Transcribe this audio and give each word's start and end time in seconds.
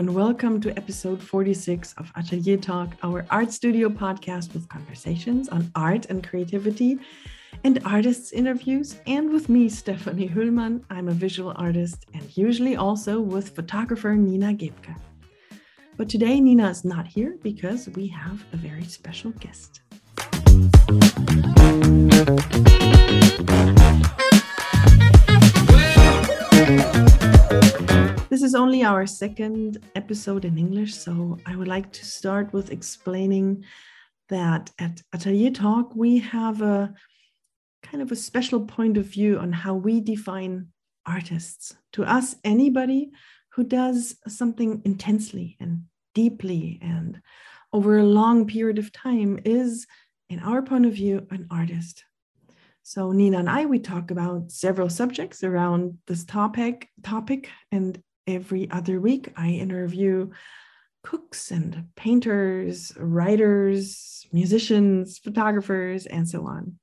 and 0.00 0.14
welcome 0.14 0.62
to 0.62 0.74
episode 0.78 1.22
46 1.22 1.92
of 1.98 2.10
Atelier 2.16 2.56
Talk, 2.56 2.96
our 3.02 3.26
art 3.28 3.52
studio 3.52 3.90
podcast 3.90 4.54
with 4.54 4.66
conversations 4.66 5.50
on 5.50 5.70
art 5.74 6.06
and 6.06 6.26
creativity 6.26 6.98
and 7.64 7.82
artists' 7.84 8.32
interviews. 8.32 8.98
And 9.06 9.28
with 9.30 9.50
me, 9.50 9.68
Stephanie 9.68 10.26
Hüllmann. 10.26 10.82
I'm 10.88 11.08
a 11.08 11.12
visual 11.12 11.52
artist 11.54 12.06
and 12.14 12.34
usually 12.34 12.76
also 12.76 13.20
with 13.20 13.54
photographer 13.54 14.14
Nina 14.14 14.54
Gebke. 14.54 14.96
But 15.98 16.08
today, 16.08 16.40
Nina 16.40 16.70
is 16.70 16.82
not 16.82 17.06
here 17.06 17.36
because 17.42 17.90
we 17.90 18.06
have 18.06 18.42
a 18.54 18.56
very 18.56 18.84
special 18.84 19.32
guest. 19.32 19.82
This 28.40 28.52
is 28.52 28.54
only 28.54 28.82
our 28.82 29.06
second 29.06 29.84
episode 29.94 30.46
in 30.46 30.56
English, 30.56 30.94
so 30.94 31.36
I 31.44 31.56
would 31.56 31.68
like 31.68 31.92
to 31.92 32.06
start 32.06 32.54
with 32.54 32.72
explaining 32.72 33.64
that 34.30 34.70
at 34.78 35.02
Atelier 35.12 35.50
Talk, 35.50 35.94
we 35.94 36.20
have 36.20 36.62
a 36.62 36.94
kind 37.82 38.02
of 38.02 38.10
a 38.10 38.16
special 38.16 38.60
point 38.60 38.96
of 38.96 39.04
view 39.04 39.38
on 39.38 39.52
how 39.52 39.74
we 39.74 40.00
define 40.00 40.68
artists. 41.04 41.76
To 41.92 42.04
us, 42.04 42.34
anybody 42.42 43.10
who 43.50 43.62
does 43.62 44.16
something 44.26 44.80
intensely 44.86 45.58
and 45.60 45.82
deeply 46.14 46.78
and 46.80 47.20
over 47.74 47.98
a 47.98 48.04
long 48.04 48.46
period 48.46 48.78
of 48.78 48.90
time 48.90 49.38
is, 49.44 49.86
in 50.30 50.40
our 50.40 50.62
point 50.62 50.86
of 50.86 50.94
view, 50.94 51.26
an 51.30 51.46
artist. 51.50 52.04
So 52.84 53.12
Nina 53.12 53.40
and 53.40 53.50
I, 53.50 53.66
we 53.66 53.80
talk 53.80 54.10
about 54.10 54.50
several 54.50 54.88
subjects 54.88 55.44
around 55.44 55.98
this 56.06 56.24
topic, 56.24 56.88
topic, 57.02 57.50
and 57.70 58.02
every 58.30 58.70
other 58.70 59.00
week 59.00 59.32
I 59.36 59.48
interview 59.48 60.30
cooks 61.02 61.50
and 61.50 61.86
painters, 61.96 62.92
writers, 62.96 64.26
musicians, 64.32 65.18
photographers, 65.18 66.06
and 66.06 66.28
so 66.28 66.46
on. 66.46 66.78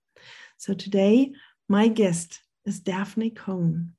So 0.57 0.73
today, 0.73 1.33
my 1.69 1.87
guest 1.87 2.39
is 2.65 2.79
Daphne 2.79 3.29
Cohn. 3.29 3.93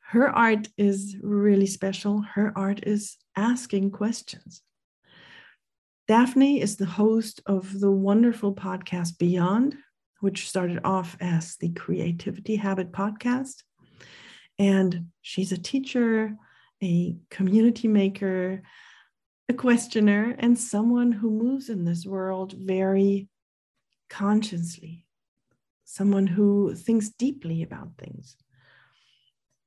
Her 0.00 0.28
art 0.28 0.68
is 0.76 1.16
really 1.22 1.66
special. 1.66 2.22
Her 2.34 2.52
art 2.56 2.86
is 2.86 3.16
asking 3.36 3.92
questions. 3.92 4.62
Daphne 6.08 6.60
is 6.60 6.76
the 6.76 6.86
host 6.86 7.40
of 7.46 7.78
the 7.78 7.90
wonderful 7.90 8.54
podcast 8.54 9.18
Beyond, 9.18 9.76
which 10.20 10.48
started 10.48 10.80
off 10.84 11.16
as 11.20 11.56
the 11.56 11.70
Creativity 11.70 12.56
Habit 12.56 12.92
podcast. 12.92 13.62
And 14.58 15.06
she's 15.22 15.52
a 15.52 15.58
teacher, 15.58 16.36
a 16.82 17.16
community 17.30 17.88
maker, 17.88 18.62
a 19.48 19.54
questioner, 19.54 20.34
and 20.38 20.58
someone 20.58 21.12
who 21.12 21.30
moves 21.30 21.68
in 21.68 21.84
this 21.84 22.04
world 22.04 22.52
very 22.52 23.28
consciously, 24.10 25.06
someone 25.84 26.26
who 26.26 26.74
thinks 26.74 27.10
deeply 27.10 27.62
about 27.62 27.96
things. 27.98 28.36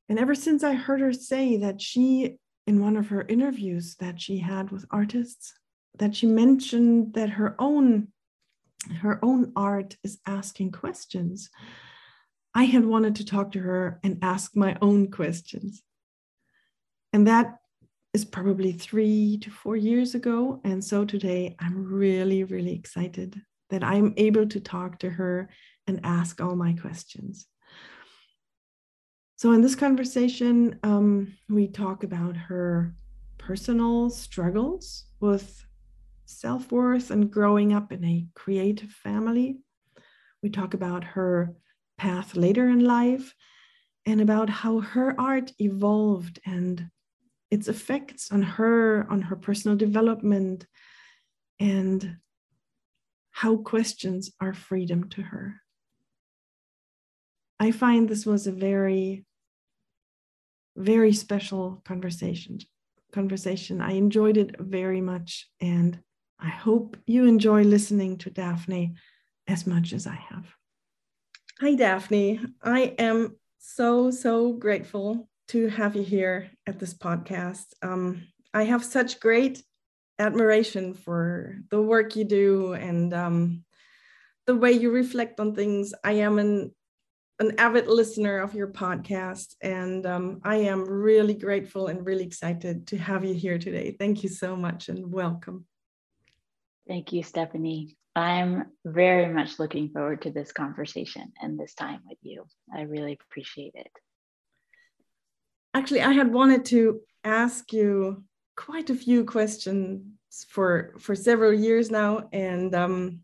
And 0.08 0.20
ever 0.20 0.36
since 0.36 0.64
I 0.64 0.74
heard 0.74 1.02
her 1.02 1.14
say 1.14 1.58
that 1.58 1.82
she, 1.82 2.38
in 2.68 2.82
one 2.82 2.98
of 2.98 3.08
her 3.08 3.26
interviews 3.28 3.96
that 4.00 4.22
she 4.22 4.38
had 4.38 4.72
with 4.72 4.86
artists, 4.92 5.54
that 5.98 6.16
she 6.16 6.28
mentioned 6.28 7.14
that 7.14 7.30
her 7.32 7.56
own 7.60 8.10
her 9.02 9.20
own 9.24 9.52
art 9.56 9.98
is 10.04 10.20
asking 10.26 10.72
questions. 10.72 11.50
I 12.54 12.66
had 12.66 12.86
wanted 12.86 13.16
to 13.16 13.26
talk 13.26 13.52
to 13.54 13.60
her 13.60 14.00
and 14.04 14.20
ask 14.22 14.56
my 14.56 14.78
own 14.82 15.12
questions. 15.12 15.84
And 17.16 17.26
that 17.28 17.60
is 18.14 18.26
probably 18.26 18.74
three 18.74 19.38
to 19.38 19.50
four 19.50 19.78
years 19.78 20.16
ago. 20.16 20.60
And 20.66 20.84
so 20.84 21.06
today 21.06 21.56
I'm 21.60 21.86
really, 21.86 22.44
really 22.44 22.74
excited 22.74 23.42
that 23.70 23.86
I'm 23.86 24.14
able 24.18 24.46
to 24.48 24.60
talk 24.60 25.00
to 25.00 25.10
her 25.12 25.48
and 25.88 26.02
ask 26.04 26.42
all 26.42 26.58
my 26.58 26.74
questions. 26.74 27.48
So, 29.38 29.54
in 29.54 29.62
this 29.62 29.76
conversation, 29.76 30.78
um, 30.84 31.38
we 31.48 31.70
talk 31.70 32.04
about 32.04 32.36
her 32.36 32.94
personal 33.38 34.10
struggles 34.10 35.06
with 35.22 35.66
self 36.26 36.70
worth 36.70 37.12
and 37.12 37.32
growing 37.32 37.72
up 37.72 37.94
in 37.94 38.04
a 38.04 38.28
creative 38.34 38.92
family. 38.92 39.60
We 40.44 40.50
talk 40.50 40.74
about 40.74 41.06
her 41.06 41.54
path 41.98 42.36
later 42.36 42.68
in 42.68 42.84
life 42.84 43.34
and 44.06 44.20
about 44.20 44.50
how 44.50 44.82
her 44.82 45.16
art 45.18 45.54
evolved 45.60 46.42
and 46.46 46.90
its 47.56 47.70
effects 47.70 48.34
on 48.34 48.42
her, 48.42 49.08
on 49.10 49.22
her 49.22 49.38
personal 49.38 49.78
development, 49.78 50.68
and 51.58 52.18
how 53.32 53.56
questions 53.56 54.32
are 54.42 54.54
freedom 54.54 55.10
to 55.10 55.22
her. 55.22 55.62
I 57.58 57.72
find 57.72 58.10
this 58.10 58.26
was 58.26 58.46
a 58.46 58.52
very, 58.52 59.26
very 60.76 61.14
special 61.14 61.82
conversation. 61.86 62.60
Conversation. 63.14 63.80
I 63.80 63.94
enjoyed 63.94 64.36
it 64.36 64.60
very 64.60 65.00
much, 65.00 65.50
and 65.62 65.98
I 66.38 66.50
hope 66.50 66.98
you 67.08 67.26
enjoy 67.26 67.64
listening 67.64 68.18
to 68.20 68.30
Daphne 68.30 68.96
as 69.48 69.66
much 69.66 69.94
as 69.94 70.06
I 70.06 70.20
have. 70.30 70.46
Hi, 71.62 71.74
Daphne. 71.76 72.42
I 72.62 72.96
am 73.00 73.38
so, 73.60 74.12
so 74.12 74.52
grateful 74.52 75.30
to 75.50 75.68
have 75.68 75.96
you 75.96 76.04
here 76.04 76.50
at 76.68 76.80
this 76.80 76.94
podcast. 76.94 77.66
Um, 77.82 78.28
I 78.54 78.64
have 78.64 78.84
such 78.84 79.20
great 79.20 79.64
admiration 80.18 80.94
for 80.94 81.58
the 81.70 81.82
work 81.82 82.16
you 82.16 82.24
do 82.24 82.74
and 82.74 83.14
um, 83.14 83.64
the 84.48 84.56
way 84.56 84.72
you 84.72 84.92
reflect 84.92 85.40
on 85.40 85.56
things. 85.56 85.94
I 86.04 86.14
am 86.14 86.40
an 86.40 86.72
an 87.40 87.60
avid 87.60 87.88
listener 87.88 88.38
of 88.38 88.56
your 88.56 88.70
podcast, 88.70 89.56
and 89.62 90.06
um, 90.06 90.40
I 90.46 90.56
am 90.56 90.86
really 90.86 91.34
grateful 91.34 91.88
and 91.88 92.06
really 92.06 92.24
excited 92.24 92.88
to 92.88 92.98
have 92.98 93.26
you 93.26 93.34
here 93.34 93.60
today. 93.60 93.94
Thank 94.00 94.24
you 94.24 94.30
so 94.30 94.56
much 94.56 94.88
and 94.88 95.12
welcome. 95.12 95.66
Thank 96.88 97.12
you, 97.12 97.24
Stephanie. 97.24 97.98
I'm 98.16 98.68
very 98.86 99.34
much 99.34 99.60
looking 99.60 99.90
forward 99.90 100.22
to 100.22 100.32
this 100.32 100.54
conversation 100.54 101.34
and 101.42 101.60
this 101.60 101.74
time 101.74 102.00
with 102.08 102.20
you. 102.22 102.46
I 102.74 102.84
really 102.84 103.20
appreciate 103.30 103.74
it 103.76 103.92
actually, 105.76 106.02
I 106.02 106.14
had 106.14 106.34
wanted 106.34 106.66
to 106.66 107.02
ask 107.24 107.74
you 107.74 108.24
quite 108.56 108.90
a 108.90 108.96
few 108.96 109.26
questions 109.26 110.02
for 110.48 110.96
for 111.00 111.16
several 111.16 111.54
years 111.54 111.92
now, 111.92 112.30
and 112.32 112.74
um, 112.74 113.20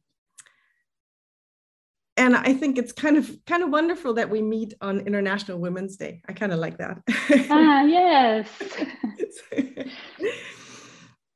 and 2.17 2.35
I 2.35 2.53
think 2.53 2.77
it's 2.77 2.91
kind 2.91 3.17
of 3.17 3.31
kind 3.45 3.63
of 3.63 3.69
wonderful 3.69 4.13
that 4.15 4.29
we 4.29 4.41
meet 4.41 4.73
on 4.81 4.99
International 5.01 5.57
Women's 5.59 5.97
Day. 5.97 6.21
I 6.27 6.33
kind 6.33 6.51
of 6.51 6.59
like 6.59 6.77
that. 6.77 7.01
ah, 7.49 7.81
yes. 7.97 8.47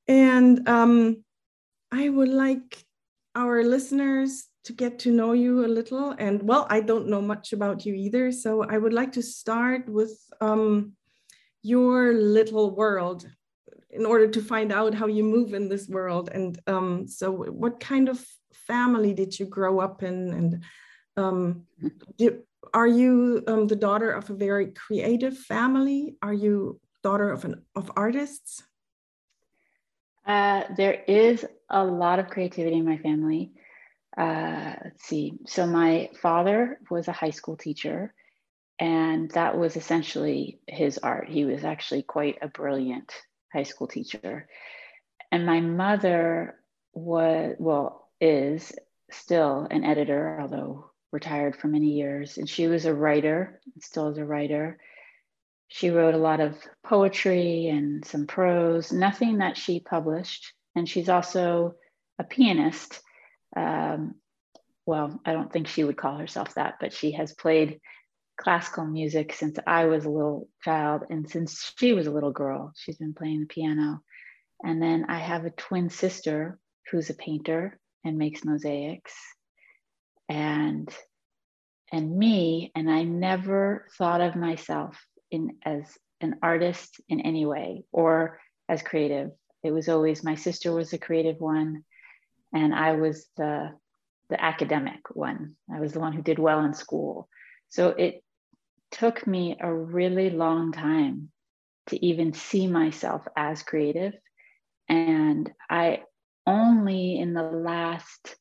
and 0.08 0.68
um, 0.68 1.24
I 1.92 2.10
would 2.10 2.30
like 2.30 2.86
our 3.36 3.64
listeners 3.64 4.48
to 4.66 4.74
get 4.74 5.00
to 5.00 5.12
know 5.12 5.34
you 5.34 5.66
a 5.66 5.68
little. 5.68 6.16
And 6.18 6.42
well, 6.44 6.66
I 6.70 6.82
don't 6.82 7.08
know 7.08 7.22
much 7.22 7.54
about 7.54 7.86
you 7.86 7.94
either, 7.94 8.32
so 8.32 8.64
I 8.64 8.78
would 8.78 8.94
like 8.94 9.14
to 9.14 9.22
start 9.22 9.88
with 9.88 10.18
um, 10.42 10.94
your 11.66 12.14
little 12.14 12.76
world 12.76 13.28
in 13.90 14.06
order 14.06 14.28
to 14.28 14.42
find 14.42 14.72
out 14.72 14.94
how 14.94 15.08
you 15.08 15.24
move 15.24 15.54
in 15.54 15.68
this 15.68 15.88
world. 15.88 16.30
And 16.32 16.60
um, 16.68 17.08
so, 17.08 17.32
what 17.32 17.80
kind 17.80 18.08
of 18.08 18.24
family 18.68 19.14
did 19.14 19.40
you 19.40 19.48
grow 19.48 19.80
up 19.80 20.04
in? 20.04 20.34
And 20.34 20.64
um, 21.18 21.64
do, 22.18 22.44
are 22.74 22.88
you 22.88 23.44
um, 23.48 23.68
the 23.68 23.76
daughter 23.76 24.12
of 24.12 24.30
a 24.30 24.36
very 24.36 24.68
creative 24.68 25.38
family? 25.38 26.18
Are 26.22 26.34
you 26.34 26.80
daughter 27.02 27.32
of 27.32 27.46
an 27.46 27.64
of 27.76 27.92
artists? 27.96 28.64
Uh, 30.26 30.64
there 30.78 31.04
is 31.08 31.46
a 31.70 31.84
lot 31.84 32.20
of 32.20 32.30
creativity 32.30 32.78
in 32.78 32.86
my 32.86 32.98
family. 32.98 33.52
Uh, 34.18 34.74
let's 34.84 35.04
see. 35.04 35.34
So 35.46 35.66
my 35.66 36.10
father 36.22 36.80
was 36.90 37.08
a 37.08 37.12
high 37.12 37.32
school 37.32 37.58
teacher, 37.58 38.14
and 38.80 39.32
that 39.32 39.58
was 39.58 39.76
essentially 39.78 40.60
his 40.68 40.98
art. 40.98 41.30
He 41.30 41.46
was 41.46 41.64
actually 41.64 42.04
quite 42.04 42.38
a 42.42 42.48
brilliant 42.48 43.12
high 43.54 43.64
school 43.64 43.88
teacher. 43.88 44.48
And 45.32 45.46
my 45.46 45.62
mother 45.62 46.56
was, 46.94 47.56
well, 47.58 48.10
is 48.20 48.74
still 49.12 49.68
an 49.70 49.84
editor, 49.84 50.40
although 50.42 50.92
retired 51.12 51.56
for 51.56 51.68
many 51.68 51.92
years. 51.92 52.38
And 52.38 52.50
she 52.50 52.68
was 52.68 52.86
a 52.86 52.94
writer, 52.94 53.62
still 53.80 54.10
is 54.10 54.18
a 54.18 54.26
writer. 54.26 54.78
She 55.70 55.90
wrote 55.90 56.14
a 56.14 56.20
lot 56.20 56.42
of 56.42 56.58
poetry 56.86 57.68
and 57.68 58.06
some 58.06 58.28
prose, 58.28 58.92
nothing 58.92 59.38
that 59.38 59.58
she 59.58 59.80
published. 59.80 60.54
And 60.76 60.88
she's 60.88 61.10
also 61.10 61.76
a 62.20 62.24
pianist. 62.26 63.02
Um, 63.56 64.16
well, 64.86 65.20
I 65.26 65.32
don't 65.32 65.52
think 65.52 65.68
she 65.68 65.84
would 65.84 65.98
call 65.98 66.18
herself 66.18 66.56
that, 66.56 66.76
but 66.80 66.94
she 66.94 67.14
has 67.14 67.34
played 67.34 67.80
classical 68.38 68.86
music 68.86 69.34
since 69.34 69.58
I 69.68 69.86
was 69.86 70.06
a 70.06 70.10
little 70.10 70.50
child 70.64 71.04
and 71.10 71.30
since 71.30 71.74
she 71.78 71.94
was 71.94 72.08
a 72.08 72.12
little 72.12 72.32
girl. 72.34 72.74
She's 72.78 72.98
been 72.98 73.14
playing 73.16 73.42
the 73.42 73.48
piano 73.48 74.02
And 74.64 74.82
then 74.82 75.08
I 75.10 75.20
have 75.20 75.46
a 75.46 75.52
twin 75.52 75.90
sister 75.92 76.60
who's 76.92 77.10
a 77.12 77.16
painter 77.16 77.80
and 78.06 78.18
makes 78.18 78.46
mosaics. 78.46 79.14
And 80.30 80.90
and 81.94 82.18
me, 82.18 82.72
and 82.76 82.92
I 82.92 83.04
never 83.04 83.88
thought 83.98 84.22
of 84.22 84.36
myself 84.36 84.98
in 85.32 85.58
as 85.66 85.84
an 86.22 86.38
artist 86.44 87.02
in 87.10 87.22
any 87.22 87.46
way 87.46 87.86
or 87.94 88.42
as 88.70 88.84
creative. 88.84 89.32
It 89.64 89.72
was 89.72 89.90
always 89.90 90.24
my 90.24 90.36
sister 90.36 90.74
was 90.74 90.92
the 90.92 91.00
creative 91.00 91.42
one, 91.42 91.86
and 92.54 92.76
I 92.76 92.94
was 92.94 93.28
the 93.38 93.74
the 94.30 94.44
academic 94.44 95.02
one. 95.14 95.58
I 95.74 95.82
was 95.82 95.94
the 95.94 96.02
one 96.02 96.14
who 96.14 96.24
did 96.24 96.40
well 96.40 96.66
in 96.66 96.74
school. 96.76 97.30
So 97.70 97.90
it 97.92 98.25
took 99.00 99.28
me 99.28 99.58
a 99.60 99.74
really 99.74 100.30
long 100.30 100.72
time 100.72 101.30
to 101.88 102.06
even 102.06 102.34
see 102.34 102.66
myself 102.66 103.28
as 103.36 103.62
creative. 103.62 104.14
And 104.88 105.52
I 105.70 106.04
only 106.48 107.20
in 107.20 107.34
the 107.34 107.44
last, 107.44 108.36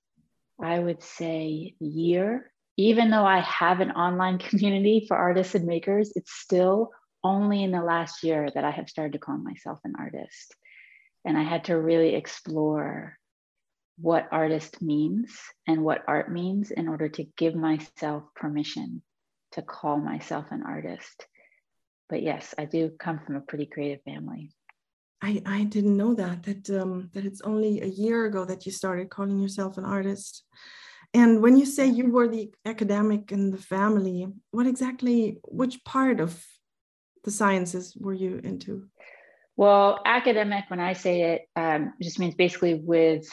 I 0.62 0.78
would 0.78 1.02
say, 1.02 1.74
year, 1.80 2.52
even 2.76 3.10
though 3.10 3.24
I 3.24 3.40
have 3.40 3.80
an 3.80 3.90
online 3.92 4.38
community 4.48 5.06
for 5.08 5.16
artists 5.16 5.56
and 5.56 5.66
makers, 5.66 6.12
it's 6.14 6.32
still 6.32 6.90
only 7.24 7.64
in 7.64 7.72
the 7.72 7.82
last 7.82 8.22
year 8.22 8.48
that 8.54 8.64
I 8.64 8.70
have 8.70 8.88
started 8.88 9.14
to 9.14 9.18
call 9.18 9.38
myself 9.38 9.80
an 9.84 9.94
artist. 9.98 10.54
And 11.24 11.36
I 11.36 11.42
had 11.42 11.64
to 11.64 11.80
really 11.80 12.14
explore 12.14 13.16
what 13.96 14.28
artist 14.30 14.80
means 14.82 15.36
and 15.66 15.82
what 15.82 16.04
art 16.06 16.30
means 16.30 16.70
in 16.70 16.88
order 16.88 17.08
to 17.08 17.24
give 17.36 17.54
myself 17.54 18.22
permission 18.36 19.02
to 19.54 19.62
call 19.62 19.96
myself 19.96 20.46
an 20.50 20.62
artist. 20.62 21.26
But 22.08 22.22
yes, 22.22 22.54
I 22.58 22.64
do 22.66 22.90
come 22.98 23.20
from 23.24 23.36
a 23.36 23.40
pretty 23.40 23.66
creative 23.66 24.02
family. 24.04 24.50
I, 25.22 25.42
I 25.46 25.64
didn't 25.64 25.96
know 25.96 26.14
that 26.14 26.42
that 26.42 26.70
um, 26.70 27.08
that 27.14 27.24
it's 27.24 27.40
only 27.40 27.80
a 27.80 27.86
year 27.86 28.26
ago 28.26 28.44
that 28.44 28.66
you 28.66 28.72
started 28.72 29.08
calling 29.08 29.38
yourself 29.38 29.78
an 29.78 29.84
artist. 29.84 30.44
And 31.14 31.40
when 31.40 31.56
you 31.56 31.64
say 31.64 31.86
you 31.86 32.10
were 32.10 32.28
the 32.28 32.52
academic 32.66 33.30
in 33.30 33.50
the 33.50 33.58
family, 33.58 34.26
what 34.50 34.66
exactly, 34.66 35.38
which 35.44 35.84
part 35.84 36.18
of 36.20 36.44
the 37.22 37.30
sciences 37.30 37.96
were 37.96 38.12
you 38.12 38.40
into? 38.42 38.88
Well, 39.56 40.00
academic, 40.04 40.64
when 40.68 40.80
I 40.80 40.94
say 40.94 41.22
it, 41.34 41.42
um, 41.54 41.94
just 42.02 42.18
means 42.18 42.34
basically 42.34 42.74
with 42.74 43.24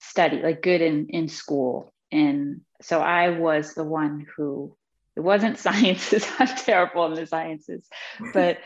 study, 0.00 0.42
like 0.42 0.62
good 0.62 0.82
in 0.82 1.08
in 1.08 1.28
school. 1.28 1.92
And 2.12 2.60
so 2.82 3.00
I 3.00 3.30
was 3.30 3.74
the 3.74 3.84
one 3.84 4.26
who 4.36 4.76
it 5.16 5.20
wasn't 5.20 5.58
sciences. 5.66 6.26
I'm 6.38 6.48
terrible 6.48 7.06
in 7.06 7.14
the 7.14 7.26
sciences, 7.26 7.88
but 8.32 8.58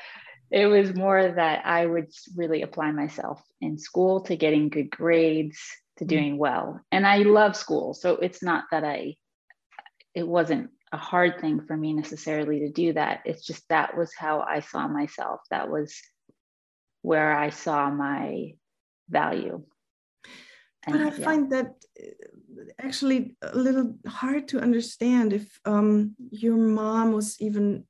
it 0.50 0.66
was 0.66 0.94
more 0.94 1.32
that 1.32 1.66
I 1.66 1.86
would 1.86 2.10
really 2.36 2.62
apply 2.62 2.92
myself 2.92 3.42
in 3.60 3.78
school 3.78 4.20
to 4.22 4.36
getting 4.36 4.68
good 4.68 4.90
grades, 4.90 5.58
to 5.98 6.04
mm. 6.04 6.08
doing 6.08 6.38
well. 6.38 6.80
And 6.92 7.06
I 7.06 7.18
love 7.18 7.56
school. 7.56 7.94
So 7.94 8.16
it's 8.16 8.42
not 8.42 8.64
that 8.70 8.84
I, 8.84 9.16
it 10.14 10.26
wasn't 10.26 10.70
a 10.92 10.96
hard 10.96 11.40
thing 11.40 11.62
for 11.66 11.76
me 11.76 11.92
necessarily 11.92 12.60
to 12.60 12.70
do 12.70 12.92
that. 12.92 13.20
It's 13.24 13.44
just 13.44 13.68
that 13.68 13.96
was 13.96 14.12
how 14.16 14.40
I 14.40 14.60
saw 14.60 14.86
myself. 14.86 15.40
That 15.50 15.68
was 15.68 15.94
where 17.02 17.36
I 17.36 17.50
saw 17.50 17.90
my 17.90 18.54
value. 19.08 19.62
And, 20.86 20.98
but 20.98 21.12
I 21.12 21.16
yeah. 21.16 21.24
find 21.24 21.52
that 21.52 21.74
uh, 22.00 22.64
actually 22.80 23.36
a 23.42 23.56
little 23.56 23.96
hard 24.06 24.48
to 24.48 24.60
understand 24.60 25.32
if 25.32 25.58
um, 25.64 26.14
your 26.30 26.56
mom 26.56 27.12
was 27.12 27.40
even 27.40 27.84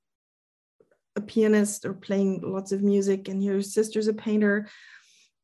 a 1.17 1.21
pianist 1.21 1.85
or 1.85 1.95
playing 1.95 2.43
lots 2.43 2.73
of 2.73 2.83
music 2.83 3.29
and 3.29 3.43
your 3.43 3.63
sister's 3.63 4.09
a 4.09 4.15
painter. 4.15 4.69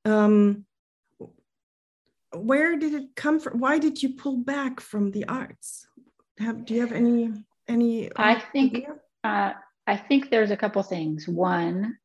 Um, 0.05 0.65
where 2.35 2.77
did 2.79 2.95
it 2.95 3.15
come 3.15 3.41
from? 3.41 3.59
Why 3.59 3.79
did 3.79 4.03
you 4.03 4.11
pull 4.11 4.39
back 4.39 4.81
from 4.81 5.11
the 5.11 5.27
arts? 5.27 5.87
Have 6.39 6.65
do 6.65 6.75
you 6.75 6.81
have 6.81 6.93
any 6.93 7.33
any? 7.69 8.11
I 8.17 8.41
think 8.53 8.87
uh, 9.23 9.53
I 9.87 9.97
think 9.97 10.31
there's 10.31 10.51
a 10.51 10.57
couple 10.57 10.83
things. 10.83 11.29
One, 11.29 11.99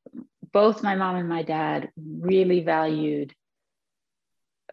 both 0.51 0.83
my 0.83 0.95
mom 0.95 1.15
and 1.15 1.29
my 1.29 1.43
dad 1.43 1.89
really 1.97 2.61
valued 2.61 3.33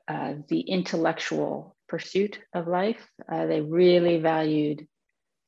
uh, 0.09 0.35
the 0.49 0.61
intellectual 0.61 1.77
pursuit 1.89 2.39
of 2.55 2.67
life. 2.67 3.07
Uh, 3.31 3.47
they 3.47 3.61
really 3.61 4.19
valued 4.19 4.87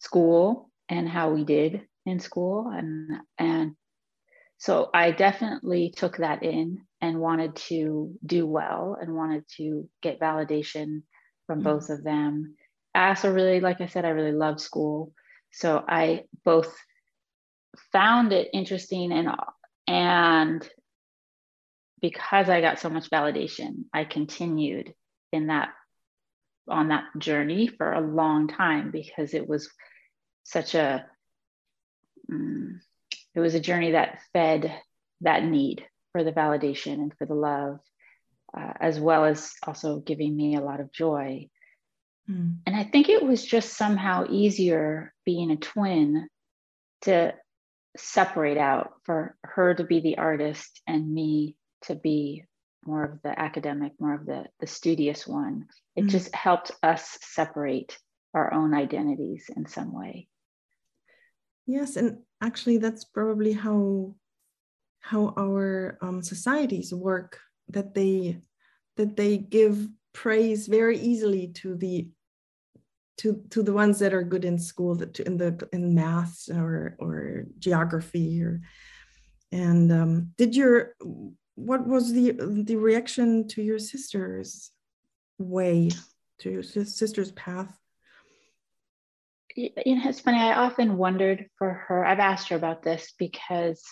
school 0.00 0.70
and 0.88 1.08
how 1.08 1.30
we 1.30 1.44
did 1.44 1.82
in 2.04 2.20
school, 2.20 2.68
and 2.68 3.20
and 3.38 3.76
so 4.58 4.90
I 4.94 5.10
definitely 5.10 5.92
took 5.94 6.18
that 6.18 6.42
in 6.42 6.82
and 7.00 7.20
wanted 7.20 7.56
to 7.56 8.14
do 8.24 8.46
well 8.46 8.96
and 9.00 9.14
wanted 9.14 9.44
to 9.56 9.88
get 10.02 10.20
validation 10.20 11.02
from 11.46 11.60
mm-hmm. 11.60 11.64
both 11.64 11.90
of 11.90 12.02
them. 12.02 12.56
I 12.94 13.08
also 13.08 13.30
really, 13.30 13.60
like 13.60 13.80
I 13.80 13.86
said, 13.86 14.04
I 14.04 14.10
really 14.10 14.32
love 14.32 14.60
school, 14.60 15.12
so 15.50 15.84
I 15.86 16.24
both 16.44 16.74
found 17.92 18.32
it 18.32 18.48
interesting 18.52 19.12
and 19.12 19.28
and 19.86 20.68
because 22.00 22.48
I 22.48 22.60
got 22.60 22.78
so 22.78 22.90
much 22.90 23.10
validation, 23.10 23.84
I 23.92 24.04
continued 24.04 24.94
in 25.32 25.48
that 25.48 25.70
on 26.68 26.88
that 26.88 27.04
journey 27.18 27.68
for 27.68 27.92
a 27.92 28.00
long 28.00 28.48
time 28.48 28.90
because 28.90 29.34
it 29.34 29.48
was 29.48 29.70
such 30.42 30.74
a 30.74 31.06
um, 32.30 32.80
it 33.34 33.40
was 33.40 33.54
a 33.54 33.60
journey 33.60 33.92
that 33.92 34.18
fed 34.32 34.76
that 35.20 35.44
need 35.44 35.86
for 36.12 36.24
the 36.24 36.32
validation 36.32 36.94
and 36.94 37.12
for 37.18 37.26
the 37.26 37.34
love 37.34 37.78
uh, 38.56 38.72
as 38.80 38.98
well 38.98 39.24
as 39.24 39.52
also 39.64 40.00
giving 40.00 40.36
me 40.36 40.56
a 40.56 40.60
lot 40.60 40.80
of 40.80 40.92
joy 40.92 41.48
mm. 42.28 42.56
and 42.66 42.76
i 42.76 42.82
think 42.82 43.08
it 43.08 43.22
was 43.22 43.44
just 43.44 43.76
somehow 43.76 44.26
easier 44.28 45.12
being 45.24 45.50
a 45.50 45.56
twin 45.56 46.28
to 47.02 47.32
separate 47.96 48.58
out 48.58 48.92
for 49.04 49.36
her 49.42 49.74
to 49.74 49.84
be 49.84 50.00
the 50.00 50.18
artist 50.18 50.82
and 50.86 51.12
me 51.12 51.56
to 51.86 51.94
be 51.94 52.44
more 52.84 53.04
of 53.04 53.22
the 53.22 53.38
academic, 53.38 53.92
more 53.98 54.14
of 54.14 54.26
the, 54.26 54.44
the 54.60 54.66
studious 54.66 55.26
one. 55.26 55.66
It 55.94 56.02
mm-hmm. 56.02 56.08
just 56.08 56.34
helped 56.34 56.70
us 56.82 57.18
separate 57.22 57.98
our 58.34 58.52
own 58.52 58.74
identities 58.74 59.50
in 59.54 59.66
some 59.66 59.92
way. 59.92 60.28
Yes, 61.66 61.96
and 61.96 62.18
actually, 62.42 62.78
that's 62.78 63.04
probably 63.04 63.52
how 63.52 64.14
how 65.00 65.34
our 65.38 65.98
um, 66.00 66.22
societies 66.22 66.94
work. 66.94 67.40
That 67.70 67.94
they 67.94 68.38
that 68.96 69.16
they 69.16 69.38
give 69.38 69.88
praise 70.12 70.68
very 70.68 70.98
easily 70.98 71.48
to 71.48 71.74
the 71.74 72.08
to 73.18 73.42
to 73.50 73.62
the 73.64 73.72
ones 73.72 73.98
that 73.98 74.14
are 74.14 74.22
good 74.22 74.44
in 74.44 74.58
school, 74.58 74.94
that 74.96 75.14
to, 75.14 75.26
in 75.26 75.36
the 75.36 75.68
in 75.72 75.94
maths 75.94 76.48
or 76.48 76.96
or 77.00 77.46
geography 77.58 78.42
or 78.42 78.60
and 79.50 79.90
um, 79.90 80.32
did 80.36 80.54
your 80.54 80.94
what 81.56 81.86
was 81.86 82.12
the 82.12 82.32
the 82.38 82.76
reaction 82.76 83.48
to 83.48 83.62
your 83.62 83.78
sister's 83.78 84.70
way 85.38 85.90
to 86.38 86.50
your 86.50 86.62
sister's 86.62 87.32
path? 87.32 87.76
You 89.56 89.70
know 89.96 90.08
it's 90.08 90.20
funny 90.20 90.38
i 90.38 90.52
often 90.52 90.98
wondered 90.98 91.48
for 91.58 91.72
her 91.88 92.04
i've 92.04 92.18
asked 92.18 92.50
her 92.50 92.56
about 92.56 92.82
this 92.82 93.14
because 93.18 93.82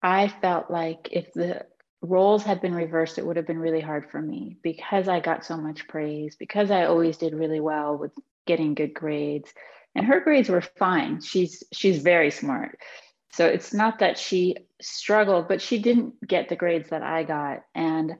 i 0.00 0.28
felt 0.28 0.70
like 0.70 1.08
if 1.10 1.32
the 1.32 1.66
roles 2.02 2.44
had 2.44 2.60
been 2.60 2.74
reversed 2.74 3.18
it 3.18 3.26
would 3.26 3.36
have 3.36 3.48
been 3.48 3.58
really 3.58 3.80
hard 3.80 4.08
for 4.10 4.22
me. 4.22 4.58
Because 4.62 5.08
i 5.08 5.18
got 5.18 5.44
so 5.44 5.56
much 5.56 5.88
praise 5.88 6.36
because 6.36 6.70
i 6.70 6.84
always 6.84 7.16
did 7.16 7.34
really 7.34 7.58
well 7.58 7.98
with 7.98 8.12
getting 8.46 8.74
good 8.74 8.94
grades 8.94 9.52
and 9.96 10.06
her 10.06 10.20
grades 10.20 10.48
were 10.48 10.60
fine. 10.60 11.20
She's 11.22 11.64
she's 11.72 12.02
very 12.02 12.30
smart 12.30 12.78
so 13.36 13.44
it's 13.44 13.74
not 13.74 13.98
that 13.98 14.18
she 14.18 14.56
struggled, 14.80 15.46
but 15.46 15.60
she 15.60 15.78
didn't 15.78 16.26
get 16.26 16.48
the 16.48 16.56
grades 16.56 16.88
that 16.88 17.02
I 17.02 17.22
got. 17.22 17.64
And 17.74 18.14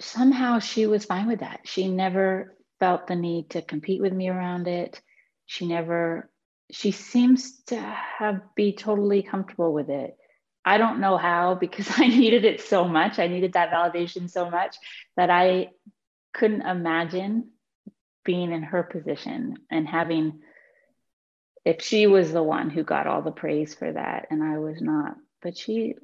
somehow 0.00 0.58
she 0.58 0.88
was 0.88 1.04
fine 1.04 1.28
with 1.28 1.38
that. 1.38 1.60
She 1.62 1.86
never 1.86 2.56
felt 2.80 3.06
the 3.06 3.14
need 3.14 3.50
to 3.50 3.62
compete 3.62 4.02
with 4.02 4.12
me 4.12 4.28
around 4.28 4.66
it. 4.66 5.00
She 5.46 5.64
never, 5.68 6.28
she 6.72 6.90
seems 6.90 7.60
to 7.66 7.76
have 7.76 8.40
be 8.56 8.72
totally 8.72 9.22
comfortable 9.22 9.72
with 9.72 9.90
it. 9.90 10.16
I 10.64 10.78
don't 10.78 10.98
know 10.98 11.16
how 11.16 11.54
because 11.54 11.88
I 11.96 12.08
needed 12.08 12.44
it 12.44 12.62
so 12.62 12.88
much. 12.88 13.20
I 13.20 13.28
needed 13.28 13.52
that 13.52 13.70
validation 13.70 14.28
so 14.28 14.50
much 14.50 14.76
that 15.16 15.30
I 15.30 15.70
couldn't 16.32 16.62
imagine 16.62 17.50
being 18.24 18.50
in 18.50 18.64
her 18.64 18.82
position 18.82 19.54
and 19.70 19.86
having 19.86 20.40
if 21.64 21.82
she 21.82 22.06
was 22.06 22.32
the 22.32 22.42
one 22.42 22.70
who 22.70 22.82
got 22.82 23.06
all 23.06 23.22
the 23.22 23.30
praise 23.30 23.74
for 23.74 23.92
that 23.92 24.26
and 24.30 24.42
I 24.42 24.58
was 24.58 24.80
not. 24.80 25.16
But 25.42 25.56
she 25.56 25.94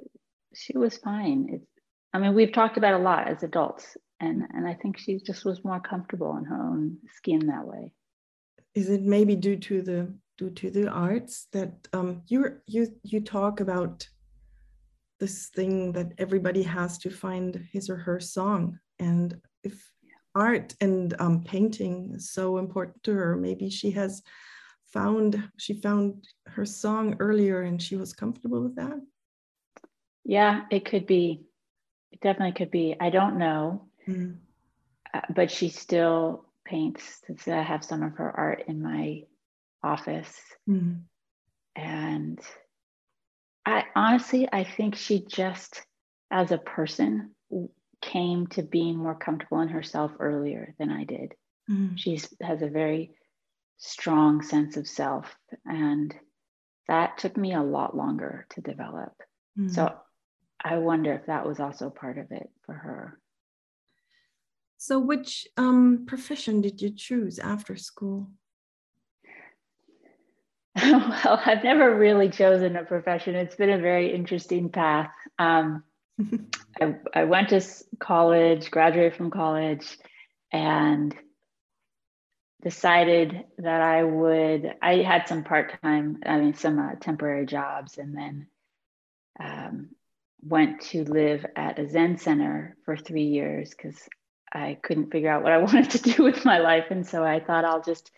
she 0.55 0.77
was 0.77 0.97
fine. 0.99 1.49
It's 1.51 1.67
I 2.13 2.19
mean, 2.19 2.35
we've 2.35 2.53
talked 2.53 2.77
about 2.77 2.95
a 2.95 3.03
lot 3.03 3.29
as 3.29 3.43
adults, 3.43 3.97
and 4.19 4.43
and 4.53 4.67
I 4.67 4.75
think 4.75 4.99
she 4.99 5.19
just 5.19 5.45
was 5.45 5.65
more 5.65 5.81
comfortable 5.81 6.37
in 6.37 6.45
her 6.45 6.61
own 6.61 6.99
skin 7.17 7.47
that 7.47 7.67
way. 7.67 7.93
Is 8.75 8.91
it 8.91 9.03
maybe 9.03 9.37
due 9.37 9.57
to 9.57 9.83
the 9.83 10.15
due 10.37 10.51
to 10.51 10.71
the 10.71 10.89
arts 10.89 11.47
that 11.53 11.89
um, 11.93 12.23
you 12.27 12.57
you 12.67 12.89
you 13.03 13.21
talk 13.21 13.61
about 13.61 14.09
this 15.21 15.49
thing 15.49 15.93
that 15.93 16.13
everybody 16.19 16.63
has 16.63 16.99
to 16.99 17.11
find 17.11 17.69
his 17.73 17.91
or 17.91 17.97
her 17.97 18.19
song. 18.19 18.79
And 18.99 19.39
if 19.63 19.93
art 20.35 20.75
and 20.81 21.15
um, 21.21 21.45
painting 21.45 22.13
is 22.15 22.33
so 22.33 22.57
important 22.57 23.03
to 23.05 23.13
her, 23.13 23.37
maybe 23.37 23.69
she 23.69 23.91
has 23.93 24.23
found 24.93 25.43
she 25.57 25.75
found 25.75 26.27
her 26.47 26.65
song 26.65 27.17
earlier 27.21 27.63
and 27.63 27.81
she 27.81 27.97
was 27.97 28.13
comfortable 28.13 28.63
with 28.63 28.77
that. 28.77 29.01
Yeah, 30.25 30.63
it 30.71 30.85
could 30.85 31.07
be. 31.07 31.43
It 32.13 32.21
definitely 32.21 32.53
could 32.53 32.71
be. 32.71 32.97
I 33.01 33.11
don't 33.11 33.39
know, 33.39 33.89
mm. 34.07 34.37
uh, 35.15 35.21
but 35.35 35.51
she 35.51 35.69
still 35.69 36.45
paints. 36.65 37.23
I 37.47 37.63
have 37.63 37.85
some 37.85 38.03
of 38.03 38.17
her 38.17 38.31
art 38.31 38.65
in 38.67 38.83
my 38.83 39.23
office, 39.83 40.39
mm. 40.69 41.01
and 41.77 42.41
I 43.65 43.85
honestly, 43.95 44.49
I 44.53 44.65
think 44.65 44.97
she 44.97 45.25
just, 45.25 45.83
as 46.31 46.51
a 46.51 46.59
person, 46.59 47.35
came 48.03 48.47
to 48.49 48.63
being 48.63 48.97
more 48.97 49.15
comfortable 49.15 49.61
in 49.61 49.69
herself 49.69 50.13
earlier 50.19 50.75
than 50.79 50.91
I 50.91 51.05
did. 51.05 51.35
Mm. 51.71 51.97
She 51.97 52.21
has 52.41 52.63
a 52.63 52.69
very 52.69 53.13
strong 53.81 54.43
sense 54.43 54.77
of 54.77 54.87
self, 54.87 55.35
and 55.65 56.15
that 56.87 57.19
took 57.19 57.37
me 57.37 57.55
a 57.55 57.63
lot 57.63 57.97
longer 57.97 58.47
to 58.51 58.61
develop. 58.61 59.13
Mm. 59.59 59.75
So 59.75 59.95
I 60.63 60.79
wonder 60.79 61.13
if 61.15 61.27
that 61.27 61.47
was 61.47 61.59
also 61.59 61.91
part 61.91 62.19
of 62.19 62.31
it 62.31 62.49
for 62.67 62.75
her. 62.75 63.19
So, 64.77 64.99
which 64.99 65.47
um, 65.57 66.05
profession 66.07 66.61
did 66.61 66.81
you 66.81 66.91
choose 66.91 67.39
after 67.39 67.77
school? 67.77 68.31
well, 70.83 71.43
I've 71.45 71.65
never 71.65 71.95
really 71.95 72.31
chosen 72.31 72.77
a 72.77 72.85
profession. 72.85 73.35
It's 73.35 73.57
been 73.57 73.71
a 73.71 73.79
very 73.79 74.15
interesting 74.15 74.71
path. 74.71 75.11
Um, 75.39 75.85
I, 76.81 76.97
I 77.15 77.25
went 77.25 77.51
to 77.51 77.63
college, 77.99 78.71
graduated 78.71 79.17
from 79.17 79.31
college, 79.31 79.99
and 80.53 81.15
decided 82.63 83.45
that 83.59 83.81
I 83.81 84.05
would. 84.05 84.75
I 84.83 84.97
had 84.97 85.29
some 85.29 85.45
part 85.45 85.81
time, 85.83 86.19
I 86.27 86.39
mean, 86.39 86.55
some 86.55 86.79
uh, 86.79 86.95
temporary 87.01 87.47
jobs, 87.47 87.99
and 87.99 88.17
then 88.17 88.47
um, 89.39 89.89
went 90.43 90.81
to 90.81 91.05
live 91.05 91.45
at 91.57 91.79
a 91.79 91.89
Zen 91.89 92.19
center 92.19 92.77
for 92.85 92.97
three 92.97 93.25
years 93.25 93.71
because 93.71 93.99
I 94.53 94.79
couldn't 94.83 95.11
figure 95.11 95.31
out 95.31 95.43
what 95.43 95.53
I 95.53 95.59
wanted 95.63 95.91
to 95.91 95.99
do 95.99 96.23
with 96.23 96.45
my 96.45 96.59
life. 96.59 96.87
And 96.91 97.07
so 97.07 97.25
I 97.25 97.41
thought 97.41 97.65
I'll 97.65 97.83
just 97.83 98.11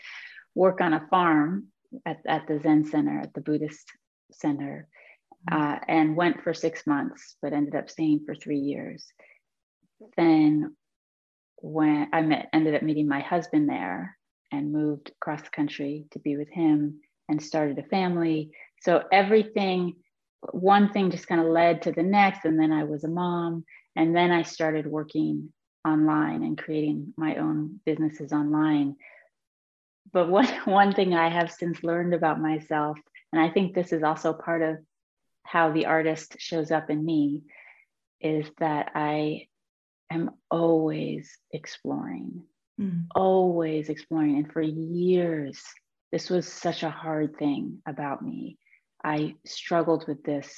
work 0.55 0.81
on 0.81 0.93
a 0.93 1.07
farm 1.09 1.69
at, 2.05 2.21
at 2.27 2.47
the 2.47 2.61
Zen 2.61 2.87
Center, 2.87 3.21
at 3.21 3.35
the 3.35 3.41
Buddhist 3.41 3.91
Center, 4.33 4.89
mm-hmm. 5.51 5.63
uh, 5.63 5.79
and 5.89 6.17
went 6.17 6.43
for 6.43 6.55
six 6.55 6.87
months, 6.87 7.37
but 7.43 7.53
ended 7.53 7.75
up 7.75 7.91
staying 7.91 8.23
for 8.27 8.35
three 8.35 8.59
years. 8.59 9.07
Then, 10.17 10.77
when 11.59 12.09
I 12.13 12.23
met, 12.23 12.49
ended 12.53 12.75
up 12.75 12.83
meeting 12.83 13.07
my 13.07 13.21
husband 13.21 13.69
there 13.69 14.17
and 14.53 14.73
moved 14.73 15.11
across 15.21 15.43
the 15.43 15.51
country 15.51 16.07
to 16.13 16.19
be 16.19 16.37
with 16.37 16.49
him 16.49 17.01
and 17.29 17.43
started 17.43 17.79
a 17.79 17.83
family. 17.85 18.51
So 18.83 19.03
everything, 19.11 19.97
one 20.53 20.93
thing 20.93 21.11
just 21.11 21.27
kind 21.27 21.41
of 21.41 21.47
led 21.47 21.83
to 21.83 21.93
the 21.93 22.03
next. 22.03 22.45
And 22.45 22.61
then 22.61 22.73
I 22.73 22.85
was 22.85 23.05
a 23.05 23.09
mom. 23.09 23.65
And 23.97 24.15
then 24.15 24.31
I 24.31 24.43
started 24.43 24.87
working 24.87 25.53
online 25.87 26.43
and 26.43 26.57
creating 26.57 27.15
my 27.17 27.37
own 27.37 27.81
businesses 27.85 28.33
online 28.33 28.97
but 30.13 30.29
one 30.29 30.47
one 30.65 30.95
thing 30.95 31.15
I 31.15 31.29
have 31.29 31.51
since 31.51 31.83
learned 31.83 32.15
about 32.15 32.41
myself, 32.41 32.99
and 33.33 33.41
I 33.41 33.51
think 33.51 33.75
this 33.75 33.93
is 33.93 34.03
also 34.03 34.33
part 34.33 34.63
of 34.63 34.79
how 35.45 35.73
the 35.73 35.87
artist 35.87 36.37
shows 36.39 36.71
up 36.71 36.91
in 36.91 37.05
me, 37.05 37.43
is 38.21 38.47
that 38.59 38.93
I 38.95 39.49
am 40.11 40.31
always 40.51 41.37
exploring, 41.53 42.45
mm. 42.81 43.07
always 43.14 43.88
exploring. 43.88 44.37
And 44.37 44.52
for 44.52 44.62
years, 44.62 45.62
this 46.11 46.31
was 46.31 46.47
such 46.47 46.83
a 46.83 46.91
hard 46.91 47.37
thing 47.38 47.83
about 47.87 48.23
me. 48.23 48.59
I 49.05 49.35
struggled 49.45 50.07
with 50.07 50.23
this 50.23 50.55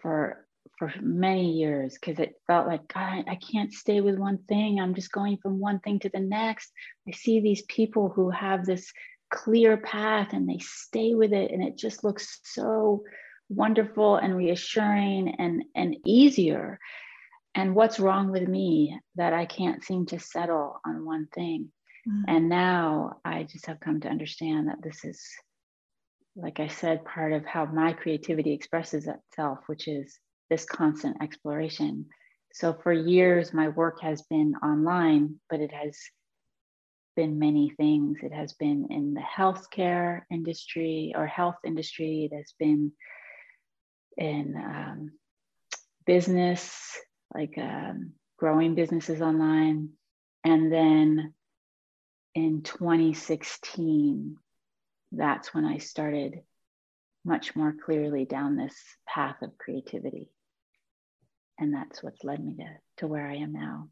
for 0.00 0.46
for 0.78 0.92
many 1.00 1.52
years 1.52 1.94
because 1.94 2.18
it 2.18 2.34
felt 2.46 2.66
like 2.66 2.92
God, 2.92 3.24
I 3.28 3.36
can't 3.36 3.72
stay 3.72 4.00
with 4.00 4.18
one 4.18 4.38
thing. 4.48 4.80
I'm 4.80 4.94
just 4.94 5.12
going 5.12 5.38
from 5.42 5.60
one 5.60 5.80
thing 5.80 6.00
to 6.00 6.08
the 6.08 6.20
next. 6.20 6.72
I 7.06 7.12
see 7.12 7.40
these 7.40 7.62
people 7.68 8.08
who 8.08 8.30
have 8.30 8.64
this 8.64 8.92
clear 9.30 9.76
path 9.76 10.32
and 10.32 10.48
they 10.48 10.58
stay 10.58 11.14
with 11.14 11.32
it, 11.32 11.50
and 11.50 11.62
it 11.62 11.76
just 11.76 12.04
looks 12.04 12.40
so 12.44 13.04
wonderful 13.48 14.16
and 14.16 14.36
reassuring 14.36 15.36
and, 15.38 15.64
and 15.74 15.96
easier. 16.04 16.78
And 17.54 17.74
what's 17.74 18.00
wrong 18.00 18.30
with 18.30 18.48
me 18.48 18.98
that 19.16 19.32
I 19.32 19.44
can't 19.44 19.84
seem 19.84 20.06
to 20.06 20.18
settle 20.18 20.80
on 20.86 21.04
one 21.04 21.28
thing? 21.34 21.70
Mm-hmm. 22.08 22.24
And 22.28 22.48
now 22.48 23.20
I 23.24 23.44
just 23.44 23.66
have 23.66 23.80
come 23.80 24.00
to 24.00 24.08
understand 24.08 24.68
that 24.68 24.82
this 24.82 25.04
is, 25.04 25.22
like 26.34 26.60
I 26.60 26.68
said, 26.68 27.04
part 27.04 27.32
of 27.32 27.44
how 27.44 27.66
my 27.66 27.92
creativity 27.92 28.52
expresses 28.52 29.06
itself, 29.06 29.58
which 29.66 29.86
is 29.86 30.18
this 30.48 30.64
constant 30.64 31.22
exploration. 31.22 32.06
So 32.54 32.74
for 32.82 32.92
years, 32.92 33.52
my 33.52 33.68
work 33.68 34.00
has 34.00 34.22
been 34.22 34.54
online, 34.62 35.40
but 35.48 35.60
it 35.60 35.72
has 35.72 35.98
been 37.16 37.38
many 37.38 37.70
things. 37.76 38.18
It 38.22 38.32
has 38.32 38.54
been 38.54 38.88
in 38.90 39.14
the 39.14 39.20
healthcare 39.20 40.22
industry 40.30 41.12
or 41.14 41.26
health 41.26 41.56
industry. 41.64 42.28
It 42.30 42.36
has 42.36 42.54
been 42.58 42.92
in 44.16 44.54
um, 44.56 45.12
business, 46.06 46.98
like 47.34 47.56
um, 47.58 48.12
growing 48.38 48.74
businesses 48.74 49.20
online. 49.20 49.90
And 50.44 50.72
then 50.72 51.34
in 52.34 52.62
2016, 52.62 54.36
that's 55.12 55.54
when 55.54 55.64
I 55.64 55.78
started 55.78 56.40
much 57.24 57.54
more 57.54 57.74
clearly 57.84 58.24
down 58.24 58.56
this 58.56 58.74
path 59.06 59.36
of 59.42 59.56
creativity 59.58 60.30
and 61.62 61.72
that's 61.72 62.02
what's 62.02 62.24
led 62.24 62.44
me 62.44 62.56
to, 62.56 62.66
to 62.98 63.06
where 63.06 63.26
I 63.26 63.36
am 63.36 63.52
now. 63.52 63.88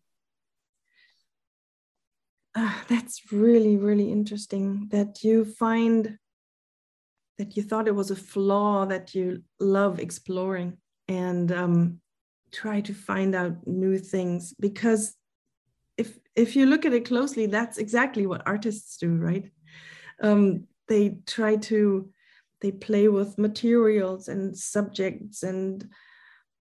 Uh, 2.54 2.75
that's 2.88 3.32
really, 3.32 3.76
really 3.76 4.11
interesting 4.11 4.88
that 4.90 5.23
you 5.23 5.44
find 5.44 6.18
that 7.38 7.56
you 7.56 7.62
thought 7.62 7.87
it 7.87 7.94
was 7.94 8.11
a 8.11 8.16
flaw 8.16 8.85
that 8.87 9.14
you 9.14 9.42
love 9.61 9.99
exploring 10.00 10.76
and 11.09 11.52
um, 11.52 12.00
try 12.52 12.80
to 12.80 12.95
find 12.95 13.35
out 13.35 13.66
new 13.66 13.99
things 13.99 14.54
because 14.61 15.14
if 15.97 16.19
if 16.35 16.57
you 16.57 16.66
look 16.66 16.85
at 16.85 16.92
it 16.92 17.07
closely 17.07 17.47
that's 17.47 17.78
exactly 17.78 18.26
what 18.26 18.42
artists 18.47 18.97
do 18.97 19.14
right? 19.16 19.50
Um, 20.23 20.66
they 20.88 21.19
try 21.26 21.57
to 21.57 22.11
they 22.61 22.73
play 22.73 23.09
with 23.09 23.38
materials 23.38 24.28
and 24.28 24.57
subjects 24.57 25.42
and 25.42 25.88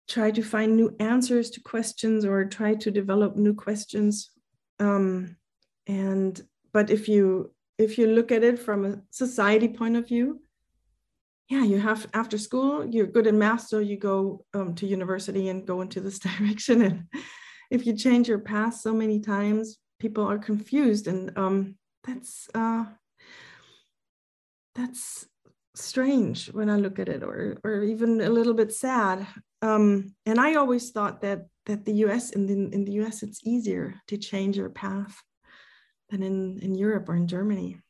try 0.08 0.30
to 0.30 0.42
find 0.42 0.76
new 0.76 0.94
answers 1.00 1.50
to 1.50 1.60
questions 1.60 2.24
or 2.24 2.44
try 2.44 2.74
to 2.74 2.90
develop 2.90 3.36
new 3.36 3.54
questions. 3.54 4.30
Um, 4.78 5.36
and 5.86 6.40
but 6.72 6.90
if 6.90 7.08
you 7.08 7.52
if 7.78 7.98
you 7.98 8.06
look 8.06 8.30
at 8.30 8.44
it 8.44 8.58
from 8.58 8.84
a 8.84 9.00
society 9.10 9.68
point 9.68 9.96
of 9.96 10.06
view 10.06 10.41
yeah 11.48 11.64
you 11.64 11.78
have 11.78 12.06
after 12.14 12.38
school 12.38 12.84
you're 12.86 13.06
good 13.06 13.26
in 13.26 13.38
math 13.38 13.66
so 13.68 13.78
you 13.78 13.96
go 13.96 14.44
um, 14.54 14.74
to 14.74 14.86
university 14.86 15.48
and 15.48 15.66
go 15.66 15.80
into 15.80 16.00
this 16.00 16.18
direction 16.26 16.82
and 16.82 17.04
if 17.70 17.86
you 17.86 17.96
change 17.96 18.28
your 18.28 18.38
path 18.38 18.74
so 18.74 18.92
many 18.92 19.20
times 19.20 19.78
people 19.98 20.24
are 20.24 20.38
confused 20.38 21.06
and 21.06 21.36
um, 21.38 21.76
that's 22.04 22.48
uh, 22.54 22.84
that's 24.74 25.26
strange 25.74 26.46
when 26.52 26.68
I 26.68 26.76
look 26.76 26.98
at 26.98 27.08
it, 27.08 27.22
or 27.22 27.58
or 27.64 27.82
even 27.82 28.20
a 28.20 28.28
little 28.28 28.54
bit 28.54 28.72
sad. 28.72 29.26
Um, 29.62 30.14
and 30.26 30.40
I 30.40 30.54
always 30.54 30.90
thought 30.90 31.20
that 31.22 31.46
that 31.66 31.84
the 31.84 31.94
U.S. 32.06 32.30
in 32.30 32.46
the 32.46 32.74
in 32.74 32.84
the 32.84 32.92
U.S. 33.02 33.22
it's 33.22 33.40
easier 33.44 33.94
to 34.08 34.16
change 34.16 34.56
your 34.56 34.70
path 34.70 35.16
than 36.10 36.22
in 36.22 36.58
in 36.60 36.74
Europe 36.74 37.08
or 37.08 37.16
in 37.16 37.28
Germany. 37.28 37.80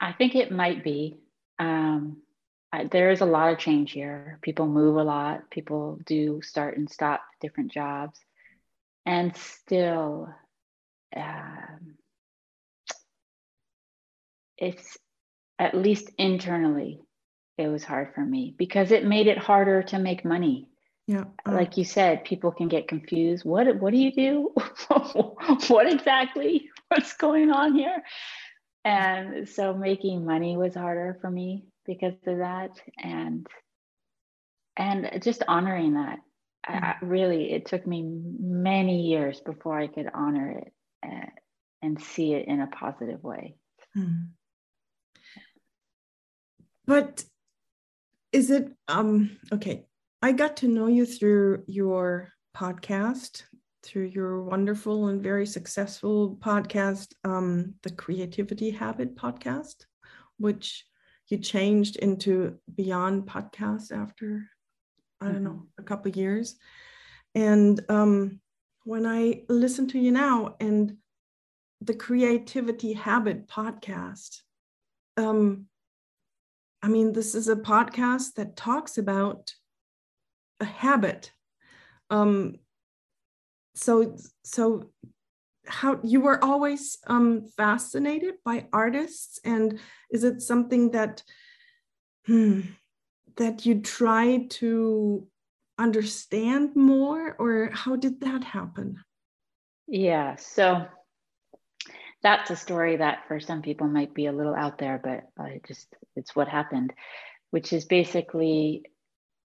I 0.00 0.12
think 0.12 0.34
it 0.34 0.52
might 0.52 0.84
be. 0.84 1.20
Um, 1.58 2.22
I, 2.72 2.84
there 2.84 3.10
is 3.10 3.20
a 3.20 3.26
lot 3.26 3.52
of 3.52 3.58
change 3.58 3.92
here. 3.92 4.38
People 4.42 4.66
move 4.66 4.96
a 4.96 5.04
lot. 5.04 5.50
People 5.50 5.98
do 6.04 6.42
start 6.42 6.76
and 6.76 6.90
stop 6.90 7.22
different 7.40 7.72
jobs, 7.72 8.18
and 9.06 9.34
still, 9.36 10.28
um, 11.16 11.94
it's 14.58 14.98
at 15.58 15.74
least 15.74 16.10
internally, 16.18 17.00
it 17.56 17.68
was 17.68 17.84
hard 17.84 18.14
for 18.14 18.24
me 18.24 18.54
because 18.56 18.92
it 18.92 19.04
made 19.04 19.26
it 19.26 19.38
harder 19.38 19.82
to 19.84 19.98
make 19.98 20.24
money. 20.24 20.68
Yeah. 21.06 21.24
Like 21.46 21.78
you 21.78 21.84
said, 21.84 22.24
people 22.24 22.52
can 22.52 22.68
get 22.68 22.86
confused. 22.86 23.44
What 23.44 23.80
what 23.80 23.92
do 23.92 23.98
you 23.98 24.12
do? 24.12 24.52
what 25.68 25.90
exactly? 25.90 26.68
What's 26.88 27.14
going 27.14 27.50
on 27.50 27.74
here? 27.74 28.02
And 28.84 29.48
so 29.48 29.74
making 29.74 30.24
money 30.24 30.56
was 30.56 30.74
harder 30.74 31.18
for 31.20 31.30
me 31.30 31.64
because 31.88 32.14
of 32.26 32.38
that. 32.38 32.70
And 33.02 33.46
and 34.78 35.20
just 35.22 35.42
honoring 35.46 35.94
that 35.94 36.20
mm-hmm. 36.68 36.84
I, 36.84 36.94
really 37.02 37.52
it 37.52 37.66
took 37.66 37.86
me 37.86 38.04
many 38.04 39.02
years 39.02 39.40
before 39.40 39.78
i 39.78 39.88
could 39.88 40.08
honor 40.14 40.62
it 40.62 40.72
uh, 41.04 41.26
and 41.82 42.00
see 42.00 42.32
it 42.32 42.46
in 42.46 42.60
a 42.60 42.68
positive 42.68 43.22
way 43.22 43.56
mm-hmm. 43.96 44.30
but 46.86 47.24
is 48.32 48.50
it 48.50 48.72
um 48.86 49.36
okay 49.52 49.84
i 50.22 50.32
got 50.32 50.58
to 50.58 50.68
know 50.68 50.86
you 50.86 51.04
through 51.04 51.64
your 51.66 52.30
podcast 52.56 53.42
through 53.84 54.06
your 54.06 54.42
wonderful 54.42 55.08
and 55.08 55.22
very 55.22 55.46
successful 55.46 56.36
podcast 56.40 57.08
um 57.24 57.74
the 57.82 57.90
creativity 57.90 58.70
habit 58.70 59.16
podcast 59.16 59.86
which 60.38 60.84
you 61.28 61.38
changed 61.38 61.96
into 61.96 62.56
beyond 62.74 63.26
podcast 63.26 63.92
after 63.92 64.44
i 65.20 65.26
don't 65.26 65.44
know 65.44 65.50
mm-hmm. 65.50 65.80
a 65.80 65.82
couple 65.82 66.10
years 66.10 66.56
and 67.34 67.80
um 67.88 68.40
when 68.84 69.06
i 69.06 69.42
listen 69.48 69.86
to 69.86 69.98
you 69.98 70.10
now 70.10 70.56
and 70.60 70.96
the 71.80 71.94
creativity 71.94 72.92
habit 72.92 73.46
podcast 73.48 74.40
um 75.16 75.66
I 76.82 76.88
mean, 76.88 77.12
this 77.12 77.34
is 77.34 77.48
a 77.48 77.56
podcast 77.56 78.34
that 78.34 78.56
talks 78.56 78.98
about 78.98 79.54
a 80.60 80.64
habit. 80.64 81.32
Um, 82.10 82.56
so, 83.74 84.16
so 84.44 84.90
how 85.68 86.00
you 86.02 86.20
were 86.20 86.42
always 86.42 86.98
um, 87.06 87.46
fascinated 87.56 88.34
by 88.44 88.66
artists, 88.72 89.38
and 89.44 89.78
is 90.10 90.24
it 90.24 90.42
something 90.42 90.90
that 90.92 91.22
hmm, 92.26 92.60
that 93.36 93.66
you 93.66 93.80
try 93.80 94.46
to 94.50 95.26
understand 95.78 96.74
more, 96.74 97.36
or 97.38 97.70
how 97.72 97.96
did 97.96 98.20
that 98.20 98.44
happen? 98.44 98.98
Yeah, 99.86 100.36
so 100.36 100.86
that's 102.22 102.50
a 102.50 102.56
story 102.56 102.96
that 102.96 103.26
for 103.28 103.40
some 103.40 103.62
people 103.62 103.86
might 103.86 104.12
be 104.12 104.26
a 104.26 104.32
little 104.32 104.54
out 104.54 104.78
there, 104.78 105.00
but 105.02 105.46
it 105.46 105.64
just 105.66 105.94
it's 106.16 106.34
what 106.34 106.48
happened, 106.48 106.92
which 107.50 107.72
is 107.72 107.84
basically 107.84 108.82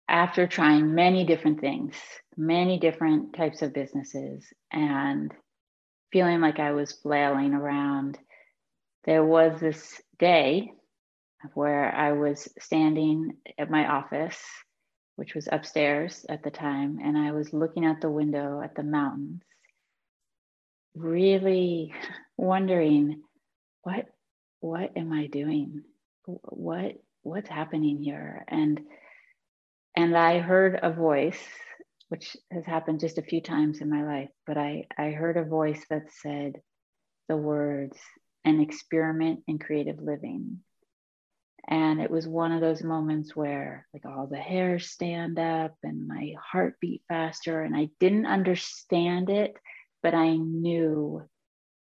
after 0.10 0.48
trying 0.48 0.94
many 0.96 1.24
different 1.24 1.62
things, 1.62 1.96
many 2.36 2.80
different 2.80 3.36
types 3.36 3.62
of 3.62 3.74
businesses, 3.74 4.46
and 4.72 5.32
feeling 6.14 6.40
like 6.40 6.60
I 6.60 6.72
was 6.72 6.92
flailing 6.92 7.56
around, 7.56 8.20
there 9.06 9.26
was 9.26 9.60
this 9.60 10.00
day 10.20 10.72
where 11.56 11.94
I 11.94 12.14
was 12.14 12.48
standing 12.60 13.34
at 13.58 13.72
my 13.72 13.88
office, 13.88 14.40
which 15.16 15.34
was 15.34 15.50
upstairs 15.52 16.24
at 16.30 16.44
the 16.44 16.52
time, 16.52 17.00
and 17.04 17.18
I 17.18 17.32
was 17.32 17.52
looking 17.52 17.84
out 17.84 18.00
the 18.00 18.12
window 18.12 18.62
at 18.64 18.76
the 18.76 18.84
mountains, 18.84 19.42
really 20.96 21.94
wondering 22.38 23.24
what 23.82 24.06
what 24.60 24.96
am 24.96 25.12
i 25.12 25.28
doing? 25.28 25.82
What 26.26 26.94
what's 27.24 27.50
happening 27.50 28.02
here? 28.02 28.46
And 28.48 28.80
and 29.96 30.16
i 30.16 30.40
heard 30.40 30.80
a 30.82 30.92
voice 30.92 31.44
which 32.14 32.38
has 32.52 32.64
happened 32.64 33.00
just 33.00 33.18
a 33.18 33.24
few 33.24 33.42
times 33.42 33.82
in 33.82 33.90
my 33.90 34.04
life 34.04 34.30
but 34.46 34.56
i 34.56 34.86
i 35.00 35.10
heard 35.10 35.36
a 35.36 35.44
voice 35.44 35.84
that 35.90 36.04
said 36.22 36.54
the 37.28 37.36
words 37.36 37.98
an 38.46 38.60
experiment 38.62 39.40
in 39.48 39.58
creative 39.58 40.00
living 40.00 40.60
and 41.68 42.00
it 42.00 42.12
was 42.12 42.28
one 42.28 42.52
of 42.52 42.62
those 42.62 42.84
moments 42.84 43.36
where 43.36 43.88
like 43.96 44.06
all 44.06 44.28
the 44.28 44.38
hairs 44.38 44.92
stand 44.92 45.40
up 45.40 45.74
and 45.82 46.08
my 46.08 46.34
heart 46.40 46.76
beat 46.80 47.02
faster 47.08 47.64
and 47.64 47.76
i 47.76 47.90
didn't 48.00 48.28
understand 48.28 49.32
it 49.32 49.58
but 50.04 50.14
i 50.14 50.36
knew 50.36 51.28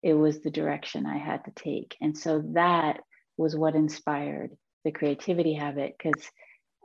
it 0.03 0.13
was 0.13 0.41
the 0.41 0.51
direction 0.51 1.05
I 1.05 1.17
had 1.17 1.45
to 1.45 1.51
take. 1.51 1.95
And 2.01 2.17
so 2.17 2.43
that 2.53 3.01
was 3.35 3.55
what 3.55 3.75
inspired 3.75 4.55
the 4.83 4.91
creativity 4.91 5.53
habit 5.53 5.95
because 5.97 6.23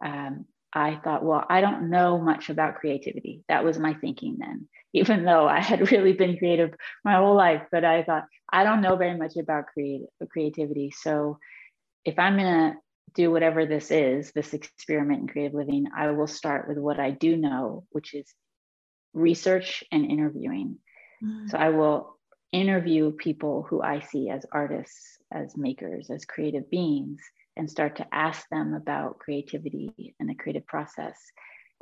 um, 0.04 0.46
I 0.74 0.98
thought, 1.04 1.24
well, 1.24 1.44
I 1.48 1.60
don't 1.60 1.90
know 1.90 2.18
much 2.18 2.48
about 2.48 2.76
creativity. 2.76 3.42
That 3.48 3.64
was 3.64 3.78
my 3.78 3.94
thinking 3.94 4.36
then, 4.38 4.68
even 4.92 5.24
though 5.24 5.46
I 5.46 5.60
had 5.60 5.90
really 5.90 6.12
been 6.12 6.38
creative 6.38 6.74
my 7.04 7.16
whole 7.16 7.36
life. 7.36 7.62
But 7.70 7.84
I 7.84 8.02
thought, 8.02 8.24
I 8.50 8.64
don't 8.64 8.82
know 8.82 8.96
very 8.96 9.16
much 9.16 9.36
about 9.36 9.66
creative, 9.66 10.08
creativity. 10.30 10.92
So 10.96 11.38
if 12.04 12.18
I'm 12.18 12.36
going 12.36 12.72
to 12.72 12.76
do 13.14 13.30
whatever 13.30 13.66
this 13.66 13.90
is, 13.90 14.32
this 14.32 14.54
experiment 14.54 15.22
in 15.22 15.28
creative 15.28 15.54
living, 15.54 15.86
I 15.96 16.10
will 16.10 16.26
start 16.26 16.68
with 16.68 16.78
what 16.78 16.98
I 16.98 17.10
do 17.10 17.36
know, 17.36 17.84
which 17.90 18.14
is 18.14 18.26
research 19.12 19.84
and 19.92 20.10
interviewing. 20.10 20.78
Mm-hmm. 21.22 21.48
So 21.48 21.58
I 21.58 21.68
will 21.70 22.18
interview 22.52 23.12
people 23.12 23.66
who 23.68 23.82
I 23.82 24.00
see 24.00 24.30
as 24.30 24.46
artists, 24.52 25.18
as 25.30 25.56
makers, 25.56 26.10
as 26.10 26.24
creative 26.24 26.70
beings, 26.70 27.20
and 27.56 27.70
start 27.70 27.96
to 27.96 28.06
ask 28.12 28.48
them 28.50 28.74
about 28.74 29.18
creativity 29.18 30.14
and 30.18 30.28
the 30.28 30.34
creative 30.34 30.66
process. 30.66 31.18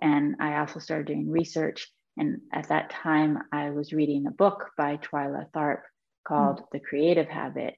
And 0.01 0.37
I 0.41 0.59
also 0.59 0.81
started 0.81 1.07
doing 1.07 1.31
research. 1.31 1.89
And 2.17 2.41
at 2.53 2.69
that 2.69 2.91
time, 2.91 3.39
I 3.53 3.71
was 3.71 3.93
reading 3.93 4.27
a 4.27 4.33
book 4.33 4.71
by 4.77 4.97
Twyla 4.97 5.51
Tharp 5.53 5.83
called 6.27 6.57
mm-hmm. 6.57 6.65
The 6.73 6.81
Creative 6.81 7.29
Habit. 7.29 7.75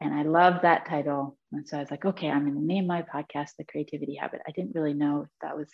And 0.00 0.12
I 0.12 0.22
love 0.22 0.62
that 0.62 0.86
title. 0.86 1.38
And 1.52 1.68
so 1.68 1.76
I 1.76 1.80
was 1.80 1.90
like, 1.90 2.04
okay, 2.04 2.28
I'm 2.28 2.42
going 2.42 2.54
to 2.54 2.64
name 2.64 2.86
my 2.86 3.02
podcast 3.02 3.50
The 3.56 3.64
Creativity 3.64 4.16
Habit. 4.16 4.40
I 4.46 4.50
didn't 4.50 4.74
really 4.74 4.94
know 4.94 5.22
if 5.22 5.28
that 5.42 5.56
was 5.56 5.68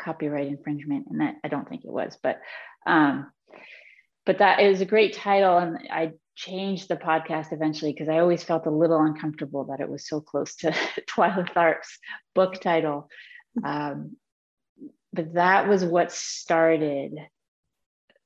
copyright 0.00 0.48
infringement, 0.48 1.06
and 1.10 1.20
that 1.20 1.36
I 1.44 1.48
don't 1.48 1.68
think 1.68 1.84
it 1.84 1.92
was, 1.92 2.16
but 2.22 2.40
um, 2.86 3.30
but 4.24 4.38
that 4.38 4.60
is 4.60 4.80
a 4.80 4.86
great 4.86 5.14
title 5.14 5.58
and 5.58 5.78
i 5.90 6.12
changed 6.34 6.88
the 6.88 6.96
podcast 6.96 7.52
eventually 7.52 7.92
because 7.92 8.08
i 8.08 8.18
always 8.18 8.42
felt 8.42 8.66
a 8.66 8.70
little 8.70 9.00
uncomfortable 9.00 9.64
that 9.64 9.80
it 9.80 9.88
was 9.88 10.08
so 10.08 10.20
close 10.20 10.54
to 10.56 10.70
twyla 11.10 11.48
tharp's 11.52 11.98
book 12.34 12.60
title. 12.60 13.08
Um, 13.62 14.16
but 15.12 15.34
that 15.34 15.68
was 15.68 15.84
what 15.84 16.10
started 16.10 17.12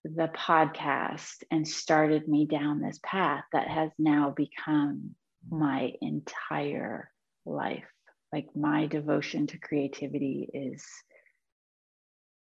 the 0.04 0.28
podcast 0.28 1.42
and 1.50 1.66
started 1.66 2.28
me 2.28 2.46
down 2.46 2.80
this 2.80 3.00
path 3.02 3.42
that 3.52 3.66
has 3.66 3.90
now 3.98 4.30
become 4.30 5.16
my 5.50 5.92
entire 6.00 7.10
life. 7.44 7.84
Like 8.32 8.48
my 8.54 8.86
devotion 8.86 9.48
to 9.48 9.58
creativity 9.58 10.48
is 10.52 10.84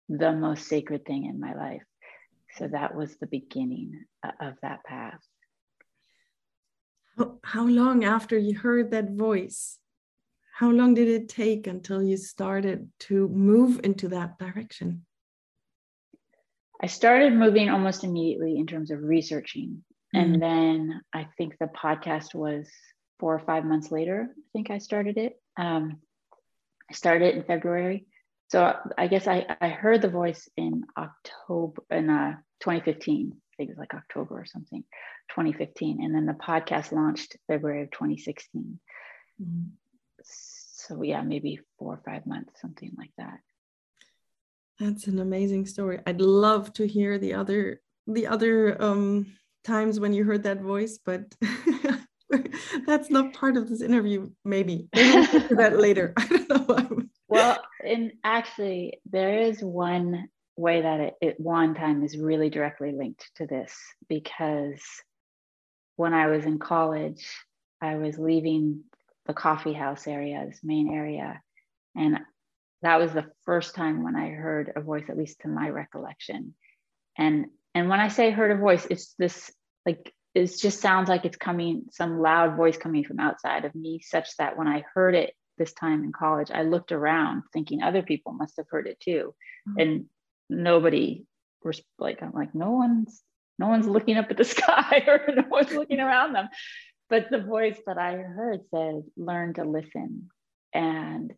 the 0.09 0.33
most 0.33 0.67
sacred 0.67 1.05
thing 1.07 1.25
in 1.25 1.41
my 1.41 1.55
life. 1.55 1.83
So 2.57 2.69
that 2.69 2.95
was 2.95 3.17
the 3.17 3.27
beginning 3.27 4.05
of 4.41 4.55
that 4.63 4.85
path. 4.85 5.21
How, 7.17 7.39
how 7.43 7.67
long 7.67 8.05
after 8.05 8.39
you 8.39 8.59
heard 8.59 8.91
that 8.91 9.11
voice? 9.11 9.79
How 10.55 10.71
long 10.71 10.95
did 10.95 11.09
it 11.09 11.29
take 11.29 11.67
until 11.67 12.03
you 12.03 12.17
started 12.17 12.89
to 13.01 13.29
move 13.29 13.81
into 13.85 14.09
that 14.09 14.39
direction? 14.39 15.05
I 16.83 16.87
started 16.87 17.33
moving 17.33 17.71
almost 17.71 18.05
immediately 18.05 18.59
in 18.59 18.67
terms 18.67 18.91
of 18.91 19.03
researching. 19.03 19.85
Mm-hmm. 20.15 20.19
And 20.19 20.43
then 20.43 21.01
I 21.13 21.29
think 21.37 21.57
the 21.59 21.67
podcast 21.67 22.35
was 22.35 22.69
four 23.19 23.35
or 23.35 23.41
five 23.41 23.65
months 23.65 23.91
later. 23.91 24.29
I 24.31 24.43
think 24.53 24.71
I 24.71 24.79
started 24.79 25.17
it. 25.17 25.41
Um, 25.57 25.99
I 26.91 26.95
started 26.95 27.35
in 27.35 27.45
February. 27.45 28.07
So 28.49 28.75
I 28.97 29.09
guess 29.09 29.27
I, 29.27 29.45
I 29.61 29.69
heard 29.69 30.03
the 30.03 30.09
voice 30.09 30.49
in 30.57 30.85
October, 30.97 31.83
in 31.91 32.11
uh, 32.11 32.37
2015. 32.61 33.33
Think 33.57 33.71
it 33.71 33.73
was 33.73 33.79
like 33.79 33.95
October 33.95 34.39
or 34.41 34.47
something, 34.47 34.85
2015. 35.31 36.03
And 36.03 36.15
then 36.15 36.27
the 36.27 36.35
podcast 36.35 36.93
launched 36.93 37.37
February 37.47 37.83
of 37.83 37.91
2016. 37.91 38.79
Mm-hmm. 39.43 39.63
So 40.23 41.03
yeah, 41.03 41.23
maybe 41.23 41.61
four 41.79 41.95
or 41.95 42.03
five 42.05 42.27
months, 42.27 42.61
something 42.61 42.93
like 42.97 43.13
that. 43.19 43.39
That's 44.79 45.07
an 45.07 45.19
amazing 45.19 45.67
story. 45.67 46.01
I'd 46.07 46.21
love 46.21 46.73
to 46.75 46.87
hear 46.87 47.19
the 47.19 47.35
other 47.35 47.81
the 48.07 48.27
other 48.27 48.81
um, 48.81 49.27
times 49.65 49.99
when 49.99 50.13
you 50.13 50.25
heard 50.25 50.45
that 50.45 50.61
voice, 50.61 50.99
but 51.05 51.35
that's 52.87 53.11
not 53.11 53.33
part 53.33 53.57
of 53.57 53.69
this 53.69 53.83
interview. 53.83 54.31
Maybe, 54.45 54.89
maybe 54.95 55.29
we'll 55.33 55.57
that 55.57 55.79
later. 55.81 56.13
I 56.17 56.27
don't 56.27 56.69
know. 56.69 57.03
well, 57.29 57.59
and 57.85 58.13
actually, 58.23 59.01
there 59.11 59.41
is 59.41 59.63
one 59.63 60.29
way 60.57 60.83
that 60.83 61.01
it, 61.01 61.15
it 61.21 61.41
one 61.41 61.75
time 61.75 62.03
is 62.03 62.17
really 62.17 62.51
directly 62.51 62.93
linked 62.93 63.31
to 63.37 63.47
this 63.47 63.77
because 64.09 64.83
when 65.97 66.15
I 66.15 66.29
was 66.29 66.45
in 66.45 66.59
college, 66.59 67.27
I 67.81 67.97
was 67.97 68.19
leaving 68.19 68.85
the 69.27 69.35
coffee 69.35 69.73
house 69.73 70.07
area, 70.07 70.45
this 70.47 70.61
main 70.63 70.93
area, 70.93 71.41
and 71.95 72.21
that 72.83 73.01
was 73.01 73.13
the 73.13 73.27
first 73.45 73.75
time 73.75 74.03
when 74.03 74.17
I 74.17 74.31
heard 74.31 74.73
a 74.77 74.81
voice, 74.81 75.05
at 75.09 75.17
least 75.17 75.41
to 75.41 75.49
my 75.49 75.69
recollection. 75.69 76.55
And 77.19 77.47
and 77.75 77.89
when 77.89 78.01
I 78.01 78.09
say 78.09 78.31
heard 78.31 78.51
a 78.51 78.61
voice, 78.61 78.87
it's 78.89 79.15
this 79.19 79.51
like 79.85 80.13
it 80.35 80.47
just 80.59 80.81
sounds 80.81 81.09
like 81.09 81.25
it's 81.25 81.37
coming 81.37 81.85
some 81.91 82.21
loud 82.21 82.57
voice 82.57 82.77
coming 82.77 83.05
from 83.05 83.21
outside 83.21 83.65
of 83.65 83.75
me, 83.75 84.01
such 84.03 84.37
that 84.37 84.57
when 84.57 84.69
I 84.69 84.85
heard 84.95 85.15
it 85.15 85.35
this 85.59 85.73
time 85.73 86.05
in 86.05 86.13
college, 86.13 86.51
I 86.53 86.63
looked 86.63 86.93
around 86.93 87.43
thinking 87.53 87.83
other 87.83 88.03
people 88.03 88.33
must 88.33 88.59
have 88.59 88.67
heard 88.69 88.87
it 88.87 89.01
too. 89.01 89.35
Mm-hmm. 89.69 89.81
And 89.81 90.05
nobody 90.49 91.25
was 91.63 91.81
like, 91.99 92.23
I'm 92.23 92.33
like, 92.33 92.55
no 92.55 92.73
one's, 92.73 93.23
no 93.59 93.69
one's 93.69 93.87
looking 93.87 94.17
up 94.17 94.31
at 94.31 94.37
the 94.37 94.45
sky 94.57 95.05
or 95.07 95.35
no 95.35 95.45
one's 95.49 95.73
looking 95.73 96.01
around 96.01 96.33
them. 96.33 96.49
But 97.09 97.29
the 97.31 97.41
voice 97.41 97.79
that 97.87 97.99
I 97.99 98.17
heard 98.17 98.61
said, 98.75 99.03
learn 99.17 99.55
to 99.55 99.65
listen. 99.65 100.29
And 100.75 101.33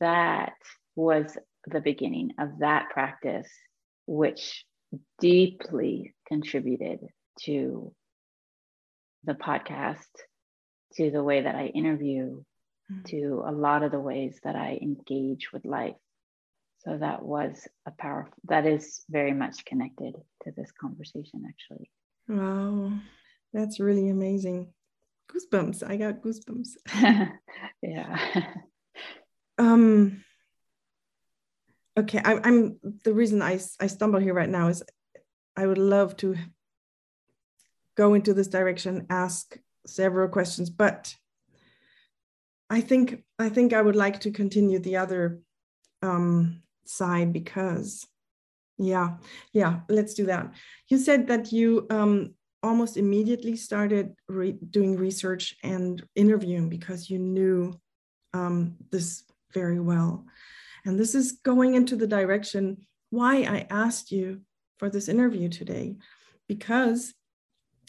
that 0.00 0.54
was 0.96 1.36
the 1.66 1.80
beginning 1.80 2.32
of 2.38 2.58
that 2.60 2.90
practice, 2.90 3.48
which 4.06 4.64
deeply 5.20 6.14
contributed 6.26 7.00
to 7.40 7.92
the 9.24 9.34
podcast, 9.34 9.98
to 10.94 11.10
the 11.10 11.22
way 11.22 11.42
that 11.42 11.54
I 11.54 11.66
interview, 11.66 12.42
mm-hmm. 12.90 13.02
to 13.04 13.44
a 13.46 13.52
lot 13.52 13.82
of 13.82 13.92
the 13.92 14.00
ways 14.00 14.38
that 14.44 14.56
I 14.56 14.78
engage 14.80 15.52
with 15.52 15.64
life. 15.64 15.94
So 16.84 16.98
that 16.98 17.22
was 17.22 17.68
a 17.86 17.92
powerful, 17.92 18.34
that 18.48 18.66
is 18.66 19.04
very 19.08 19.32
much 19.32 19.64
connected 19.64 20.16
to 20.42 20.52
this 20.56 20.72
conversation, 20.72 21.44
actually. 21.48 21.90
Wow, 22.28 22.92
that's 23.52 23.78
really 23.78 24.08
amazing. 24.08 24.72
Goosebumps. 25.30 25.88
I 25.88 25.96
got 25.96 26.22
goosebumps. 26.22 27.30
yeah. 27.82 28.54
um, 29.58 30.24
okay, 31.96 32.20
I, 32.24 32.40
I'm 32.42 32.78
the 33.04 33.14
reason 33.14 33.42
I, 33.42 33.60
I 33.80 33.86
stumble 33.86 34.20
here 34.20 34.34
right 34.34 34.48
now 34.48 34.68
is 34.68 34.82
I 35.56 35.66
would 35.66 35.78
love 35.78 36.16
to 36.18 36.36
go 37.96 38.14
into 38.14 38.34
this 38.34 38.48
direction, 38.48 39.06
ask 39.08 39.56
several 39.86 40.28
questions, 40.28 40.68
but 40.68 41.14
I 42.68 42.80
think 42.80 43.22
I 43.38 43.50
think 43.50 43.72
I 43.72 43.82
would 43.82 43.96
like 43.96 44.20
to 44.20 44.30
continue 44.30 44.78
the 44.78 44.96
other 44.96 45.40
um, 46.02 46.62
side 46.84 47.32
because, 47.32 48.06
yeah, 48.78 49.16
yeah, 49.52 49.80
let's 49.88 50.14
do 50.14 50.26
that. 50.26 50.52
You 50.88 50.98
said 50.98 51.28
that 51.28 51.52
you 51.52 51.86
um, 51.90 52.34
almost 52.62 52.96
immediately 52.96 53.56
started 53.56 54.14
re 54.28 54.52
doing 54.52 54.96
research 54.96 55.56
and 55.62 56.02
interviewing 56.14 56.68
because 56.68 57.10
you 57.10 57.18
knew 57.18 57.80
um, 58.34 58.76
this 58.90 59.24
very 59.52 59.80
well, 59.80 60.24
and 60.84 60.98
this 60.98 61.14
is 61.14 61.32
going 61.44 61.74
into 61.74 61.96
the 61.96 62.06
direction 62.06 62.86
why 63.10 63.42
I 63.42 63.66
asked 63.68 64.10
you 64.10 64.40
for 64.78 64.88
this 64.88 65.08
interview 65.08 65.48
today, 65.48 65.96
because 66.48 67.12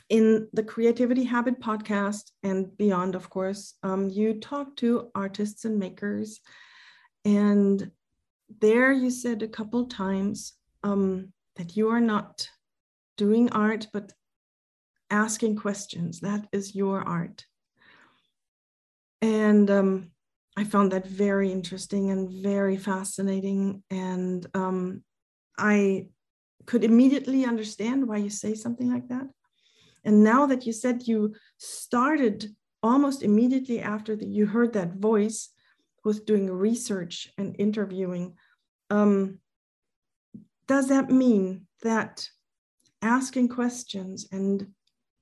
in 0.10 0.48
the 0.54 0.64
Creativity 0.64 1.24
Habit 1.24 1.60
podcast 1.60 2.32
and 2.44 2.78
beyond, 2.78 3.16
of 3.16 3.30
course, 3.30 3.74
um, 3.84 4.10
you 4.10 4.40
talk 4.40 4.76
to 4.76 5.10
artists 5.16 5.66
and 5.66 5.80
makers. 5.80 6.40
And 7.26 7.90
there 8.60 8.92
you 8.92 9.10
said 9.10 9.42
a 9.42 9.48
couple 9.48 9.86
times 9.86 10.54
um, 10.84 11.32
that 11.56 11.76
you 11.76 11.90
are 11.90 12.02
not 12.02 12.50
doing 13.18 13.52
art, 13.52 13.88
but 13.94 14.12
asking 15.10 15.56
questions. 15.56 16.20
That 16.22 16.48
is 16.52 16.76
your 16.76 17.02
art. 17.02 17.46
And 19.22 19.70
um, 19.72 20.12
I 20.58 20.64
found 20.64 20.92
that 20.92 21.08
very 21.08 21.52
interesting 21.52 22.12
and 22.12 22.44
very 22.44 22.78
fascinating. 22.78 23.84
And 23.90 24.46
um, 24.54 25.04
I 25.58 26.08
could 26.66 26.84
immediately 26.84 27.46
understand 27.46 28.08
why 28.08 28.18
you 28.18 28.30
say 28.30 28.56
something 28.56 28.92
like 28.92 29.08
that. 29.10 29.28
And 30.04 30.24
now 30.24 30.46
that 30.48 30.66
you 30.66 30.74
said 30.74 31.08
you 31.08 31.36
started 31.58 32.54
almost 32.82 33.24
immediately 33.24 33.80
after 33.80 34.16
the, 34.16 34.26
you 34.26 34.46
heard 34.46 34.74
that 34.74 34.96
voice 34.96 35.50
with 36.04 36.26
doing 36.26 36.52
research 36.52 37.30
and 37.38 37.56
interviewing, 37.58 38.36
um, 38.94 39.40
does 40.68 40.90
that 40.90 41.10
mean 41.10 41.66
that 41.82 42.30
asking 43.02 43.50
questions 43.50 44.28
and 44.32 44.68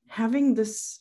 having 0.08 0.56
this 0.56 1.00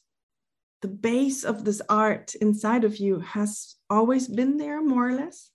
the 0.82 0.88
base 0.88 1.44
of 1.44 1.64
this 1.64 1.82
art 1.90 2.34
inside 2.36 2.84
of 2.84 2.96
you 2.96 3.18
has 3.18 3.74
always 3.90 4.28
been 4.28 4.56
there 4.56 4.80
more 4.80 5.08
or 5.08 5.12
less? 5.12 5.50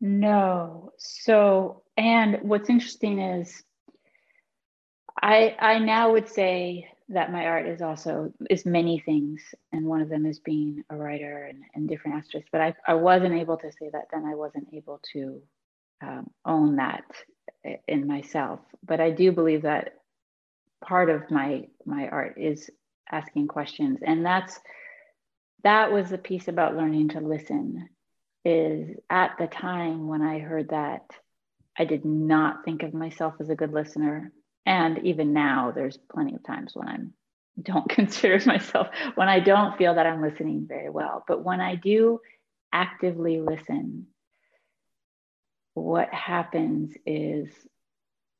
No. 0.00 0.92
So 0.98 1.82
and 1.96 2.38
what's 2.42 2.70
interesting 2.70 3.18
is 3.18 3.62
I 5.20 5.56
I 5.58 5.78
now 5.80 6.12
would 6.12 6.28
say 6.28 6.91
that 7.12 7.32
my 7.32 7.46
art 7.46 7.66
is 7.66 7.82
also 7.82 8.32
is 8.50 8.66
many 8.66 8.98
things, 8.98 9.42
and 9.72 9.86
one 9.86 10.00
of 10.00 10.08
them 10.08 10.26
is 10.26 10.38
being 10.38 10.82
a 10.90 10.96
writer 10.96 11.44
and, 11.44 11.62
and 11.74 11.88
different 11.88 12.18
aspects. 12.18 12.48
But 12.50 12.60
I 12.60 12.74
I 12.86 12.94
wasn't 12.94 13.34
able 13.34 13.56
to 13.58 13.72
say 13.72 13.90
that 13.92 14.08
then. 14.12 14.24
I 14.24 14.34
wasn't 14.34 14.68
able 14.72 15.00
to 15.12 15.42
um, 16.02 16.30
own 16.44 16.76
that 16.76 17.04
in 17.86 18.06
myself. 18.06 18.60
But 18.84 19.00
I 19.00 19.10
do 19.10 19.32
believe 19.32 19.62
that 19.62 19.94
part 20.84 21.10
of 21.10 21.30
my 21.30 21.68
my 21.86 22.08
art 22.08 22.34
is 22.38 22.70
asking 23.10 23.48
questions, 23.48 24.00
and 24.04 24.24
that's 24.24 24.58
that 25.64 25.92
was 25.92 26.10
the 26.10 26.18
piece 26.18 26.48
about 26.48 26.76
learning 26.76 27.10
to 27.10 27.20
listen. 27.20 27.88
Is 28.44 28.96
at 29.08 29.36
the 29.38 29.46
time 29.46 30.08
when 30.08 30.22
I 30.22 30.40
heard 30.40 30.70
that, 30.70 31.04
I 31.78 31.84
did 31.84 32.04
not 32.04 32.64
think 32.64 32.82
of 32.82 32.92
myself 32.92 33.34
as 33.38 33.50
a 33.50 33.54
good 33.54 33.72
listener 33.72 34.32
and 34.66 34.98
even 35.06 35.32
now 35.32 35.72
there's 35.74 35.98
plenty 36.12 36.34
of 36.34 36.42
times 36.42 36.72
when 36.74 36.88
i'm 36.88 37.14
don't 37.62 37.88
consider 37.88 38.40
myself 38.46 38.88
when 39.14 39.28
i 39.28 39.40
don't 39.40 39.76
feel 39.76 39.94
that 39.94 40.06
i'm 40.06 40.22
listening 40.22 40.66
very 40.66 40.90
well. 40.90 41.24
But 41.26 41.44
when 41.44 41.60
i 41.60 41.74
do 41.74 42.20
actively 42.72 43.40
listen 43.40 44.06
what 45.74 46.12
happens 46.12 46.92
is 47.06 47.48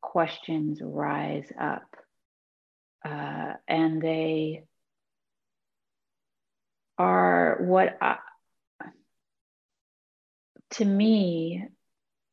questions 0.01 0.81
rise 0.83 1.51
up 1.59 1.97
uh, 3.05 3.55
and 3.67 4.01
they 4.01 4.65
are 6.99 7.59
what 7.61 7.97
I, 8.01 8.19
to 10.73 10.85
me 10.85 11.65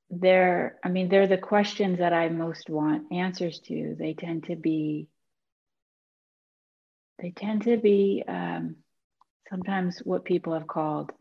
they're 0.09 0.77
i 0.83 0.89
mean 0.89 1.07
they're 1.07 1.27
the 1.27 1.37
questions 1.37 1.99
that 1.99 2.13
i 2.13 2.29
most 2.29 2.69
want 2.69 3.11
answers 3.11 3.59
to. 3.59 3.95
They 3.97 4.13
tend 4.13 4.45
to 4.45 4.55
be 4.55 5.07
they 7.21 7.31
tend 7.31 7.63
to 7.63 7.77
be 7.77 8.23
um, 8.27 8.77
sometimes 9.49 9.99
what 9.99 10.25
people 10.25 10.53
have 10.53 10.67
called 10.67 11.11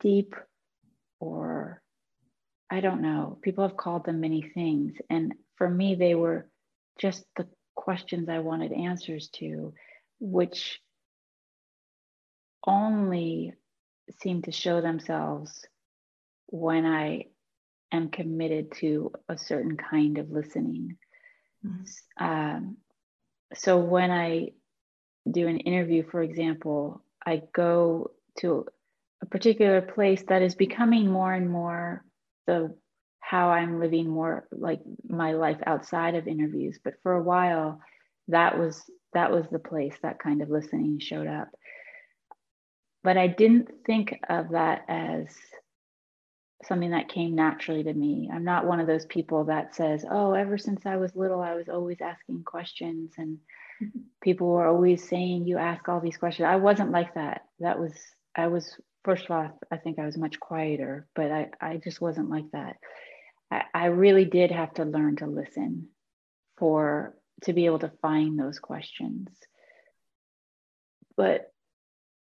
deep 0.00 0.34
or 1.20 1.82
i 2.70 2.80
don't 2.80 3.02
know 3.02 3.38
people 3.42 3.66
have 3.66 3.76
called 3.76 4.04
them 4.04 4.20
many 4.20 4.42
things. 4.42 4.94
And 5.08 5.34
for 5.56 5.68
me 5.68 5.94
they 5.94 6.14
were 6.14 6.48
just 6.98 7.24
the 7.36 7.46
questions 7.76 8.28
i 8.28 8.38
wanted 8.38 8.72
answers 8.72 9.28
to 9.28 9.74
which 10.20 10.80
only 12.66 13.52
seem 14.22 14.42
to 14.42 14.52
show 14.52 14.80
themselves 14.80 15.64
when 16.46 16.86
i 16.86 17.26
am 17.94 18.10
committed 18.10 18.72
to 18.80 19.12
a 19.28 19.38
certain 19.38 19.76
kind 19.76 20.18
of 20.18 20.30
listening. 20.30 20.96
Mm-hmm. 21.64 22.24
Um, 22.24 22.76
so 23.54 23.78
when 23.78 24.10
I 24.10 24.50
do 25.30 25.46
an 25.48 25.58
interview, 25.58 26.04
for 26.10 26.22
example, 26.22 27.02
I 27.24 27.42
go 27.54 28.10
to 28.40 28.66
a 29.22 29.26
particular 29.26 29.80
place 29.80 30.22
that 30.28 30.42
is 30.42 30.54
becoming 30.54 31.10
more 31.10 31.32
and 31.32 31.48
more 31.48 32.04
the 32.46 32.74
how 33.20 33.48
I'm 33.48 33.80
living 33.80 34.08
more 34.10 34.46
like 34.52 34.80
my 35.08 35.32
life 35.32 35.56
outside 35.66 36.14
of 36.14 36.28
interviews. 36.28 36.78
But 36.84 36.94
for 37.02 37.14
a 37.14 37.22
while, 37.22 37.80
that 38.28 38.58
was 38.58 38.82
that 39.14 39.30
was 39.30 39.46
the 39.50 39.58
place 39.58 39.96
that 40.02 40.18
kind 40.18 40.42
of 40.42 40.50
listening 40.50 40.98
showed 40.98 41.26
up. 41.26 41.48
But 43.02 43.16
I 43.16 43.28
didn't 43.28 43.70
think 43.86 44.18
of 44.28 44.50
that 44.50 44.84
as 44.88 45.26
something 46.66 46.90
that 46.90 47.08
came 47.08 47.34
naturally 47.34 47.82
to 47.82 47.92
me. 47.92 48.30
I'm 48.32 48.44
not 48.44 48.66
one 48.66 48.80
of 48.80 48.86
those 48.86 49.06
people 49.06 49.44
that 49.44 49.74
says, 49.74 50.04
"Oh, 50.08 50.32
ever 50.32 50.58
since 50.58 50.86
I 50.86 50.96
was 50.96 51.14
little, 51.16 51.40
I 51.40 51.54
was 51.54 51.68
always 51.68 52.00
asking 52.00 52.44
questions 52.44 53.12
and 53.18 53.38
people 54.22 54.48
were 54.48 54.66
always 54.66 55.08
saying 55.08 55.46
you 55.46 55.58
ask 55.58 55.88
all 55.88 56.00
these 56.00 56.16
questions." 56.16 56.46
I 56.46 56.56
wasn't 56.56 56.90
like 56.90 57.14
that. 57.14 57.42
That 57.60 57.78
was 57.78 57.92
I 58.34 58.48
was 58.48 58.78
first 59.04 59.26
of 59.26 59.30
all, 59.32 59.58
I 59.70 59.76
think 59.76 59.98
I 59.98 60.06
was 60.06 60.16
much 60.16 60.40
quieter, 60.40 61.06
but 61.14 61.30
I 61.30 61.50
I 61.60 61.76
just 61.76 62.00
wasn't 62.00 62.30
like 62.30 62.50
that. 62.52 62.76
I, 63.50 63.62
I 63.74 63.86
really 63.86 64.24
did 64.24 64.50
have 64.50 64.74
to 64.74 64.84
learn 64.84 65.16
to 65.16 65.26
listen 65.26 65.88
for 66.58 67.16
to 67.44 67.52
be 67.52 67.66
able 67.66 67.80
to 67.80 67.92
find 68.00 68.38
those 68.38 68.58
questions. 68.58 69.28
But 71.16 71.52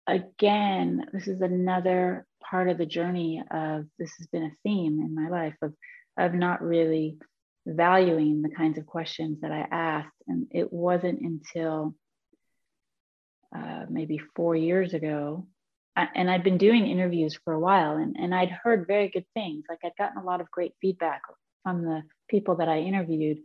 again, 0.07 1.05
this 1.11 1.27
is 1.27 1.41
another 1.41 2.25
part 2.49 2.69
of 2.69 2.77
the 2.77 2.85
journey 2.85 3.43
of 3.51 3.85
this 3.99 4.11
has 4.17 4.27
been 4.27 4.43
a 4.43 4.55
theme 4.63 5.01
in 5.01 5.15
my 5.15 5.29
life 5.29 5.55
of 5.61 5.73
of 6.17 6.33
not 6.33 6.63
really 6.63 7.17
valuing 7.65 8.41
the 8.41 8.49
kinds 8.49 8.77
of 8.77 8.85
questions 8.85 9.41
that 9.41 9.51
I 9.51 9.67
asked. 9.69 10.15
And 10.27 10.47
it 10.51 10.71
wasn't 10.73 11.21
until 11.21 11.93
uh, 13.55 13.85
maybe 13.89 14.19
four 14.35 14.55
years 14.55 14.93
ago 14.93 15.45
and 16.13 16.29
I'd 16.29 16.43
been 16.43 16.57
doing 16.57 16.85
interviews 16.87 17.39
for 17.43 17.53
a 17.53 17.59
while 17.59 17.97
and, 17.97 18.15
and 18.19 18.33
I'd 18.33 18.51
heard 18.51 18.85
very 18.87 19.09
good 19.09 19.25
things. 19.33 19.63
Like 19.67 19.79
I'd 19.83 19.97
gotten 19.97 20.21
a 20.21 20.25
lot 20.25 20.41
of 20.41 20.51
great 20.51 20.73
feedback 20.79 21.21
from 21.63 21.83
the 21.83 22.03
people 22.29 22.57
that 22.57 22.69
I 22.69 22.79
interviewed, 22.79 23.39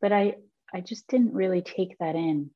but 0.00 0.12
I, 0.12 0.36
I 0.72 0.80
just 0.80 1.06
didn't 1.08 1.34
really 1.34 1.60
take 1.60 1.98
that 1.98 2.14
in. 2.14 2.50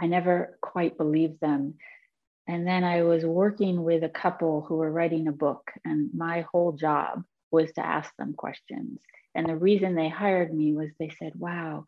I 0.00 0.06
never 0.06 0.56
quite 0.60 0.96
believed 0.96 1.40
them. 1.40 1.74
And 2.46 2.66
then 2.66 2.84
I 2.84 3.02
was 3.02 3.24
working 3.24 3.82
with 3.82 4.02
a 4.02 4.08
couple 4.08 4.62
who 4.62 4.76
were 4.76 4.90
writing 4.90 5.28
a 5.28 5.32
book, 5.32 5.70
and 5.84 6.10
my 6.12 6.44
whole 6.52 6.72
job 6.72 7.24
was 7.50 7.70
to 7.72 7.86
ask 7.86 8.10
them 8.16 8.34
questions. 8.34 9.00
And 9.34 9.48
the 9.48 9.56
reason 9.56 9.94
they 9.94 10.08
hired 10.08 10.52
me 10.52 10.72
was 10.72 10.90
they 10.98 11.10
said, 11.18 11.32
Wow, 11.36 11.86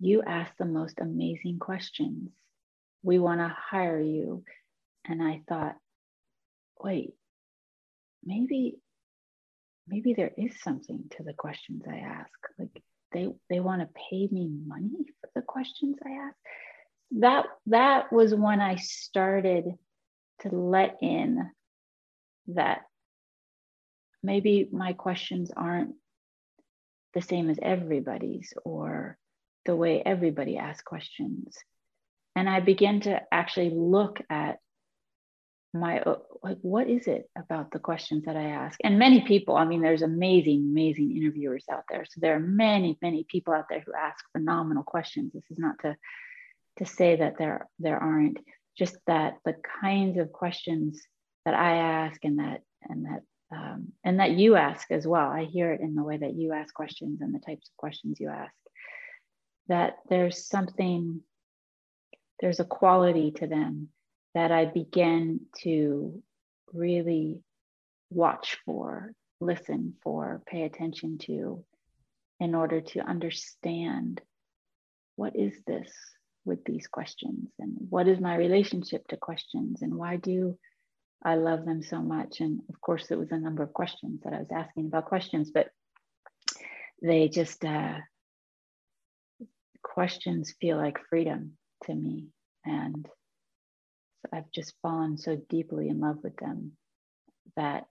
you 0.00 0.22
ask 0.22 0.50
the 0.58 0.64
most 0.64 0.98
amazing 1.00 1.58
questions. 1.58 2.30
We 3.02 3.18
want 3.18 3.40
to 3.40 3.54
hire 3.70 4.00
you. 4.00 4.44
And 5.04 5.22
I 5.22 5.42
thought, 5.48 5.76
wait, 6.82 7.14
maybe, 8.24 8.78
maybe 9.86 10.14
there 10.14 10.32
is 10.36 10.60
something 10.60 11.04
to 11.16 11.22
the 11.22 11.32
questions 11.32 11.82
I 11.88 11.98
ask. 11.98 12.30
Like 12.58 12.82
they 13.12 13.28
they 13.48 13.60
want 13.60 13.82
to 13.82 13.88
pay 14.10 14.28
me 14.30 14.48
money 14.66 15.06
for 15.20 15.30
the 15.34 15.42
questions 15.42 15.96
I 16.04 16.10
ask. 16.10 16.36
That 17.18 17.46
that 17.66 18.12
was 18.12 18.34
when 18.34 18.60
I 18.60 18.76
started 18.76 19.74
to 20.40 20.48
let 20.48 20.98
in 21.02 21.50
that 22.48 22.82
maybe 24.22 24.68
my 24.72 24.92
questions 24.92 25.50
aren't 25.54 25.94
the 27.14 27.22
same 27.22 27.50
as 27.50 27.58
everybody's 27.60 28.54
or 28.64 29.18
the 29.64 29.76
way 29.76 30.02
everybody 30.04 30.56
asks 30.56 30.82
questions. 30.82 31.56
And 32.34 32.48
I 32.48 32.60
began 32.60 33.00
to 33.02 33.20
actually 33.30 33.70
look 33.70 34.20
at 34.30 34.58
my 35.74 36.02
like 36.42 36.58
what 36.60 36.88
is 36.88 37.06
it 37.06 37.30
about 37.36 37.70
the 37.70 37.78
questions 37.78 38.24
that 38.26 38.36
i 38.36 38.44
ask? 38.44 38.78
And 38.84 38.98
many 38.98 39.22
people 39.22 39.56
i 39.56 39.64
mean 39.64 39.80
there's 39.80 40.02
amazing 40.02 40.68
amazing 40.70 41.16
interviewers 41.16 41.64
out 41.70 41.84
there. 41.90 42.04
So 42.04 42.20
there 42.20 42.36
are 42.36 42.40
many 42.40 42.98
many 43.00 43.24
people 43.28 43.54
out 43.54 43.66
there 43.70 43.82
who 43.84 43.92
ask 43.94 44.24
phenomenal 44.32 44.82
questions. 44.82 45.32
This 45.32 45.44
is 45.50 45.58
not 45.58 45.78
to 45.82 45.96
to 46.78 46.86
say 46.86 47.16
that 47.16 47.38
there 47.38 47.68
there 47.78 47.98
aren't. 47.98 48.38
Just 48.78 48.96
that 49.06 49.34
the 49.44 49.54
kinds 49.82 50.18
of 50.18 50.32
questions 50.32 51.02
that 51.44 51.54
i 51.54 51.76
ask 51.76 52.24
and 52.24 52.38
that 52.38 52.62
and 52.88 53.04
that 53.04 53.22
um, 53.54 53.88
and 54.02 54.18
that 54.20 54.30
you 54.30 54.56
ask 54.56 54.90
as 54.90 55.06
well 55.06 55.28
i 55.28 55.44
hear 55.44 55.72
it 55.72 55.80
in 55.80 55.94
the 55.94 56.02
way 56.02 56.16
that 56.16 56.34
you 56.34 56.52
ask 56.52 56.72
questions 56.72 57.20
and 57.20 57.34
the 57.34 57.38
types 57.38 57.68
of 57.68 57.76
questions 57.76 58.18
you 58.18 58.28
ask 58.28 58.54
that 59.68 59.96
there's 60.08 60.46
something, 60.46 61.20
there's 62.40 62.60
a 62.60 62.64
quality 62.64 63.30
to 63.32 63.46
them 63.46 63.88
that 64.34 64.50
I 64.50 64.64
begin 64.64 65.40
to 65.62 66.22
really 66.72 67.42
watch 68.10 68.58
for, 68.64 69.12
listen 69.40 69.94
for, 70.02 70.42
pay 70.46 70.64
attention 70.64 71.18
to 71.18 71.64
in 72.40 72.54
order 72.54 72.80
to 72.80 73.00
understand 73.00 74.20
what 75.16 75.36
is 75.36 75.54
this 75.66 75.92
with 76.44 76.64
these 76.64 76.86
questions 76.86 77.50
and 77.58 77.72
what 77.88 78.08
is 78.08 78.20
my 78.20 78.36
relationship 78.36 79.06
to 79.08 79.16
questions 79.16 79.82
and 79.82 79.94
why 79.94 80.16
do 80.16 80.58
I 81.24 81.36
love 81.36 81.64
them 81.64 81.82
so 81.82 82.00
much. 82.00 82.40
And 82.40 82.60
of 82.68 82.80
course, 82.80 83.10
it 83.10 83.18
was 83.18 83.30
a 83.30 83.38
number 83.38 83.62
of 83.62 83.72
questions 83.72 84.20
that 84.24 84.32
I 84.32 84.38
was 84.38 84.50
asking 84.52 84.86
about 84.86 85.04
questions, 85.04 85.50
but 85.52 85.68
they 87.00 87.28
just 87.28 87.64
uh, 87.64 87.98
questions 89.82 90.54
feel 90.60 90.76
like 90.76 90.98
freedom 91.08 91.52
to 91.84 91.94
me. 91.94 92.28
And 92.64 93.08
I've 94.32 94.50
just 94.52 94.74
fallen 94.82 95.16
so 95.16 95.36
deeply 95.48 95.88
in 95.88 96.00
love 96.00 96.18
with 96.22 96.36
them 96.36 96.72
that 97.56 97.84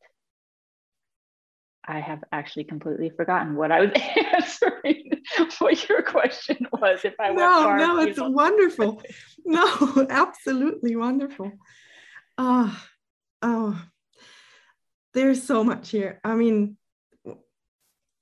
I 1.85 1.99
have 1.99 2.23
actually 2.31 2.65
completely 2.65 3.09
forgotten 3.09 3.55
what 3.55 3.71
I 3.71 3.81
was 3.81 3.91
answering, 4.33 5.20
what 5.59 5.89
your 5.89 6.01
question 6.01 6.67
was. 6.73 7.05
If 7.05 7.15
I 7.19 7.31
no, 7.31 7.75
no, 7.75 7.99
it's 7.99 8.19
wonderful. 8.19 9.01
no, 9.45 10.07
absolutely 10.09 10.95
wonderful. 10.95 11.51
Oh, 12.37 12.83
oh, 13.41 13.81
there's 15.13 15.43
so 15.43 15.63
much 15.63 15.89
here. 15.89 16.19
I 16.23 16.35
mean, 16.35 16.77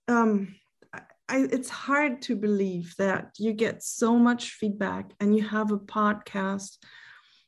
um, 0.08 0.56
I, 0.94 1.38
it's 1.52 1.70
hard 1.70 2.24
to 2.24 2.36
believe 2.36 2.96
that 2.98 3.32
you 3.38 3.54
get 3.54 3.84
so 3.84 4.18
much 4.18 4.52
feedback 4.54 5.12
and 5.20 5.36
you 5.36 5.48
have 5.48 5.72
a 5.72 5.78
podcast 5.78 6.78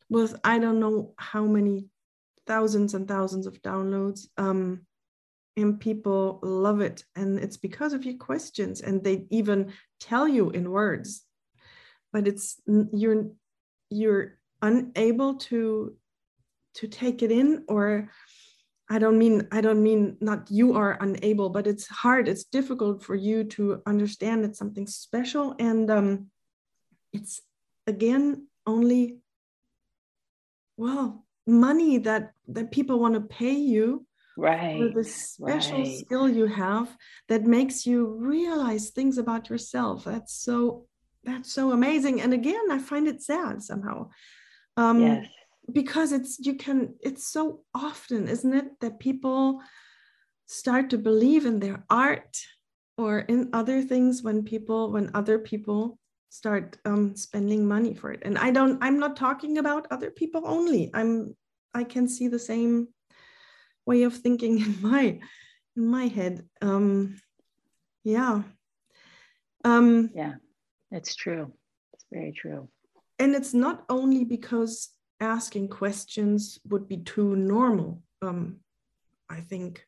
with 0.10 0.40
I 0.44 0.60
don't 0.60 0.80
know 0.80 1.14
how 1.18 1.46
many 1.46 1.88
thousands 2.46 2.94
and 2.94 3.08
thousands 3.08 3.48
of 3.48 3.62
downloads. 3.62 4.28
Um, 4.38 4.86
and 5.62 5.80
people 5.80 6.40
love 6.42 6.82
it. 6.82 7.04
And 7.16 7.40
it's 7.40 7.58
because 7.58 7.94
of 7.94 8.06
your 8.06 8.18
questions. 8.18 8.82
And 8.82 9.04
they 9.04 9.26
even 9.30 9.74
tell 10.00 10.28
you 10.28 10.50
in 10.50 10.72
words, 10.72 11.24
but 12.12 12.28
it's 12.28 12.62
you're 12.68 13.28
you're 13.90 14.38
unable 14.62 15.36
to 15.36 15.96
to 16.76 16.88
take 16.88 17.22
it 17.24 17.32
in 17.32 17.66
or 17.68 18.10
I 18.92 19.00
don't 19.00 19.18
mean 19.18 19.48
I 19.54 19.62
don't 19.62 19.82
mean 19.82 20.18
not 20.20 20.52
you 20.52 20.76
are 20.76 20.98
unable, 21.00 21.50
but 21.50 21.66
it's 21.66 21.88
hard. 21.88 22.28
It's 22.28 22.44
difficult 22.44 23.02
for 23.02 23.16
you 23.16 23.46
to 23.56 23.82
understand 23.86 24.44
it's 24.44 24.60
something 24.60 24.86
special, 24.86 25.56
and 25.60 25.90
um, 25.90 26.28
it's 27.14 27.40
again 27.88 28.48
only 28.68 29.20
well 30.76 31.26
money 31.48 32.00
that 32.00 32.34
that 32.50 32.72
people 32.72 33.00
want 33.00 33.14
to 33.14 33.22
pay 33.22 33.54
you 33.54 34.06
right 34.38 34.80
for 34.80 34.90
the 34.90 35.04
special 35.04 35.80
right. 35.80 35.98
skill 36.00 36.30
you 36.30 36.48
have 36.48 36.96
that 37.28 37.44
makes 37.44 37.86
you 37.86 38.06
realize 38.08 38.90
things 38.90 39.18
about 39.18 39.50
yourself. 39.50 40.06
That's 40.06 40.34
so 40.34 40.86
that's 41.24 41.54
so 41.54 41.72
amazing. 41.72 42.22
And 42.22 42.34
again, 42.34 42.72
I 42.72 42.80
find 42.80 43.08
it 43.08 43.22
sad 43.22 43.62
somehow. 43.62 44.10
Um, 44.78 45.02
yes 45.02 45.28
because 45.72 46.12
it's 46.12 46.40
you 46.40 46.56
can 46.56 46.96
it's 47.02 47.32
so 47.32 47.62
often 47.74 48.28
isn't 48.28 48.54
it 48.54 48.80
that 48.80 49.00
people 49.00 49.62
start 50.46 50.90
to 50.90 50.98
believe 50.98 51.46
in 51.46 51.60
their 51.60 51.84
art 51.90 52.38
or 52.98 53.20
in 53.20 53.50
other 53.54 53.82
things 53.82 54.22
when 54.24 54.44
people 54.44 54.92
when 54.92 55.12
other 55.14 55.40
people 55.40 55.98
start 56.30 56.78
um, 56.86 57.16
spending 57.16 57.68
money 57.68 57.94
for 57.94 58.12
it 58.12 58.22
and 58.24 58.38
i 58.38 58.52
don't 58.52 58.82
i'm 58.82 59.00
not 59.00 59.16
talking 59.16 59.58
about 59.58 59.88
other 59.92 60.10
people 60.10 60.42
only 60.46 60.90
i'm 60.94 61.36
i 61.74 61.84
can 61.84 62.08
see 62.08 62.28
the 62.28 62.40
same 62.40 62.88
way 63.92 64.04
of 64.04 64.16
thinking 64.16 64.54
in 64.66 64.74
my 64.82 65.06
in 65.78 65.86
my 65.98 66.08
head 66.18 66.36
um 66.62 66.88
yeah 68.04 68.36
um 69.64 70.10
yeah 70.14 70.36
it's 70.92 71.14
true 71.16 71.46
it's 71.94 72.06
very 72.12 72.34
true 72.42 72.68
and 73.22 73.36
it's 73.36 73.54
not 73.54 73.86
only 73.88 74.24
because 74.24 74.74
asking 75.22 75.68
questions 75.68 76.60
would 76.68 76.88
be 76.88 76.98
too 76.98 77.36
normal. 77.36 78.02
Um, 78.22 78.58
I 79.30 79.40
think 79.42 79.86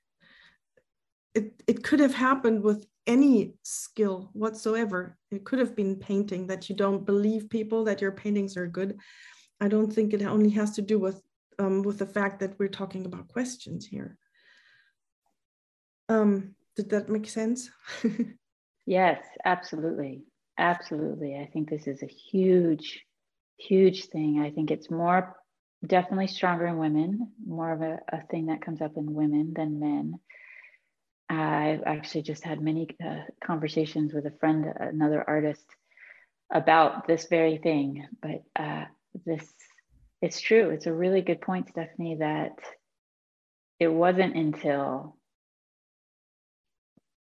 it, 1.33 1.61
it 1.67 1.83
could 1.83 1.99
have 1.99 2.13
happened 2.13 2.61
with 2.61 2.85
any 3.07 3.55
skill 3.63 4.29
whatsoever. 4.33 5.17
It 5.31 5.43
could 5.43 5.59
have 5.59 5.75
been 5.75 5.95
painting 5.95 6.47
that 6.47 6.69
you 6.69 6.75
don't 6.75 7.05
believe 7.05 7.49
people 7.49 7.83
that 7.85 8.01
your 8.01 8.11
paintings 8.11 8.55
are 8.55 8.67
good. 8.67 8.99
I 9.59 9.67
don't 9.67 9.91
think 9.91 10.13
it 10.13 10.21
only 10.21 10.51
has 10.51 10.75
to 10.75 10.81
do 10.81 10.99
with 10.99 11.19
um, 11.59 11.81
with 11.83 11.99
the 11.99 12.05
fact 12.05 12.39
that 12.39 12.57
we're 12.59 12.67
talking 12.67 13.05
about 13.05 13.27
questions 13.27 13.85
here. 13.85 14.17
Um, 16.09 16.55
did 16.75 16.89
that 16.89 17.09
make 17.09 17.27
sense? 17.27 17.69
yes, 18.85 19.23
absolutely. 19.45 20.23
Absolutely. 20.57 21.35
I 21.35 21.49
think 21.51 21.69
this 21.69 21.87
is 21.87 22.03
a 22.03 22.07
huge 22.07 23.03
huge 23.57 24.05
thing. 24.05 24.39
I 24.39 24.51
think 24.51 24.71
it's 24.71 24.91
more 24.91 25.35
definitely 25.85 26.27
stronger 26.27 26.67
in 26.67 26.77
women, 26.77 27.31
more 27.45 27.71
of 27.71 27.81
a, 27.81 27.99
a 28.11 28.25
thing 28.27 28.47
that 28.47 28.61
comes 28.61 28.81
up 28.81 28.97
in 28.97 29.13
women 29.13 29.53
than 29.55 29.79
men. 29.79 30.19
I've 31.29 31.83
actually 31.85 32.23
just 32.23 32.43
had 32.43 32.61
many 32.61 32.89
uh, 33.03 33.21
conversations 33.43 34.13
with 34.13 34.25
a 34.25 34.37
friend, 34.39 34.65
another 34.79 35.23
artist, 35.27 35.65
about 36.51 37.07
this 37.07 37.27
very 37.27 37.57
thing. 37.57 38.05
But 38.21 38.43
uh, 38.55 38.85
this, 39.25 39.51
it's 40.23 40.39
true. 40.39 40.69
It's 40.69 40.86
a 40.86 40.93
really 40.93 41.21
good 41.21 41.41
point, 41.41 41.67
Stephanie, 41.67 42.15
that 42.15 42.57
it 43.77 43.89
wasn't 43.89 44.38
until 44.38 45.17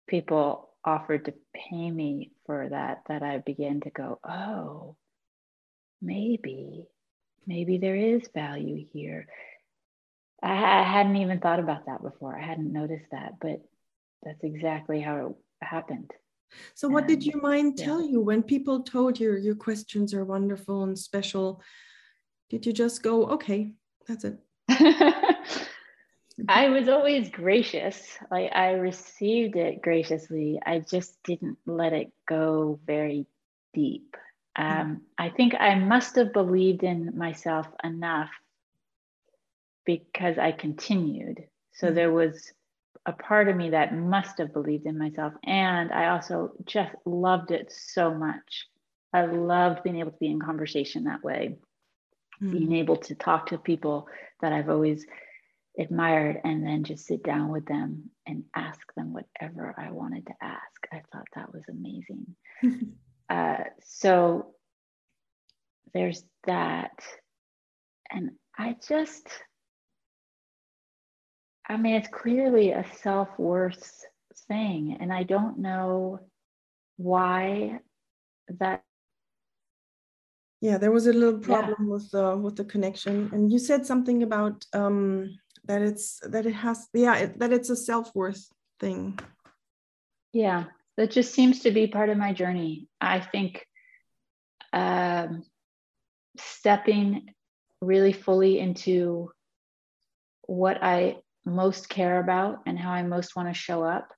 people 0.07 0.69
offered 0.85 1.25
to 1.25 1.33
pay 1.53 1.91
me 1.91 2.31
for 2.45 2.69
that 2.69 3.01
that 3.09 3.21
I 3.21 3.39
began 3.39 3.81
to 3.81 3.89
go, 3.89 4.19
oh, 4.25 4.95
maybe, 6.01 6.85
maybe 7.45 7.77
there 7.77 7.97
is 7.97 8.21
value 8.33 8.85
here. 8.93 9.27
I, 10.41 10.53
I 10.53 10.83
hadn't 10.83 11.17
even 11.17 11.41
thought 11.41 11.59
about 11.59 11.87
that 11.87 12.01
before. 12.01 12.39
I 12.39 12.45
hadn't 12.45 12.71
noticed 12.71 13.11
that, 13.11 13.33
but 13.41 13.61
that's 14.23 14.43
exactly 14.45 15.01
how 15.01 15.35
it 15.61 15.65
happened. 15.67 16.11
So, 16.73 16.87
what 16.87 17.03
and, 17.03 17.09
did 17.09 17.25
your 17.25 17.41
mind 17.41 17.73
yeah. 17.77 17.85
tell 17.85 18.01
you 18.01 18.21
when 18.21 18.43
people 18.43 18.83
told 18.83 19.19
you 19.19 19.35
your 19.35 19.55
questions 19.55 20.13
are 20.13 20.23
wonderful 20.23 20.83
and 20.83 20.97
special? 20.97 21.61
Did 22.53 22.67
you 22.67 22.73
just 22.73 23.01
go, 23.01 23.25
okay, 23.29 23.71
that's 24.07 24.25
it? 24.25 24.37
I 26.47 26.69
was 26.69 26.87
always 26.87 27.31
gracious. 27.31 28.15
Like 28.29 28.51
I 28.53 28.73
received 28.73 29.55
it 29.55 29.81
graciously. 29.81 30.59
I 30.63 30.77
just 30.77 31.17
didn't 31.23 31.57
let 31.65 31.93
it 31.93 32.11
go 32.29 32.79
very 32.85 33.25
deep. 33.73 34.15
Um, 34.55 35.01
I 35.17 35.29
think 35.29 35.55
I 35.59 35.73
must 35.73 36.15
have 36.17 36.31
believed 36.31 36.83
in 36.83 37.17
myself 37.17 37.65
enough 37.83 38.29
because 39.83 40.37
I 40.37 40.51
continued. 40.51 41.47
So 41.71 41.87
mm-hmm. 41.87 41.95
there 41.95 42.11
was 42.11 42.51
a 43.07 43.13
part 43.13 43.49
of 43.49 43.55
me 43.55 43.71
that 43.71 43.97
must 43.97 44.37
have 44.37 44.53
believed 44.53 44.85
in 44.85 44.99
myself. 44.99 45.33
And 45.43 45.91
I 45.91 46.09
also 46.09 46.51
just 46.65 46.93
loved 47.03 47.49
it 47.49 47.71
so 47.75 48.13
much. 48.13 48.67
I 49.11 49.25
loved 49.25 49.81
being 49.81 49.97
able 50.01 50.11
to 50.11 50.17
be 50.19 50.29
in 50.29 50.39
conversation 50.39 51.05
that 51.05 51.23
way, 51.23 51.57
mm-hmm. 52.41 52.51
being 52.51 52.73
able 52.73 52.97
to 52.97 53.15
talk 53.15 53.47
to 53.47 53.57
people 53.57 54.07
that 54.41 54.53
I've 54.53 54.69
always 54.69 55.05
admired 55.79 56.39
and 56.43 56.65
then 56.65 56.83
just 56.83 57.05
sit 57.05 57.23
down 57.23 57.49
with 57.49 57.65
them 57.65 58.09
and 58.27 58.43
ask 58.55 58.79
them 58.95 59.13
whatever 59.13 59.73
I 59.77 59.91
wanted 59.91 60.25
to 60.27 60.33
ask. 60.41 60.87
I 60.91 61.01
thought 61.11 61.27
that 61.35 61.53
was 61.53 61.63
amazing. 61.69 62.35
uh, 63.29 63.63
so 63.81 64.53
there's 65.93 66.23
that. 66.45 66.99
And 68.11 68.31
I 68.57 68.75
just, 68.87 69.27
I 71.67 71.77
mean, 71.77 71.95
it's 71.95 72.09
clearly 72.09 72.71
a 72.71 72.85
self 73.01 73.29
worth 73.37 74.05
thing. 74.47 74.97
And 74.99 75.11
I 75.11 75.23
don't 75.23 75.59
know 75.59 76.19
why 76.97 77.79
that. 78.59 78.83
Yeah, 80.63 80.77
there 80.77 80.93
was 80.93 81.07
a 81.07 81.11
little 81.11 81.39
problem 81.39 81.75
yeah. 81.77 81.93
with 81.93 82.09
the 82.11 82.37
with 82.37 82.55
the 82.55 82.63
connection, 82.63 83.29
and 83.33 83.51
you 83.51 83.59
said 83.59 83.85
something 83.85 84.23
about 84.23 84.65
um, 84.71 85.37
that 85.65 85.81
it's 85.81 86.21
that 86.21 86.45
it 86.45 86.53
has 86.53 86.87
yeah 86.93 87.15
it, 87.17 87.39
that 87.39 87.51
it's 87.51 87.69
a 87.69 87.75
self 87.75 88.15
worth 88.15 88.47
thing. 88.79 89.19
Yeah, 90.31 90.63
that 90.95 91.11
just 91.11 91.33
seems 91.33 91.59
to 91.63 91.71
be 91.71 91.87
part 91.87 92.07
of 92.07 92.17
my 92.17 92.31
journey. 92.31 92.87
I 93.01 93.19
think 93.19 93.67
um, 94.71 95.43
stepping 96.37 97.33
really 97.81 98.13
fully 98.13 98.57
into 98.57 99.33
what 100.43 100.81
I 100.81 101.17
most 101.43 101.89
care 101.89 102.21
about 102.21 102.59
and 102.65 102.79
how 102.79 102.91
I 102.91 103.03
most 103.03 103.35
want 103.35 103.49
to 103.49 103.53
show 103.53 103.83
up 103.83 104.13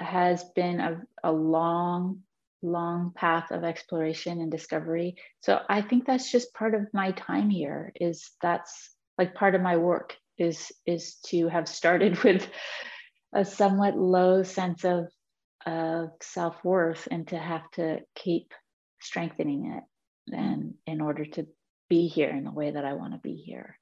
has 0.00 0.42
been 0.56 0.80
a, 0.80 1.02
a 1.22 1.30
long, 1.30 2.24
long 2.62 3.12
path 3.14 3.50
of 3.50 3.64
exploration 3.64 4.40
and 4.40 4.50
discovery. 4.50 5.16
So 5.40 5.60
I 5.68 5.82
think 5.82 6.06
that's 6.06 6.30
just 6.30 6.54
part 6.54 6.74
of 6.74 6.92
my 6.92 7.12
time 7.12 7.50
here 7.50 7.92
is 8.00 8.30
that's 8.42 8.94
like 9.18 9.34
part 9.34 9.54
of 9.54 9.62
my 9.62 9.76
work 9.76 10.16
is 10.38 10.72
is 10.86 11.16
to 11.26 11.48
have 11.48 11.68
started 11.68 12.22
with 12.24 12.48
a 13.34 13.44
somewhat 13.44 13.96
low 13.96 14.42
sense 14.42 14.84
of 14.84 15.08
of 15.66 16.10
self-worth 16.22 17.06
and 17.10 17.28
to 17.28 17.38
have 17.38 17.70
to 17.72 18.00
keep 18.14 18.52
strengthening 19.00 19.76
it 19.76 20.34
and 20.34 20.74
in 20.86 21.00
order 21.00 21.24
to 21.24 21.46
be 21.88 22.06
here 22.06 22.30
in 22.30 22.44
the 22.44 22.52
way 22.52 22.70
that 22.70 22.84
I 22.84 22.94
want 22.94 23.12
to 23.12 23.18
be 23.18 23.34
here. 23.34 23.78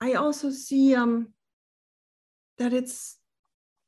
I 0.00 0.14
also 0.14 0.50
see 0.50 0.94
um, 0.94 1.32
that 2.58 2.72
it's 2.72 3.16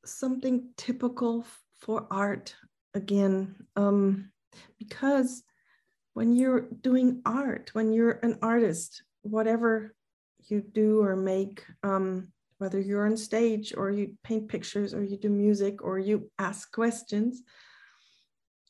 something 0.05 0.71
typical 0.77 1.47
for 1.83 2.07
art 2.13 2.55
again, 2.95 3.57
um, 3.75 4.31
because 4.79 5.43
when 6.15 6.33
you're 6.33 6.69
doing 6.81 7.21
art, 7.27 7.71
when 7.73 7.93
you're 7.93 8.21
an 8.23 8.39
artist, 8.41 9.03
whatever 9.23 9.93
you 10.49 10.61
do 10.61 11.01
or 11.03 11.17
make, 11.17 11.65
um, 11.83 12.29
whether 12.59 12.79
you're 12.79 13.07
on 13.07 13.17
stage 13.17 13.75
or 13.77 13.91
you 13.91 14.17
paint 14.23 14.47
pictures 14.49 14.95
or 14.95 15.03
you 15.03 15.17
do 15.17 15.29
music 15.29 15.83
or 15.83 15.99
you 15.99 16.31
ask 16.39 16.71
questions, 16.71 17.43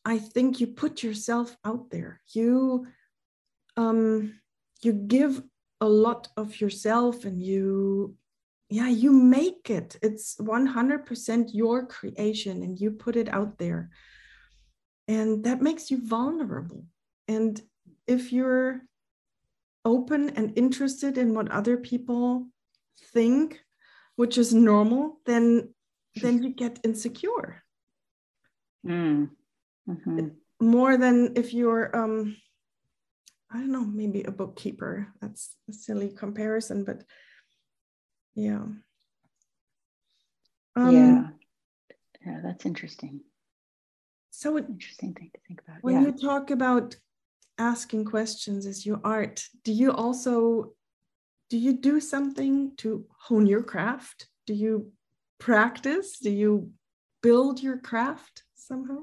I 0.07 0.19
think 0.19 0.59
you 0.59 0.69
put 0.69 1.03
yourself 1.03 1.55
out 1.67 1.91
there. 1.91 2.23
You 2.33 2.87
um, 3.77 4.41
you 4.83 4.93
give 4.95 5.43
a 5.81 5.89
lot 5.89 6.29
of 6.37 6.61
yourself 6.61 7.25
and 7.25 7.43
you 7.43 8.17
yeah 8.73 8.89
you 8.89 9.13
make 9.13 9.69
it 9.69 9.97
it's 10.03 10.37
100% 10.37 11.51
your 11.53 11.87
creation 11.87 12.63
and 12.63 12.81
you 12.81 12.91
put 12.91 13.17
it 13.17 13.29
out 13.29 13.59
there 13.59 13.91
and 15.09 15.45
that 15.45 15.61
makes 15.61 15.91
you 15.91 15.99
vulnerable 16.07 16.85
and 17.29 17.61
if 18.07 18.33
you're 18.33 18.81
open 19.85 20.31
and 20.31 20.57
interested 20.57 21.19
in 21.19 21.35
what 21.35 21.51
other 21.51 21.77
people 21.77 22.47
think 23.13 23.61
which 24.17 24.39
is 24.39 24.55
normal 24.55 25.21
then 25.27 25.75
then 26.23 26.43
you 26.43 26.51
get 26.51 26.81
insecure 26.83 27.63
mm. 28.87 29.29
mm-hmm. 29.89 30.29
more 30.61 30.97
than 30.97 31.33
if 31.37 31.53
you're 31.53 31.95
um 31.95 32.37
I 33.55 33.59
don't 33.59 33.71
know, 33.73 33.85
maybe 33.85 34.23
a 34.23 34.31
bookkeeper. 34.31 35.09
That's 35.21 35.57
a 35.69 35.75
silly 35.75 36.09
comparison, 36.09 36.85
but 36.85 37.03
yeah. 38.35 38.63
Um, 40.75 40.91
yeah. 40.91 41.29
Yeah, 42.25 42.41
that's 42.43 42.65
interesting. 42.67 43.21
So 44.31 44.57
it, 44.57 44.67
interesting 44.69 45.15
thing 45.15 45.31
to 45.35 45.41
think 45.47 45.61
about. 45.67 45.83
When 45.83 45.95
yeah. 45.95 46.07
you 46.07 46.13
talk 46.13 46.51
about 46.51 46.97
asking 47.59 48.05
questions 48.05 48.67
as 48.67 48.87
your 48.87 49.01
art, 49.05 49.45
do 49.65 49.73
you 49.73 49.93
also 49.93 50.73
do 51.51 51.59
you 51.59 51.75
do 51.75 52.01
something 52.01 52.73
to 52.79 53.05
hone 53.19 53.47
your 53.47 53.63
craft? 53.63 54.29
Do 54.47 54.55
you 54.55 54.93
practice? 55.39 56.19
Do 56.19 56.31
you 56.31 56.71
build 57.23 57.63
your 57.63 57.77
craft 57.79 58.45
somehow? 58.55 59.01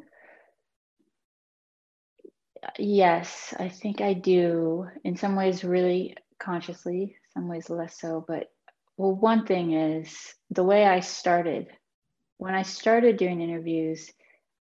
yes, 2.78 3.54
I 3.60 3.70
think 3.70 4.02
I 4.02 4.14
do. 4.14 4.88
In 5.04 5.16
some 5.16 5.36
ways, 5.36 5.64
really 5.64 6.16
consciously, 6.40 7.16
some 7.34 7.48
ways 7.48 7.70
less 7.70 8.00
so. 8.00 8.24
But 8.28 8.52
well, 9.00 9.16
one 9.16 9.46
thing 9.46 9.72
is 9.72 10.36
the 10.52 10.64
way 10.64 10.86
I 10.86 11.00
started. 11.00 11.68
When 12.36 12.54
I 12.54 12.64
started 12.64 13.16
doing 13.16 13.40
interviews, 13.40 14.12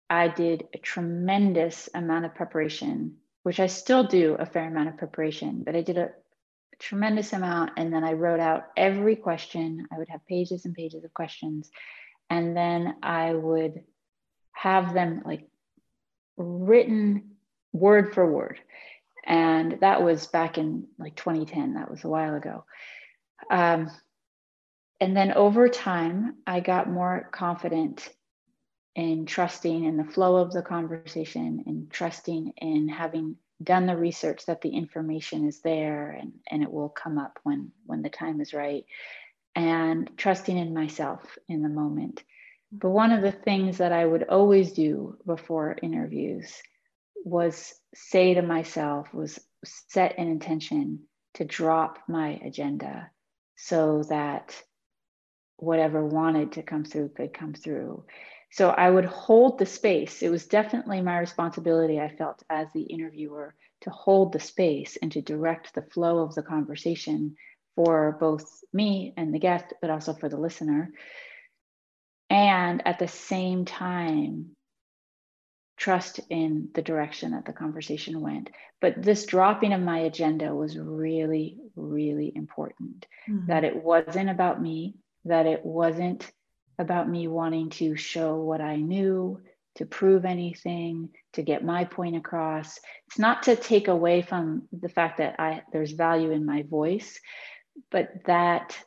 I 0.09 0.29
did 0.29 0.67
a 0.73 0.77
tremendous 0.77 1.89
amount 1.93 2.23
of 2.23 2.33
preparation, 2.33 3.17
which 3.43 3.59
I 3.59 3.67
still 3.67 4.05
do 4.05 4.35
a 4.39 4.45
fair 4.45 4.67
amount 4.67 4.87
of 4.87 4.97
preparation, 4.97 5.63
but 5.65 5.75
I 5.75 5.81
did 5.81 5.97
a, 5.97 6.11
tremendous 6.79 7.33
amount. 7.33 7.73
And 7.77 7.93
then 7.93 8.05
I 8.05 8.13
wrote 8.13 8.39
out 8.39 8.67
every 8.75 9.15
question. 9.15 9.87
I 9.91 9.97
would 9.99 10.09
have 10.09 10.25
pages 10.25 10.65
and 10.65 10.73
pages 10.73 11.03
of 11.03 11.13
questions. 11.13 11.69
And 12.29 12.55
then 12.57 12.95
I 13.03 13.33
would 13.33 13.83
have 14.53 14.93
them 14.93 15.21
like 15.25 15.45
written 16.37 17.35
word 17.73 18.13
for 18.13 18.25
word. 18.25 18.59
And 19.25 19.79
that 19.81 20.01
was 20.01 20.25
back 20.25 20.57
in 20.57 20.87
like 20.97 21.15
2010, 21.17 21.75
that 21.75 21.91
was 21.91 22.03
a 22.03 22.09
while 22.09 22.33
ago. 22.33 22.63
Um, 23.51 23.91
and 25.01 25.17
then 25.17 25.33
over 25.33 25.67
time, 25.67 26.35
I 26.45 26.59
got 26.59 26.87
more 26.87 27.27
confident 27.31 28.07
in 28.95 29.25
trusting 29.25 29.83
in 29.83 29.97
the 29.97 30.03
flow 30.03 30.35
of 30.35 30.53
the 30.53 30.61
conversation 30.61 31.63
and 31.65 31.89
trusting 31.89 32.53
in 32.57 32.87
having 32.87 33.35
done 33.63 33.87
the 33.87 33.97
research 33.97 34.45
that 34.45 34.61
the 34.61 34.69
information 34.69 35.47
is 35.47 35.61
there 35.61 36.11
and, 36.11 36.33
and 36.49 36.61
it 36.61 36.71
will 36.71 36.89
come 36.89 37.17
up 37.17 37.39
when 37.43 37.71
when 37.85 38.03
the 38.03 38.09
time 38.09 38.41
is 38.41 38.53
right 38.53 38.85
and 39.55 40.09
trusting 40.17 40.57
in 40.57 40.73
myself 40.73 41.37
in 41.49 41.63
the 41.63 41.69
moment. 41.69 42.23
But 42.71 42.89
one 42.89 43.11
of 43.11 43.21
the 43.21 43.31
things 43.31 43.79
that 43.79 43.91
i 43.91 44.05
would 44.05 44.23
always 44.29 44.71
do 44.71 45.17
before 45.25 45.77
interviews 45.81 46.61
was 47.25 47.73
say 47.95 48.35
to 48.35 48.41
myself 48.43 49.11
was 49.13 49.39
set 49.65 50.19
an 50.19 50.27
intention 50.27 50.99
to 51.33 51.43
drop 51.43 51.97
my 52.07 52.39
agenda 52.43 53.09
so 53.55 54.03
that 54.09 54.61
whatever 55.61 56.03
wanted 56.03 56.53
to 56.53 56.63
come 56.63 56.83
through 56.83 57.09
could 57.09 57.33
come 57.33 57.53
through. 57.53 58.03
So 58.51 58.69
I 58.69 58.89
would 58.89 59.05
hold 59.05 59.59
the 59.59 59.65
space. 59.65 60.21
It 60.21 60.29
was 60.29 60.45
definitely 60.45 61.01
my 61.01 61.19
responsibility, 61.19 61.99
I 61.99 62.09
felt, 62.09 62.43
as 62.49 62.67
the 62.73 62.81
interviewer, 62.81 63.55
to 63.81 63.89
hold 63.89 64.33
the 64.33 64.39
space 64.39 64.97
and 65.01 65.11
to 65.13 65.21
direct 65.21 65.73
the 65.73 65.83
flow 65.83 66.19
of 66.19 66.35
the 66.35 66.43
conversation 66.43 67.35
for 67.75 68.17
both 68.19 68.45
me 68.73 69.13
and 69.15 69.33
the 69.33 69.39
guest, 69.39 69.73
but 69.81 69.89
also 69.89 70.13
for 70.13 70.27
the 70.27 70.37
listener. 70.37 70.91
And 72.29 72.85
at 72.85 72.99
the 72.99 73.07
same 73.07 73.63
time, 73.65 74.55
trust 75.77 76.19
in 76.29 76.69
the 76.73 76.81
direction 76.81 77.31
that 77.31 77.45
the 77.45 77.53
conversation 77.53 78.21
went. 78.21 78.49
But 78.81 79.01
this 79.01 79.25
dropping 79.25 79.73
of 79.73 79.81
my 79.81 79.99
agenda 79.99 80.53
was 80.53 80.77
really, 80.77 81.57
really 81.75 82.31
important. 82.35 83.05
Mm-hmm. 83.29 83.47
That 83.47 83.63
it 83.63 83.75
wasn't 83.75 84.29
about 84.29 84.61
me, 84.61 84.95
that 85.25 85.45
it 85.45 85.65
wasn't 85.65 86.29
about 86.79 87.09
me 87.09 87.27
wanting 87.27 87.69
to 87.69 87.95
show 87.95 88.35
what 88.35 88.61
I 88.61 88.77
knew, 88.77 89.41
to 89.75 89.85
prove 89.85 90.25
anything, 90.25 91.09
to 91.33 91.43
get 91.43 91.63
my 91.63 91.85
point 91.85 92.15
across. 92.15 92.79
It's 93.07 93.19
not 93.19 93.43
to 93.43 93.55
take 93.55 93.87
away 93.87 94.21
from 94.21 94.67
the 94.71 94.89
fact 94.89 95.17
that 95.19 95.39
I 95.39 95.63
there's 95.71 95.91
value 95.91 96.31
in 96.31 96.45
my 96.45 96.63
voice, 96.63 97.19
but 97.89 98.09
that 98.25 98.77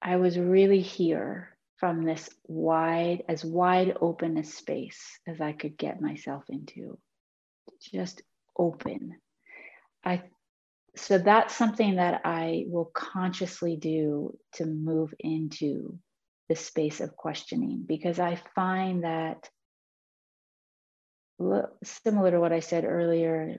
I 0.00 0.16
was 0.16 0.38
really 0.38 0.80
here 0.80 1.56
from 1.78 2.04
this 2.04 2.28
wide, 2.46 3.24
as 3.28 3.44
wide 3.44 3.96
open 4.00 4.36
a 4.36 4.44
space 4.44 5.18
as 5.26 5.40
I 5.40 5.52
could 5.52 5.76
get 5.76 6.00
myself 6.00 6.44
into. 6.48 6.98
Just 7.92 8.22
open. 8.56 9.16
I 10.04 10.22
so 10.96 11.18
that's 11.18 11.54
something 11.54 11.96
that 11.96 12.22
I 12.24 12.64
will 12.68 12.90
consciously 12.94 13.76
do 13.76 14.36
to 14.54 14.66
move 14.66 15.14
into 15.20 15.98
the 16.48 16.56
space 16.56 17.00
of 17.00 17.16
questioning 17.16 17.84
because 17.86 18.18
I 18.18 18.40
find 18.54 19.04
that 19.04 19.48
similar 21.84 22.30
to 22.32 22.40
what 22.40 22.52
I 22.52 22.60
said 22.60 22.84
earlier, 22.84 23.58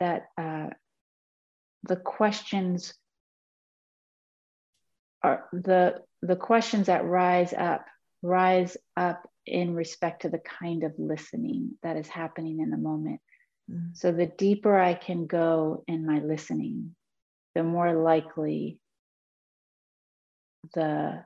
that 0.00 0.26
uh, 0.36 0.70
the 1.84 1.96
questions 1.96 2.94
are 5.22 5.44
the 5.52 6.02
the 6.20 6.36
questions 6.36 6.86
that 6.86 7.04
rise 7.04 7.52
up 7.52 7.84
rise 8.22 8.76
up 8.96 9.28
in 9.46 9.74
respect 9.74 10.22
to 10.22 10.28
the 10.28 10.40
kind 10.60 10.84
of 10.84 10.92
listening 10.98 11.72
that 11.82 11.96
is 11.96 12.08
happening 12.08 12.60
in 12.60 12.70
the 12.70 12.76
moment. 12.76 13.20
Mm-hmm. 13.70 13.94
So 13.94 14.12
the 14.12 14.26
deeper 14.26 14.78
I 14.78 14.94
can 14.94 15.26
go 15.26 15.84
in 15.86 16.06
my 16.06 16.20
listening, 16.20 16.94
the 17.54 17.62
more 17.62 17.92
likely 17.92 18.78
the 20.74 21.24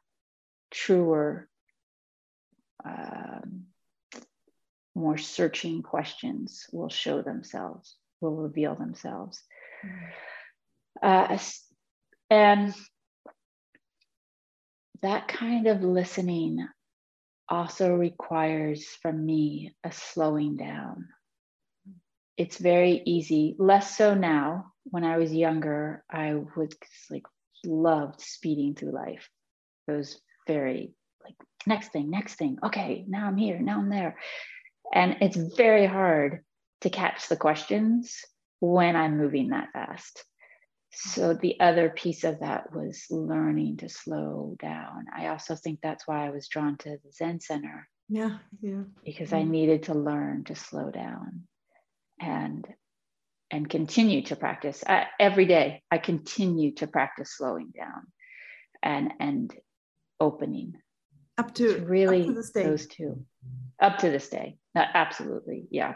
truer, 0.70 1.48
um, 2.84 3.64
more 4.94 5.18
searching 5.18 5.82
questions 5.82 6.66
will 6.72 6.88
show 6.88 7.22
themselves, 7.22 7.96
will 8.20 8.36
reveal 8.36 8.74
themselves. 8.74 9.42
Mm-hmm. 9.84 10.06
Uh, 11.02 11.38
and 12.30 12.74
that 15.02 15.28
kind 15.28 15.66
of 15.66 15.82
listening 15.82 16.66
also 17.48 17.94
requires 17.94 18.84
from 19.02 19.24
me 19.24 19.74
a 19.84 19.92
slowing 19.92 20.56
down. 20.56 21.08
It's 22.36 22.58
very 22.58 23.02
easy, 23.06 23.56
less 23.58 23.96
so 23.96 24.14
now. 24.14 24.72
When 24.84 25.04
I 25.04 25.16
was 25.16 25.32
younger, 25.32 26.04
I 26.10 26.34
would 26.34 26.74
like 27.10 27.24
loved 27.64 28.20
speeding 28.20 28.74
through 28.74 28.92
life. 28.92 29.28
It 29.88 29.92
was 29.92 30.20
very 30.46 30.94
like 31.24 31.34
next 31.66 31.92
thing, 31.92 32.10
next 32.10 32.34
thing. 32.34 32.58
Okay, 32.64 33.04
now 33.08 33.26
I'm 33.26 33.36
here, 33.36 33.58
now 33.58 33.78
I'm 33.78 33.90
there. 33.90 34.16
And 34.92 35.16
it's 35.20 35.36
very 35.36 35.86
hard 35.86 36.44
to 36.82 36.90
catch 36.90 37.28
the 37.28 37.36
questions 37.36 38.20
when 38.60 38.94
I'm 38.94 39.18
moving 39.18 39.48
that 39.48 39.72
fast 39.72 40.24
so 40.96 41.34
the 41.34 41.60
other 41.60 41.90
piece 41.90 42.24
of 42.24 42.40
that 42.40 42.72
was 42.74 43.04
learning 43.10 43.76
to 43.76 43.88
slow 43.88 44.56
down 44.58 45.04
i 45.14 45.28
also 45.28 45.54
think 45.54 45.78
that's 45.82 46.08
why 46.08 46.26
i 46.26 46.30
was 46.30 46.48
drawn 46.48 46.76
to 46.78 46.90
the 46.90 47.12
zen 47.12 47.38
center 47.38 47.86
yeah 48.08 48.38
yeah 48.62 48.82
because 49.04 49.32
i 49.32 49.40
mm-hmm. 49.40 49.50
needed 49.50 49.82
to 49.84 49.94
learn 49.94 50.44
to 50.44 50.54
slow 50.54 50.90
down 50.90 51.42
and 52.20 52.66
and 53.50 53.68
continue 53.68 54.22
to 54.22 54.36
practice 54.36 54.82
every 55.20 55.46
day 55.46 55.82
i 55.90 55.98
continue 55.98 56.72
to 56.72 56.86
practice 56.86 57.36
slowing 57.36 57.72
down 57.76 58.06
and 58.82 59.12
and 59.20 59.54
opening 60.18 60.74
up 61.38 61.54
to 61.54 61.78
really 61.86 62.22
up 62.22 62.28
to 62.28 62.34
this 62.34 62.50
day. 62.50 62.62
those 62.64 62.86
two 62.86 63.24
up 63.80 63.98
to 63.98 64.10
this 64.10 64.28
day 64.28 64.56
uh, 64.74 64.84
absolutely 64.94 65.66
yeah 65.70 65.94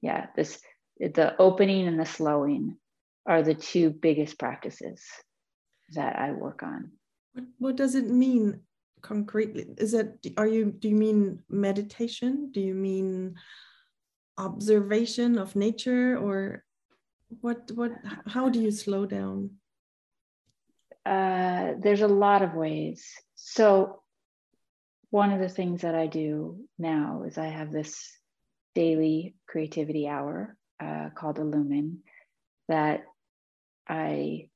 yeah 0.00 0.26
this 0.36 0.60
the 0.98 1.34
opening 1.38 1.86
and 1.86 2.00
the 2.00 2.06
slowing 2.06 2.76
are 3.26 3.42
the 3.42 3.54
two 3.54 3.90
biggest 3.90 4.38
practices 4.38 5.02
that 5.92 6.16
I 6.16 6.32
work 6.32 6.62
on. 6.62 6.92
What, 7.32 7.44
what 7.58 7.76
does 7.76 7.94
it 7.94 8.08
mean 8.08 8.60
concretely? 9.02 9.66
Is 9.78 9.94
it 9.94 10.26
are 10.36 10.46
you 10.46 10.72
do 10.72 10.88
you 10.88 10.96
mean 10.96 11.40
meditation? 11.48 12.50
Do 12.52 12.60
you 12.60 12.74
mean 12.74 13.34
observation 14.38 15.38
of 15.38 15.56
nature 15.56 16.18
or 16.18 16.64
what 17.40 17.70
what 17.74 17.92
how 18.26 18.48
do 18.48 18.60
you 18.60 18.70
slow 18.70 19.06
down? 19.06 19.50
Uh, 21.04 21.74
there's 21.78 22.02
a 22.02 22.08
lot 22.08 22.42
of 22.42 22.54
ways. 22.54 23.06
So 23.34 24.02
one 25.10 25.32
of 25.32 25.40
the 25.40 25.48
things 25.48 25.82
that 25.82 25.94
I 25.94 26.06
do 26.06 26.58
now 26.78 27.24
is 27.26 27.38
I 27.38 27.46
have 27.46 27.70
this 27.70 28.12
daily 28.74 29.34
creativity 29.46 30.08
hour 30.08 30.56
uh, 30.80 31.10
called 31.14 31.38
Illumine 31.38 32.00
that 32.68 33.04
I 33.88 34.48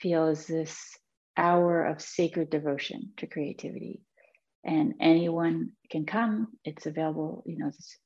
feel 0.00 0.28
is 0.28 0.46
this 0.46 0.98
hour 1.36 1.84
of 1.84 2.02
sacred 2.02 2.50
devotion 2.50 3.12
to 3.18 3.26
creativity. 3.26 4.00
And 4.64 4.94
anyone 5.00 5.72
can 5.90 6.06
come. 6.06 6.48
It's 6.64 6.86
available, 6.86 7.42
you 7.46 7.58
know, 7.58 7.66
this, 7.66 7.96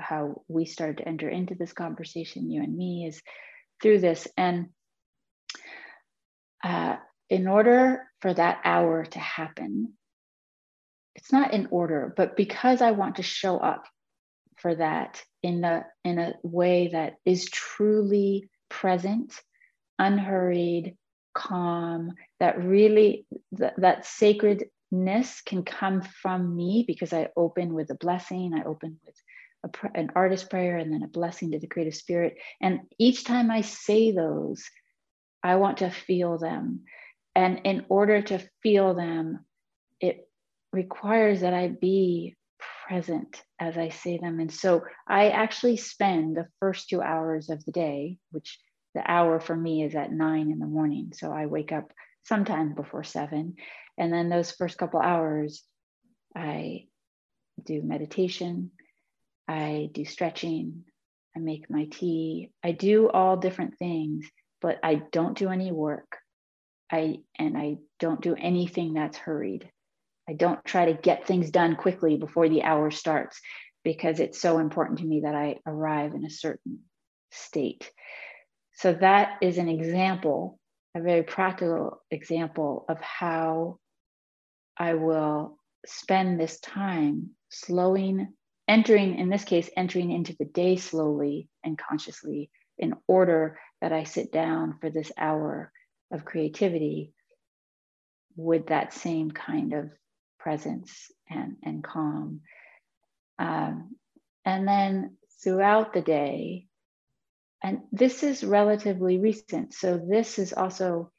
how 0.00 0.42
we 0.48 0.64
started 0.64 0.98
to 0.98 1.08
enter 1.08 1.28
into 1.28 1.54
this 1.54 1.72
conversation, 1.72 2.50
you 2.50 2.62
and 2.62 2.76
me, 2.76 3.06
is 3.06 3.22
through 3.82 4.00
this. 4.00 4.26
And 4.36 4.68
uh, 6.64 6.96
in 7.28 7.46
order 7.46 8.04
for 8.20 8.32
that 8.34 8.60
hour 8.64 9.04
to 9.04 9.18
happen, 9.18 9.94
it's 11.14 11.32
not 11.32 11.52
in 11.52 11.68
order, 11.70 12.12
but 12.16 12.36
because 12.36 12.80
I 12.82 12.92
want 12.92 13.16
to 13.16 13.22
show 13.22 13.58
up 13.58 13.84
for 14.56 14.74
that 14.74 15.22
in 15.42 15.64
a 15.64 15.86
in 16.04 16.18
a 16.18 16.34
way 16.42 16.88
that 16.92 17.14
is 17.24 17.46
truly 17.46 18.48
present 18.68 19.34
unhurried, 20.00 20.96
calm, 21.34 22.14
that 22.40 22.58
really, 22.58 23.26
th- 23.56 23.72
that 23.76 24.06
sacredness 24.06 25.42
can 25.42 25.62
come 25.62 26.00
from 26.00 26.56
me 26.56 26.84
because 26.86 27.12
I 27.12 27.28
open 27.36 27.74
with 27.74 27.90
a 27.90 27.94
blessing, 27.94 28.52
I 28.54 28.64
open 28.64 28.98
with 29.04 29.14
a, 29.64 29.70
an 29.94 30.10
artist 30.14 30.50
prayer 30.50 30.76
and 30.76 30.92
then 30.92 31.02
a 31.02 31.08
blessing 31.08 31.52
to 31.52 31.58
the 31.58 31.66
creative 31.66 31.94
spirit. 31.94 32.36
And 32.60 32.80
each 32.98 33.24
time 33.24 33.50
I 33.50 33.62
say 33.62 34.12
those, 34.12 34.64
I 35.42 35.56
want 35.56 35.78
to 35.78 35.90
feel 35.90 36.38
them. 36.38 36.84
And 37.34 37.60
in 37.64 37.86
order 37.88 38.22
to 38.22 38.40
feel 38.62 38.94
them, 38.94 39.44
it 40.00 40.28
requires 40.72 41.40
that 41.40 41.54
I 41.54 41.68
be 41.68 42.36
present 42.88 43.42
as 43.58 43.78
I 43.78 43.90
say 43.90 44.18
them. 44.18 44.40
And 44.40 44.52
so 44.52 44.82
I 45.06 45.30
actually 45.30 45.76
spend 45.76 46.36
the 46.36 46.48
first 46.58 46.88
two 46.88 47.00
hours 47.00 47.48
of 47.48 47.64
the 47.64 47.72
day, 47.72 48.18
which 48.32 48.58
the 48.94 49.08
hour 49.08 49.38
for 49.40 49.56
me 49.56 49.84
is 49.84 49.94
at 49.94 50.12
nine 50.12 50.50
in 50.50 50.58
the 50.58 50.66
morning. 50.66 51.12
So 51.14 51.32
I 51.32 51.46
wake 51.46 51.72
up 51.72 51.92
sometime 52.24 52.74
before 52.74 53.04
seven. 53.04 53.54
And 53.96 54.12
then 54.12 54.28
those 54.28 54.50
first 54.50 54.76
couple 54.76 55.00
hours, 55.00 55.62
I 56.34 56.86
do 57.64 57.82
meditation, 57.82 58.72
I 59.50 59.90
do 59.92 60.04
stretching, 60.04 60.84
I 61.36 61.40
make 61.40 61.68
my 61.68 61.86
tea, 61.90 62.52
I 62.62 62.70
do 62.70 63.10
all 63.10 63.36
different 63.36 63.76
things, 63.78 64.30
but 64.62 64.78
I 64.84 65.02
don't 65.10 65.36
do 65.36 65.48
any 65.48 65.72
work. 65.72 66.18
I 66.92 67.18
and 67.36 67.58
I 67.58 67.78
don't 67.98 68.20
do 68.20 68.36
anything 68.36 68.94
that's 68.94 69.18
hurried. 69.18 69.68
I 70.28 70.34
don't 70.34 70.64
try 70.64 70.92
to 70.92 71.00
get 71.00 71.26
things 71.26 71.50
done 71.50 71.74
quickly 71.74 72.16
before 72.16 72.48
the 72.48 72.62
hour 72.62 72.92
starts 72.92 73.40
because 73.82 74.20
it's 74.20 74.40
so 74.40 74.58
important 74.58 75.00
to 75.00 75.04
me 75.04 75.22
that 75.22 75.34
I 75.34 75.56
arrive 75.66 76.14
in 76.14 76.24
a 76.24 76.30
certain 76.30 76.78
state. 77.32 77.90
So 78.74 78.92
that 78.92 79.38
is 79.42 79.58
an 79.58 79.68
example, 79.68 80.60
a 80.96 81.00
very 81.00 81.24
practical 81.24 82.00
example 82.12 82.84
of 82.88 83.00
how 83.00 83.78
I 84.76 84.94
will 84.94 85.58
spend 85.86 86.38
this 86.38 86.60
time 86.60 87.30
slowing, 87.48 88.28
entering, 88.70 89.18
in 89.18 89.28
this 89.28 89.42
case, 89.42 89.68
entering 89.76 90.12
into 90.12 90.36
the 90.38 90.44
day 90.44 90.76
slowly 90.76 91.48
and 91.64 91.76
consciously 91.76 92.50
in 92.78 92.94
order 93.08 93.58
that 93.80 93.92
I 93.92 94.04
sit 94.04 94.30
down 94.30 94.78
for 94.80 94.90
this 94.90 95.10
hour 95.18 95.72
of 96.12 96.24
creativity 96.24 97.12
with 98.36 98.68
that 98.68 98.94
same 98.94 99.32
kind 99.32 99.72
of 99.72 99.90
presence 100.38 101.10
and, 101.28 101.56
and 101.64 101.82
calm. 101.82 102.42
Um, 103.40 103.96
and 104.44 104.68
then 104.68 105.16
throughout 105.42 105.92
the 105.92 106.00
day, 106.00 106.68
and 107.64 107.80
this 107.90 108.22
is 108.22 108.44
relatively 108.44 109.18
recent. 109.18 109.74
So 109.74 109.98
this 109.98 110.38
is 110.38 110.52
also, 110.52 111.10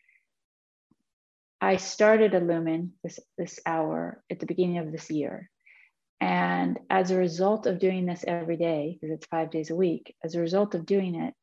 I 1.60 1.76
started 1.76 2.34
Illumine 2.34 2.93
this, 3.04 3.20
this 3.38 3.60
hour 3.66 4.24
at 4.32 4.39
the 4.39 4.45
beginning 4.45 4.78
of 4.78 4.93
this 4.93 5.12
year. 5.12 5.49
And 6.22 6.80
as 6.91 7.09
a 7.09 7.17
result 7.17 7.65
of 7.65 7.80
doing 7.80 8.05
this 8.05 8.24
every 8.28 8.55
day, 8.55 8.99
because 9.01 9.15
it's 9.15 9.26
five 9.26 9.49
days 9.49 9.72
a 9.72 9.76
week, 9.76 10.15
as 10.24 10.36
a 10.36 10.39
result 10.39 10.76
of 10.76 10.86
doing 10.86 11.15
it, 11.15 11.34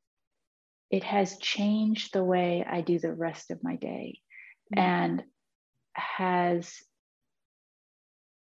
it 0.88 1.02
has 1.02 1.36
changed 1.38 2.14
the 2.14 2.22
way 2.22 2.64
I 2.66 2.80
do 2.80 3.00
the 3.00 3.12
rest 3.12 3.50
of 3.50 3.62
my 3.62 3.74
day 3.74 4.20
mm-hmm. 4.72 4.78
and 4.78 5.24
has 5.94 6.72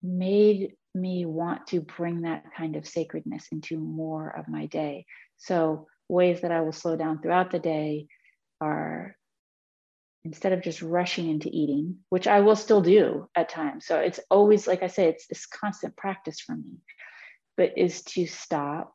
made 0.02 0.72
me 0.94 1.26
want 1.26 1.66
to 1.68 1.82
bring 1.82 2.22
that 2.22 2.44
kind 2.56 2.76
of 2.76 2.88
sacredness 2.88 3.46
into 3.52 3.78
more 3.78 4.34
of 4.34 4.48
my 4.48 4.66
day. 4.66 5.04
So, 5.36 5.86
ways 6.08 6.40
that 6.40 6.50
I 6.50 6.62
will 6.62 6.72
slow 6.72 6.96
down 6.96 7.20
throughout 7.20 7.50
the 7.50 7.58
day 7.58 8.06
are 8.60 9.16
instead 10.24 10.52
of 10.52 10.62
just 10.62 10.82
rushing 10.82 11.28
into 11.28 11.48
eating, 11.50 11.98
which 12.08 12.26
I 12.26 12.40
will 12.40 12.56
still 12.56 12.80
do 12.80 13.28
at 13.34 13.48
times. 13.48 13.86
So, 13.86 13.98
it's 13.98 14.20
always, 14.30 14.66
like 14.66 14.82
I 14.82 14.88
say, 14.88 15.08
it's 15.08 15.26
this 15.26 15.46
constant 15.46 15.96
practice 15.96 16.40
for 16.40 16.54
me, 16.54 16.78
but 17.56 17.76
is 17.76 18.02
to 18.02 18.26
stop, 18.26 18.94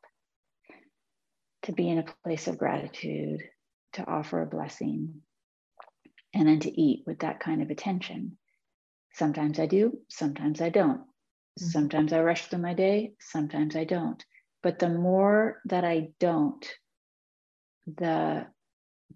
to 1.62 1.72
be 1.72 1.88
in 1.88 1.98
a 1.98 2.06
place 2.24 2.48
of 2.48 2.58
gratitude, 2.58 3.42
to 3.94 4.06
offer 4.06 4.42
a 4.42 4.46
blessing, 4.46 5.22
and 6.34 6.48
then 6.48 6.60
to 6.60 6.80
eat 6.80 7.04
with 7.06 7.20
that 7.20 7.40
kind 7.40 7.62
of 7.62 7.70
attention. 7.70 8.38
Sometimes 9.14 9.58
I 9.58 9.66
do, 9.66 9.98
sometimes 10.08 10.60
I 10.60 10.68
don't. 10.68 11.00
Mm-hmm. 11.00 11.66
Sometimes 11.66 12.12
I 12.12 12.20
rush 12.20 12.46
through 12.46 12.60
my 12.60 12.74
day, 12.74 13.14
sometimes 13.20 13.74
I 13.74 13.84
don't. 13.84 14.24
But 14.62 14.78
the 14.78 14.88
more 14.88 15.60
that 15.66 15.84
I 15.84 16.10
don't, 16.20 16.64
the 17.86 18.46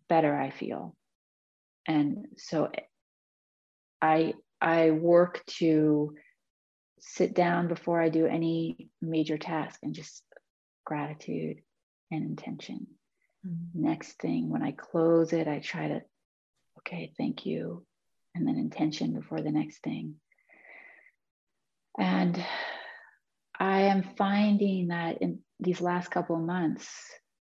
better 0.09 0.35
I 0.37 0.51
feel. 0.51 0.97
And 1.87 2.27
so 2.37 2.71
I 4.01 4.35
I 4.61 4.91
work 4.91 5.45
to 5.59 6.15
sit 7.01 7.35
down 7.35 7.67
before 7.67 8.01
I 8.01 8.09
do 8.09 8.27
any 8.27 8.89
major 9.01 9.37
task 9.37 9.81
and 9.83 9.93
just 9.93 10.23
gratitude 10.85 11.61
and 12.11 12.25
intention. 12.25 12.87
Mm-hmm. 13.47 13.83
Next 13.83 14.21
thing, 14.21 14.51
when 14.51 14.63
I 14.63 14.71
close 14.73 15.33
it, 15.33 15.49
I 15.49 15.59
try 15.59 15.89
to, 15.89 16.03
okay, 16.79 17.13
thank 17.19 17.45
you. 17.45 17.85
And 18.35 18.47
then 18.47 18.57
intention 18.57 19.15
before 19.15 19.41
the 19.41 19.51
next 19.51 19.83
thing. 19.83 20.15
And 21.99 22.43
I 23.59 23.83
am 23.83 24.05
finding 24.17 24.89
that 24.89 25.21
in 25.21 25.41
these 25.61 25.81
last 25.81 26.11
couple 26.11 26.37
of 26.37 26.43
months, 26.43 26.89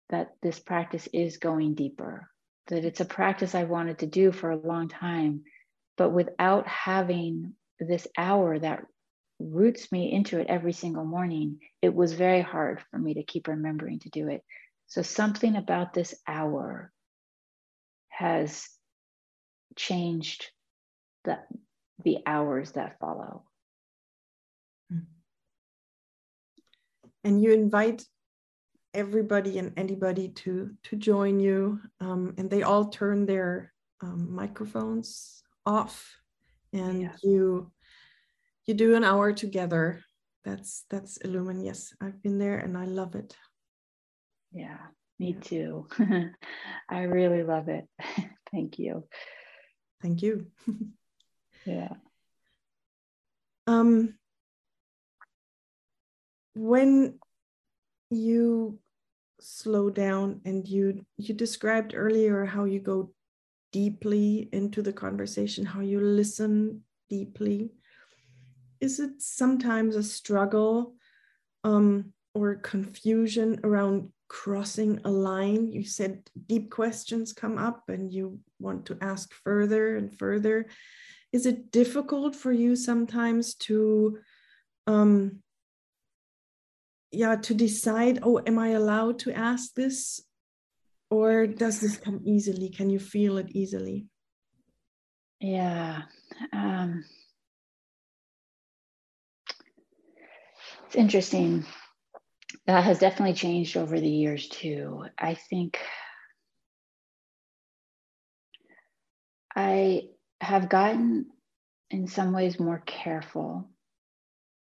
that 0.10 0.32
this 0.42 0.60
practice 0.60 1.08
is 1.14 1.38
going 1.38 1.76
deeper, 1.76 2.30
that 2.68 2.86
it's 2.86 3.00
a 3.00 3.06
practice 3.06 3.56
I 3.56 3.64
wanted 3.64 4.00
to 4.00 4.08
do 4.08 4.32
for 4.32 4.52
a 4.52 4.58
long 4.58 4.88
time, 4.88 5.44
but 5.98 6.12
without 6.12 6.68
having 6.68 7.54
this 7.80 8.08
hour 8.18 8.58
that 8.60 8.86
roots 9.40 9.92
me 9.92 10.12
into 10.12 10.40
it 10.40 10.48
every 10.48 10.74
single 10.74 11.06
morning, 11.06 11.60
it 11.82 11.94
was 11.94 12.14
very 12.14 12.42
hard 12.42 12.82
for 12.92 12.98
me 12.98 13.16
to 13.16 13.24
keep 13.24 13.48
remembering 13.48 14.00
to 14.00 14.10
do 14.10 14.30
it. 14.30 14.44
So, 14.88 15.02
something 15.02 15.56
about 15.56 15.94
this 15.94 16.14
hour 16.28 16.92
has 18.10 18.68
changed 19.76 20.52
the, 21.24 21.40
the 22.04 22.20
hours 22.26 22.74
that 22.74 23.00
follow. 23.00 23.44
Hmm. 24.90 25.00
and 27.24 27.42
you 27.42 27.54
invite 27.54 28.04
everybody 28.94 29.58
and 29.58 29.74
anybody 29.78 30.30
to 30.30 30.72
to 30.84 30.96
join 30.96 31.40
you. 31.40 31.80
Um, 32.00 32.34
and 32.38 32.50
they 32.50 32.64
all 32.64 32.90
turn 32.90 33.26
their 33.26 33.74
um, 34.02 34.34
microphones 34.34 35.44
off 35.66 36.18
and 36.74 37.02
yeah. 37.02 37.16
you 37.24 37.72
you 38.66 38.74
do 38.74 38.96
an 38.96 39.04
hour 39.04 39.34
together. 39.34 40.04
That's 40.44 40.86
that's 40.90 41.18
Illumine. 41.18 41.62
Yes 41.62 41.94
i've 42.02 42.22
been 42.24 42.40
there 42.40 42.58
and 42.58 42.78
i 42.78 42.86
love 42.86 43.16
it. 43.16 43.36
Yeah 44.52 44.78
me 45.22 45.34
too. 45.34 45.88
I 46.90 47.04
really 47.04 47.44
love 47.44 47.70
it. 47.70 47.88
Thank 48.52 48.80
you. 48.80 49.06
Thank 50.02 50.22
you. 50.24 50.48
Yeah. 51.64 51.94
Um 53.68 54.16
when 56.56 57.20
you 58.12 58.80
slow 59.40 59.90
down 59.90 60.42
and 60.46 60.68
you 60.68 61.04
you 61.18 61.34
described 61.34 61.94
earlier 61.96 62.46
how 62.46 62.66
you 62.66 62.80
go 62.80 63.12
deeply 63.72 64.50
into 64.52 64.82
the 64.82 64.94
conversation 64.94 65.66
how 65.66 65.80
you 65.80 66.00
listen 66.00 66.82
deeply. 67.10 67.72
Is 68.80 69.00
it 69.00 69.22
sometimes 69.22 69.96
a 69.96 70.02
struggle 70.04 70.96
um, 71.64 72.14
or 72.34 72.56
confusion 72.56 73.60
around 73.64 74.10
crossing 74.30 75.02
a 75.04 75.12
line? 75.12 75.72
You 75.72 75.84
said 75.84 76.24
deep 76.48 76.72
questions 76.72 77.34
come 77.34 77.58
up 77.58 77.84
and 77.90 78.12
you 78.12 78.40
want 78.60 78.86
to 78.88 78.98
ask 79.02 79.34
further 79.44 79.98
and 79.98 80.18
further. 80.18 80.68
Is 81.34 81.46
it 81.46 81.72
difficult 81.72 82.34
for 82.36 82.52
you 82.52 82.76
sometimes 82.76 83.56
to 83.68 84.18
um, 84.88 85.44
yeah 87.12 87.36
to 87.36 87.54
decide 87.54 88.20
oh 88.24 88.42
am 88.46 88.58
i 88.60 88.70
allowed 88.70 89.20
to 89.20 89.32
ask 89.34 89.74
this? 89.76 90.22
Or 91.10 91.46
does 91.46 91.82
this 91.82 91.98
come 91.98 92.22
easily? 92.24 92.70
Can 92.70 92.90
you 92.90 93.00
feel 93.00 93.38
it 93.38 93.50
easily? 93.52 94.08
Yeah 95.40 96.04
um, 96.54 97.04
it's 100.86 100.96
interesting. 100.96 101.66
That 102.68 102.84
has 102.84 103.00
definitely 103.00 103.36
changed 103.36 103.76
over 103.78 104.00
the 104.00 104.10
years 104.10 104.48
too. 104.48 105.06
I 105.18 105.34
think 105.34 105.80
i 109.56 110.04
have 110.40 110.70
gotten 110.70 111.26
in 111.90 112.08
some 112.08 112.34
ways 112.34 112.60
more 112.60 112.82
careful 112.86 113.70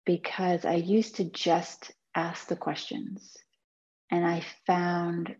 because 0.05 0.65
i 0.65 0.73
used 0.73 1.15
to 1.15 1.23
just 1.23 1.91
ask 2.15 2.47
the 2.47 2.55
questions. 2.55 3.35
And 4.11 4.25
I 4.25 4.43
found 4.67 5.35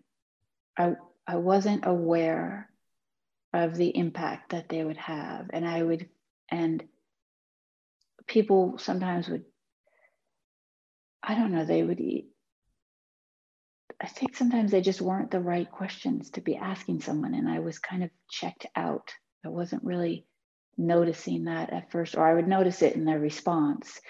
I, 0.78 0.96
I 1.28 1.38
wasn't 1.38 1.86
aware 1.86 2.70
of 3.54 3.76
the 3.76 3.96
impact 3.96 4.50
that 4.50 4.70
they 4.70 4.84
would 4.84 4.98
have. 4.98 5.50
And 5.54 5.68
I 5.68 5.82
would, 5.82 6.10
and 6.50 6.84
people 8.28 8.78
sometimes 8.78 9.30
would, 9.30 9.46
I 11.22 11.36
don't 11.36 11.52
know, 11.52 11.66
they 11.66 11.84
would 11.84 12.00
eat. 12.00 12.30
I 14.02 14.08
think 14.08 14.36
sometimes 14.36 14.72
they 14.72 14.82
just 14.82 15.02
weren't 15.02 15.32
the 15.32 15.40
right 15.40 15.70
questions 15.70 16.32
to 16.32 16.42
be 16.42 16.56
asking 16.56 17.02
someone. 17.02 17.36
And 17.36 17.48
I 17.48 17.60
was 17.60 17.80
kind 17.80 18.04
of 18.04 18.10
checked 18.30 18.66
out. 18.76 19.14
I 19.46 19.50
wasn't 19.50 19.84
really 19.84 20.26
noticing 20.78 21.46
that 21.46 21.72
at 21.72 21.92
first, 21.92 22.18
or 22.18 22.28
I 22.28 22.34
would 22.34 22.48
notice 22.48 22.82
it 22.82 22.96
in 22.96 23.06
their 23.06 23.20
response 23.20 24.02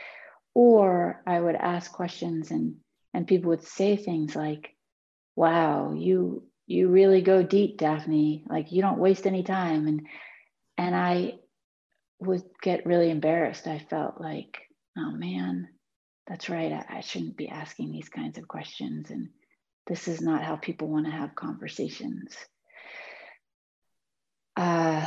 or 0.53 1.21
i 1.25 1.39
would 1.39 1.55
ask 1.55 1.91
questions 1.91 2.51
and 2.51 2.75
and 3.13 3.27
people 3.27 3.49
would 3.49 3.63
say 3.63 3.95
things 3.95 4.35
like 4.35 4.75
wow 5.35 5.93
you 5.93 6.43
you 6.65 6.87
really 6.87 7.21
go 7.21 7.43
deep 7.43 7.77
daphne. 7.77 8.45
Like 8.47 8.71
you 8.71 8.81
don't 8.81 8.99
waste 8.99 9.27
any 9.27 9.43
time. 9.43 9.87
And 9.87 10.07
and 10.77 10.95
i 10.95 11.33
would 12.19 12.43
get 12.61 12.85
really 12.85 13.09
embarrassed. 13.09 13.67
I 13.67 13.79
felt 13.79 14.19
like 14.19 14.59
oh 14.97 15.11
man 15.11 15.69
that's 16.25 16.49
right. 16.49 16.71
I, 16.71 16.97
I 16.97 17.01
shouldn't 17.01 17.35
be 17.35 17.49
asking 17.49 17.91
these 17.91 18.07
kinds 18.07 18.37
of 18.37 18.47
questions. 18.47 19.11
And 19.11 19.27
this 19.87 20.07
is 20.07 20.21
not 20.21 20.41
how 20.41 20.55
people 20.55 20.87
want 20.87 21.05
to 21.05 21.11
have 21.11 21.35
conversations. 21.35 22.33
Uh, 24.55 25.05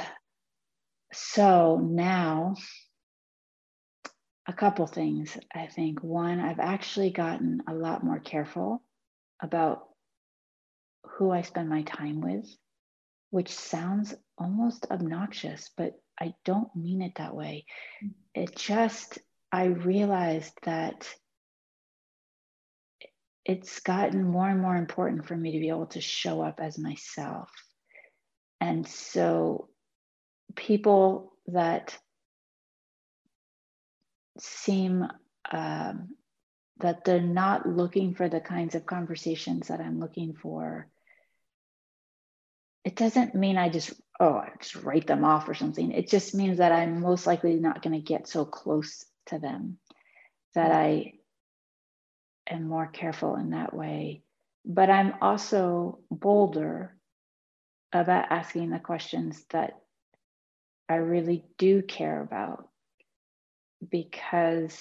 so 1.15 1.81
now 1.83 2.57
a 4.47 4.53
couple 4.53 4.87
things, 4.87 5.37
I 5.55 5.67
think. 5.67 6.03
One, 6.03 6.41
I've 6.41 6.61
actually 6.61 7.11
gotten 7.11 7.63
a 7.69 7.75
lot 7.75 8.05
more 8.05 8.21
careful 8.21 8.83
about 9.43 9.89
who 11.05 11.31
I 11.31 11.43
spend 11.43 11.69
my 11.69 11.83
time 11.83 12.21
with, 12.21 12.47
which 13.31 13.51
sounds 13.51 14.15
almost 14.39 14.87
obnoxious, 14.91 15.71
but 15.77 15.95
I 16.21 16.35
don't 16.45 16.75
mean 16.77 17.03
it 17.03 17.13
that 17.17 17.35
way. 17.35 17.67
Mm. 18.05 18.11
It 18.35 18.57
just, 18.57 19.19
I 19.51 19.65
realized 19.65 20.55
that 20.65 21.09
it's 23.45 23.81
gotten 23.81 24.25
more 24.25 24.49
and 24.49 24.61
more 24.61 24.77
important 24.77 25.27
for 25.27 25.37
me 25.37 25.53
to 25.53 25.61
be 25.61 25.69
able 25.69 25.87
to 25.87 26.01
show 26.01 26.43
up 26.43 26.61
as 26.61 26.79
myself. 26.79 27.51
And 28.61 28.87
so, 28.87 29.69
people 30.57 31.33
that 31.49 31.97
seem 34.41 35.07
um, 35.51 36.09
that 36.79 37.05
they're 37.05 37.21
not 37.21 37.69
looking 37.69 38.15
for 38.15 38.29
the 38.29 38.41
kinds 38.41 38.75
of 38.75 38.87
conversations 38.87 39.69
that 39.69 39.81
I'm 39.81 39.99
looking 39.99 40.35
for. 40.35 40.89
It 42.85 42.97
doesn't 42.97 43.35
mean 43.35 43.57
I 43.57 43.69
just, 43.69 43.93
oh, 44.21 44.35
I 44.35 44.51
just 44.61 44.77
write 44.77 45.07
them 45.07 45.25
off 45.25 45.49
or 45.49 45.55
something. 45.55 45.91
It 45.93 46.09
just 46.09 46.35
means 46.35 46.59
that 46.59 46.73
I'm 46.73 47.01
most 47.01 47.27
likely 47.27 47.55
not 47.57 47.83
going 47.83 47.95
to 47.95 48.01
get 48.01 48.29
so 48.29 48.45
close 48.45 49.05
to 49.27 49.39
them 49.39 49.79
that 50.55 50.71
I 50.71 51.15
am 52.49 52.69
more 52.69 52.87
careful 52.87 53.37
in 53.37 53.51
that 53.51 53.75
way. 53.75 54.23
But 54.65 54.91
I'm 54.91 55.15
also 55.21 55.99
bolder 56.11 56.97
about 57.93 58.31
asking 58.31 58.71
the 58.71 58.79
questions 58.79 59.45
that 59.51 59.79
I 60.89 60.97
really 60.97 61.45
do 61.59 61.83
care 61.83 62.21
about 62.21 62.69
because 63.89 64.79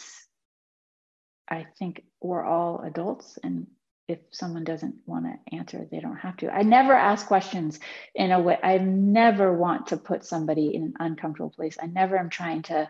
I 1.50 1.68
think 1.78 2.04
we're 2.22 2.44
all 2.44 2.82
adults 2.82 3.38
and 3.44 3.68
if 4.08 4.20
someone 4.32 4.64
doesn't 4.64 4.96
want 5.08 5.26
to 5.26 5.56
answer, 5.56 5.88
they 5.90 6.00
don't 6.00 6.18
have 6.18 6.38
to. 6.38 6.54
I 6.54 6.62
never 6.62 6.94
ask 6.94 7.26
questions 7.26 7.80
in 8.14 8.32
a 8.32 8.40
way. 8.40 8.58
I 8.62 8.78
never 8.78 9.52
want 9.52 9.88
to 9.88 9.98
put 9.98 10.24
somebody 10.24 10.76
in 10.76 10.84
an 10.84 10.94
uncomfortable 11.00 11.50
place. 11.50 11.78
I 11.82 11.88
never 11.88 12.18
am 12.18 12.30
trying 12.30 12.62
to 12.64 12.90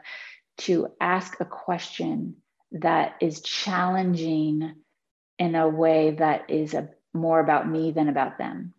to 0.57 0.87
ask 1.01 1.39
a 1.39 1.45
question 1.45 2.37
that 2.71 3.15
is 3.21 3.41
challenging 3.41 4.73
in 5.37 5.55
a 5.55 5.67
way 5.67 6.11
that 6.11 6.49
is 6.49 6.73
a, 6.73 6.89
more 7.13 7.39
about 7.39 7.69
me 7.69 7.91
than 7.91 8.09
about 8.09 8.37
them. 8.37 8.73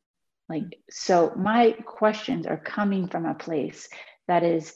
Like 0.49 0.79
so, 0.91 1.33
my 1.37 1.73
questions 1.73 2.47
are 2.47 2.57
coming 2.57 3.09
from 3.09 3.27
a 3.27 3.35
place 3.35 3.89
that 4.29 4.43
is, 4.43 4.75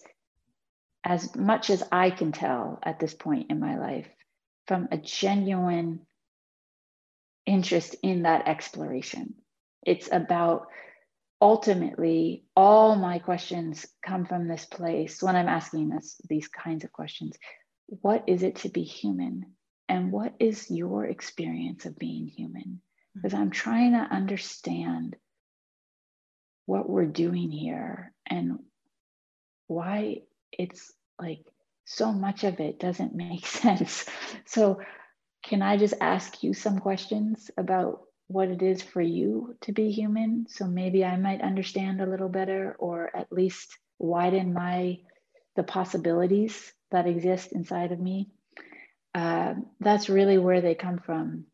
as 1.05 1.34
much 1.34 1.70
as 1.70 1.82
I 1.90 2.11
can 2.11 2.32
tell 2.32 2.78
at 2.82 2.98
this 2.98 3.14
point 3.14 3.51
in 3.51 3.61
my 3.61 3.78
life, 3.78 4.09
from 4.66 4.88
a 4.90 4.96
genuine 4.96 6.01
interest 7.46 7.96
in 8.03 8.22
that 8.22 8.46
exploration. 8.46 9.34
It's 9.84 10.09
about 10.12 10.68
ultimately 11.40 12.44
all 12.55 12.96
my 12.96 13.18
questions 13.18 13.86
come 14.05 14.26
from 14.26 14.46
this 14.46 14.66
place 14.66 15.22
when 15.22 15.36
I'm 15.36 15.48
asking 15.48 15.88
this, 15.88 16.20
these 16.28 16.48
kinds 16.48 16.84
of 16.84 16.92
questions. 16.92 17.36
What 17.86 18.24
is 18.26 18.42
it 18.42 18.57
to 18.57 18.68
be 18.68 18.82
human? 18.82 19.46
And 19.88 20.12
what 20.12 20.34
is 20.38 20.70
your 20.70 21.07
experience 21.07 21.86
of 21.86 21.98
being 21.98 22.26
human? 22.26 22.62
Mm-hmm. 22.62 23.20
Because 23.22 23.34
I'm 23.34 23.51
trying 23.51 23.92
to 23.92 23.98
understand 23.98 25.16
what 26.66 26.88
we're 26.88 27.07
doing 27.07 27.51
here 27.51 28.12
and 28.26 28.61
why 29.66 30.22
it's 30.53 30.92
like 31.20 31.44
so 31.84 32.12
much 32.12 32.44
of 32.44 32.61
it 32.61 32.78
doesn't 32.78 33.14
make 33.14 33.46
sense. 33.64 34.07
So 34.46 34.80
can 35.42 35.62
I 35.62 35.76
just 35.76 35.94
ask 36.01 36.42
you 36.42 36.55
some 36.55 36.78
questions 36.78 37.51
about 37.57 38.03
what 38.28 38.48
it 38.48 38.62
is 38.62 38.82
for 38.82 39.01
you 39.01 39.57
to 39.62 39.72
be 39.72 39.90
human? 39.90 40.46
So 40.48 40.66
maybe 40.66 41.05
I 41.05 41.16
might 41.16 41.40
understand 41.40 42.01
a 42.01 42.07
little 42.07 42.28
better 42.28 42.76
or 42.78 43.14
at 43.14 43.32
least 43.32 43.76
widen 43.98 44.53
my 44.53 44.98
the 45.57 45.62
possibilities 45.62 46.72
that 46.90 47.07
exist 47.07 47.53
inside 47.53 47.92
of 47.92 48.01
me. 48.01 48.30
Uh, 49.14 49.55
that's 49.80 50.09
really 50.09 50.38
where 50.38 50.61
they 50.61 50.74
come 50.74 50.98
from. 50.98 51.44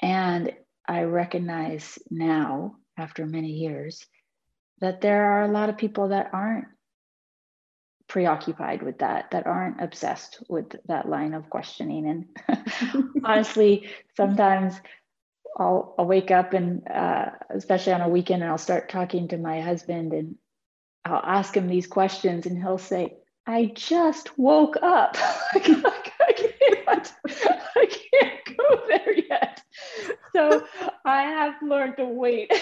And 0.00 0.52
I 0.86 1.02
recognize 1.02 1.98
now, 2.10 2.76
after 2.96 3.26
many 3.26 3.48
years, 3.48 4.04
that 4.80 5.00
there 5.00 5.32
are 5.32 5.44
a 5.44 5.50
lot 5.50 5.70
of 5.70 5.78
people 5.78 6.08
that 6.08 6.30
aren't 6.32 6.66
preoccupied 8.08 8.82
with 8.82 8.98
that 8.98 9.30
that 9.30 9.46
aren't 9.46 9.80
obsessed 9.80 10.42
with 10.48 10.76
that 10.86 11.08
line 11.08 11.34
of 11.34 11.50
questioning. 11.50 12.26
And 12.48 13.10
honestly 13.24 13.88
sometimes 14.16 14.80
I'll, 15.56 15.94
I'll 15.98 16.06
wake 16.06 16.30
up 16.30 16.52
and 16.52 16.86
uh, 16.88 17.30
especially 17.50 17.92
on 17.92 18.00
a 18.00 18.08
weekend 18.08 18.42
and 18.42 18.50
I'll 18.50 18.58
start 18.58 18.88
talking 18.88 19.28
to 19.28 19.38
my 19.38 19.60
husband 19.60 20.12
and 20.12 20.36
I'll 21.04 21.22
ask 21.24 21.56
him 21.56 21.68
these 21.68 21.86
questions 21.86 22.46
and 22.46 22.58
he'll 22.58 22.78
say 22.78 23.16
I 23.46 23.66
just 23.74 24.38
woke 24.38 24.76
up. 24.82 25.16
Like, 25.54 25.68
I, 26.20 26.32
can't, 26.32 27.12
I 27.76 27.86
can't 27.86 28.56
go 28.56 28.82
there 28.88 29.14
yet. 29.14 29.62
So 30.34 30.66
I 31.04 31.22
have 31.22 31.54
learned 31.62 31.96
to 31.98 32.06
wait. 32.06 32.52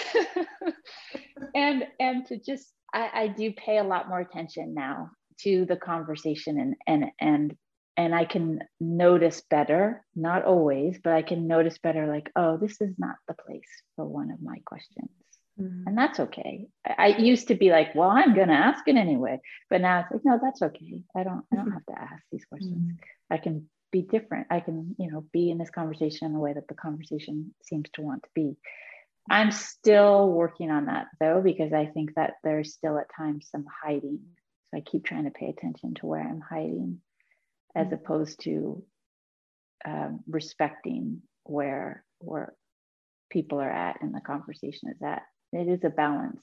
And 1.55 1.87
and 1.99 2.25
to 2.27 2.37
just 2.37 2.71
I, 2.93 3.09
I 3.13 3.27
do 3.27 3.51
pay 3.53 3.77
a 3.77 3.83
lot 3.83 4.09
more 4.09 4.19
attention 4.19 4.73
now 4.73 5.11
to 5.43 5.65
the 5.65 5.75
conversation 5.75 6.59
and 6.59 6.75
and 6.87 7.11
and 7.19 7.57
and 7.95 8.15
I 8.15 8.25
can 8.25 8.59
notice 8.79 9.43
better, 9.49 10.03
not 10.15 10.45
always, 10.45 10.97
but 11.03 11.13
I 11.13 11.21
can 11.21 11.45
notice 11.47 11.77
better 11.77 12.07
like, 12.07 12.31
oh, 12.35 12.57
this 12.57 12.81
is 12.81 12.95
not 12.97 13.15
the 13.27 13.35
place 13.35 13.69
for 13.95 14.05
one 14.05 14.31
of 14.31 14.41
my 14.41 14.57
questions. 14.65 15.11
Mm-hmm. 15.59 15.87
And 15.87 15.97
that's 15.97 16.19
okay. 16.19 16.65
I, 16.85 16.95
I, 16.97 17.17
used 17.19 17.49
to 17.49 17.55
be 17.55 17.69
like, 17.69 17.93
well, 17.93 18.09
I'm 18.09 18.35
gonna 18.35 18.53
ask 18.53 18.87
it 18.87 18.95
anyway. 18.95 19.39
But 19.69 19.81
now 19.81 19.99
it's 19.99 20.11
like, 20.11 20.21
no, 20.25 20.39
that's 20.41 20.63
okay. 20.63 21.03
I 21.15 21.23
don't 21.23 21.45
I 21.51 21.55
don't 21.57 21.71
have 21.71 21.85
to 21.85 22.01
ask 22.01 22.23
these 22.31 22.45
questions. 22.45 22.75
Mm-hmm. 22.75 23.33
I 23.33 23.37
can 23.37 23.69
be 23.91 24.01
different. 24.01 24.47
I 24.49 24.61
can, 24.61 24.95
you 24.97 25.11
know, 25.11 25.25
be 25.31 25.51
in 25.51 25.59
this 25.59 25.69
conversation 25.69 26.25
in 26.25 26.33
the 26.33 26.39
way 26.39 26.53
that 26.53 26.67
the 26.67 26.73
conversation 26.73 27.53
seems 27.61 27.87
to 27.93 28.01
want 28.01 28.23
to 28.23 28.29
be. 28.33 28.57
I'm 29.29 29.51
still 29.51 30.27
working 30.27 30.71
on 30.71 30.87
that 30.87 31.05
though, 31.19 31.41
because 31.43 31.71
I 31.71 31.85
think 31.85 32.15
that 32.15 32.33
there's 32.43 32.73
still 32.73 32.97
at 32.97 33.13
times 33.15 33.47
some 33.51 33.65
hiding 33.83 34.21
so 34.73 34.77
I 34.77 34.81
keep 34.81 35.05
trying 35.05 35.25
to 35.25 35.31
pay 35.31 35.49
attention 35.49 35.93
to 35.95 36.05
where 36.05 36.21
I'm 36.21 36.41
hiding 36.41 36.99
as 37.75 37.87
mm-hmm. 37.87 37.95
opposed 37.95 38.41
to 38.43 38.83
um, 39.85 40.21
respecting 40.27 41.21
where 41.43 42.03
where 42.19 42.53
people 43.29 43.59
are 43.59 43.71
at 43.71 44.01
and 44.01 44.13
the 44.13 44.21
conversation 44.21 44.89
is 44.89 45.01
at. 45.03 45.23
It 45.51 45.67
is 45.67 45.83
a 45.83 45.89
balance 45.89 46.41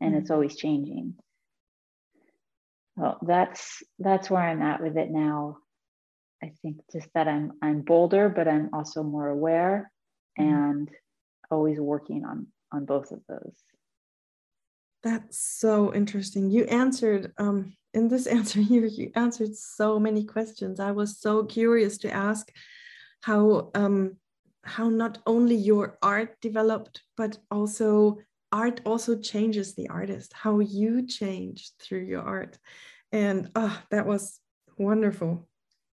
and 0.00 0.12
mm-hmm. 0.12 0.20
it's 0.20 0.30
always 0.30 0.56
changing. 0.56 1.14
Well, 2.96 3.18
that's 3.22 3.82
that's 3.98 4.30
where 4.30 4.42
I'm 4.42 4.62
at 4.62 4.82
with 4.82 4.96
it 4.96 5.10
now. 5.10 5.58
I 6.42 6.52
think 6.62 6.78
just 6.92 7.08
that 7.14 7.26
I'm 7.26 7.52
I'm 7.62 7.80
bolder, 7.80 8.28
but 8.28 8.46
I'm 8.46 8.70
also 8.72 9.02
more 9.02 9.28
aware 9.28 9.90
mm-hmm. 10.38 10.52
and 10.52 10.90
always 11.50 11.80
working 11.80 12.24
on 12.24 12.46
on 12.72 12.84
both 12.84 13.10
of 13.10 13.20
those. 13.28 13.56
That's 15.04 15.38
so 15.38 15.94
interesting. 15.94 16.50
You 16.50 16.64
answered 16.64 17.32
um, 17.36 17.76
in 17.92 18.08
this 18.08 18.26
answer 18.38 18.60
here. 18.60 18.86
You 18.86 19.12
answered 19.14 19.54
so 19.54 20.00
many 20.00 20.24
questions. 20.24 20.80
I 20.80 20.90
was 20.92 21.20
so 21.20 21.44
curious 21.44 21.98
to 21.98 22.10
ask 22.10 22.50
how 23.20 23.70
um, 23.74 24.16
how 24.64 24.88
not 24.88 25.18
only 25.26 25.54
your 25.54 25.98
art 26.02 26.40
developed, 26.40 27.02
but 27.18 27.36
also 27.50 28.18
art 28.50 28.80
also 28.86 29.18
changes 29.18 29.74
the 29.74 29.88
artist. 29.90 30.32
How 30.32 30.60
you 30.60 31.06
changed 31.06 31.72
through 31.80 32.04
your 32.04 32.22
art, 32.22 32.58
and 33.12 33.50
oh, 33.54 33.78
that 33.90 34.06
was 34.06 34.40
wonderful. 34.78 35.46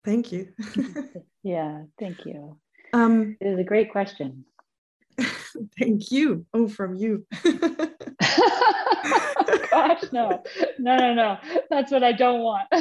Thank 0.05 0.31
you. 0.31 0.49
yeah, 1.43 1.83
thank 1.99 2.25
you. 2.25 2.59
Um, 2.93 3.37
it 3.41 3.47
is 3.47 3.59
a 3.59 3.63
great 3.63 3.91
question. 3.91 4.45
thank 5.79 6.11
you. 6.11 6.45
Oh, 6.53 6.67
from 6.67 6.95
you. 6.95 7.25
Gosh, 9.71 10.03
no, 10.11 10.43
no, 10.77 10.97
no, 10.97 11.13
no. 11.13 11.37
That's 11.69 11.91
what 11.91 12.03
I 12.03 12.11
don't 12.11 12.41
want. 12.41 12.67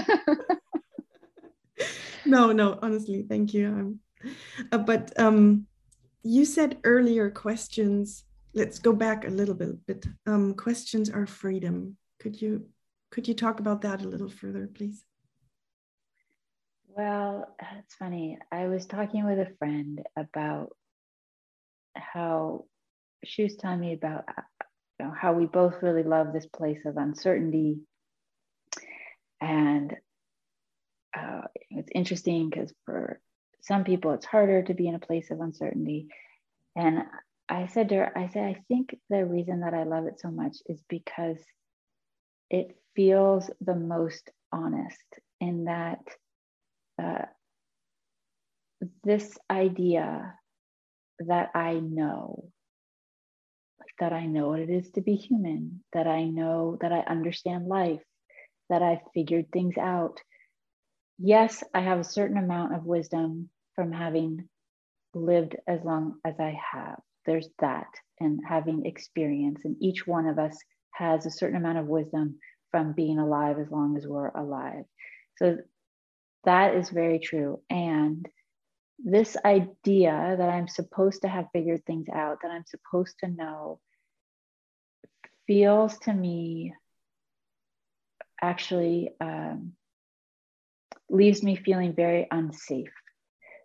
no, 2.26 2.52
no, 2.52 2.78
honestly, 2.82 3.24
thank 3.28 3.54
you. 3.54 3.68
Um, 3.68 4.00
uh, 4.72 4.78
but 4.78 5.12
um, 5.18 5.66
you 6.22 6.44
said 6.44 6.78
earlier 6.84 7.30
questions. 7.30 8.24
Let's 8.54 8.78
go 8.78 8.92
back 8.92 9.26
a 9.26 9.30
little 9.30 9.54
bit. 9.54 9.76
But 9.86 10.06
Um, 10.26 10.54
questions 10.54 11.10
are 11.10 11.26
freedom. 11.26 11.96
Could 12.18 12.40
you 12.40 12.66
could 13.10 13.26
you 13.26 13.34
talk 13.34 13.60
about 13.60 13.80
that 13.82 14.02
a 14.02 14.08
little 14.08 14.28
further, 14.28 14.66
please? 14.66 15.04
Well, 16.88 17.54
it's 17.78 17.94
funny. 17.94 18.38
I 18.50 18.66
was 18.66 18.86
talking 18.86 19.24
with 19.24 19.38
a 19.38 19.54
friend 19.58 20.02
about 20.16 20.76
how 21.94 22.64
she 23.24 23.44
was 23.44 23.56
telling 23.56 23.80
me 23.80 23.94
about 23.94 24.24
you 24.98 25.06
know, 25.06 25.12
how 25.18 25.32
we 25.32 25.46
both 25.46 25.82
really 25.82 26.02
love 26.02 26.32
this 26.32 26.46
place 26.46 26.80
of 26.84 26.96
uncertainty. 26.96 27.78
And 29.40 29.94
uh, 31.16 31.42
it's 31.70 31.90
interesting 31.94 32.50
because 32.50 32.72
for 32.84 33.20
some 33.62 33.84
people, 33.84 34.12
it's 34.12 34.26
harder 34.26 34.62
to 34.62 34.74
be 34.74 34.88
in 34.88 34.94
a 34.94 35.00
place 35.00 35.30
of 35.30 35.40
uncertainty. 35.40 36.08
And 36.76 37.02
I 37.48 37.66
said 37.66 37.88
to 37.90 37.96
her, 37.96 38.18
I 38.18 38.28
said, 38.28 38.44
I 38.44 38.62
think 38.68 38.96
the 39.08 39.24
reason 39.24 39.60
that 39.60 39.74
I 39.74 39.84
love 39.84 40.06
it 40.06 40.20
so 40.20 40.30
much 40.30 40.56
is 40.66 40.82
because 40.88 41.38
it 42.50 42.76
feels 42.94 43.50
the 43.60 43.74
most 43.74 44.30
honest 44.52 45.02
in 45.40 45.64
that 45.64 46.00
uh, 47.00 47.26
this 49.04 49.36
idea 49.50 50.34
that 51.20 51.50
I 51.54 51.74
know 51.74 52.50
that 54.00 54.12
I 54.12 54.26
know 54.26 54.48
what 54.48 54.60
it 54.60 54.70
is 54.70 54.90
to 54.92 55.00
be 55.00 55.16
human, 55.16 55.82
that 55.92 56.06
I 56.06 56.24
know 56.24 56.78
that 56.80 56.92
I 56.92 57.00
understand 57.00 57.66
life, 57.66 58.02
that 58.70 58.82
I've 58.82 59.02
figured 59.14 59.46
things 59.52 59.76
out. 59.78 60.20
Yes, 61.18 61.64
I 61.74 61.80
have 61.80 61.98
a 61.98 62.04
certain 62.04 62.36
amount 62.36 62.74
of 62.74 62.84
wisdom 62.84 63.50
from 63.74 63.92
having 63.92 64.48
lived 65.14 65.56
as 65.66 65.80
long 65.84 66.16
as 66.24 66.34
I 66.38 66.58
have. 66.72 67.00
There's 67.26 67.48
that, 67.60 67.88
and 68.20 68.40
having 68.46 68.86
experience. 68.86 69.62
And 69.64 69.76
each 69.80 70.06
one 70.06 70.26
of 70.26 70.38
us 70.38 70.56
has 70.92 71.26
a 71.26 71.30
certain 71.30 71.56
amount 71.56 71.78
of 71.78 71.86
wisdom 71.86 72.38
from 72.70 72.92
being 72.92 73.18
alive 73.18 73.58
as 73.58 73.70
long 73.70 73.96
as 73.96 74.06
we're 74.06 74.28
alive. 74.28 74.84
So 75.36 75.58
that 76.44 76.74
is 76.74 76.90
very 76.90 77.18
true. 77.18 77.60
And 77.70 78.26
this 78.98 79.36
idea 79.44 80.36
that 80.38 80.48
I'm 80.48 80.68
supposed 80.68 81.22
to 81.22 81.28
have 81.28 81.46
figured 81.52 81.84
things 81.84 82.06
out, 82.12 82.38
that 82.42 82.50
I'm 82.50 82.64
supposed 82.66 83.16
to 83.20 83.28
know, 83.28 83.80
feels 85.48 85.98
to 85.98 86.12
me 86.12 86.74
actually 88.40 89.10
um, 89.20 89.72
leaves 91.10 91.42
me 91.42 91.56
feeling 91.56 91.94
very 91.94 92.28
unsafe. 92.30 92.92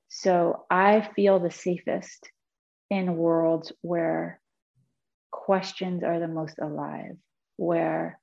So 0.07 0.65
I 0.71 1.07
feel 1.15 1.39
the 1.39 1.51
safest 1.51 2.27
in 2.89 3.15
worlds 3.15 3.71
where 3.81 4.39
questions 5.31 6.03
are 6.03 6.19
the 6.19 6.27
most 6.27 6.57
alive, 6.59 7.17
where 7.57 8.19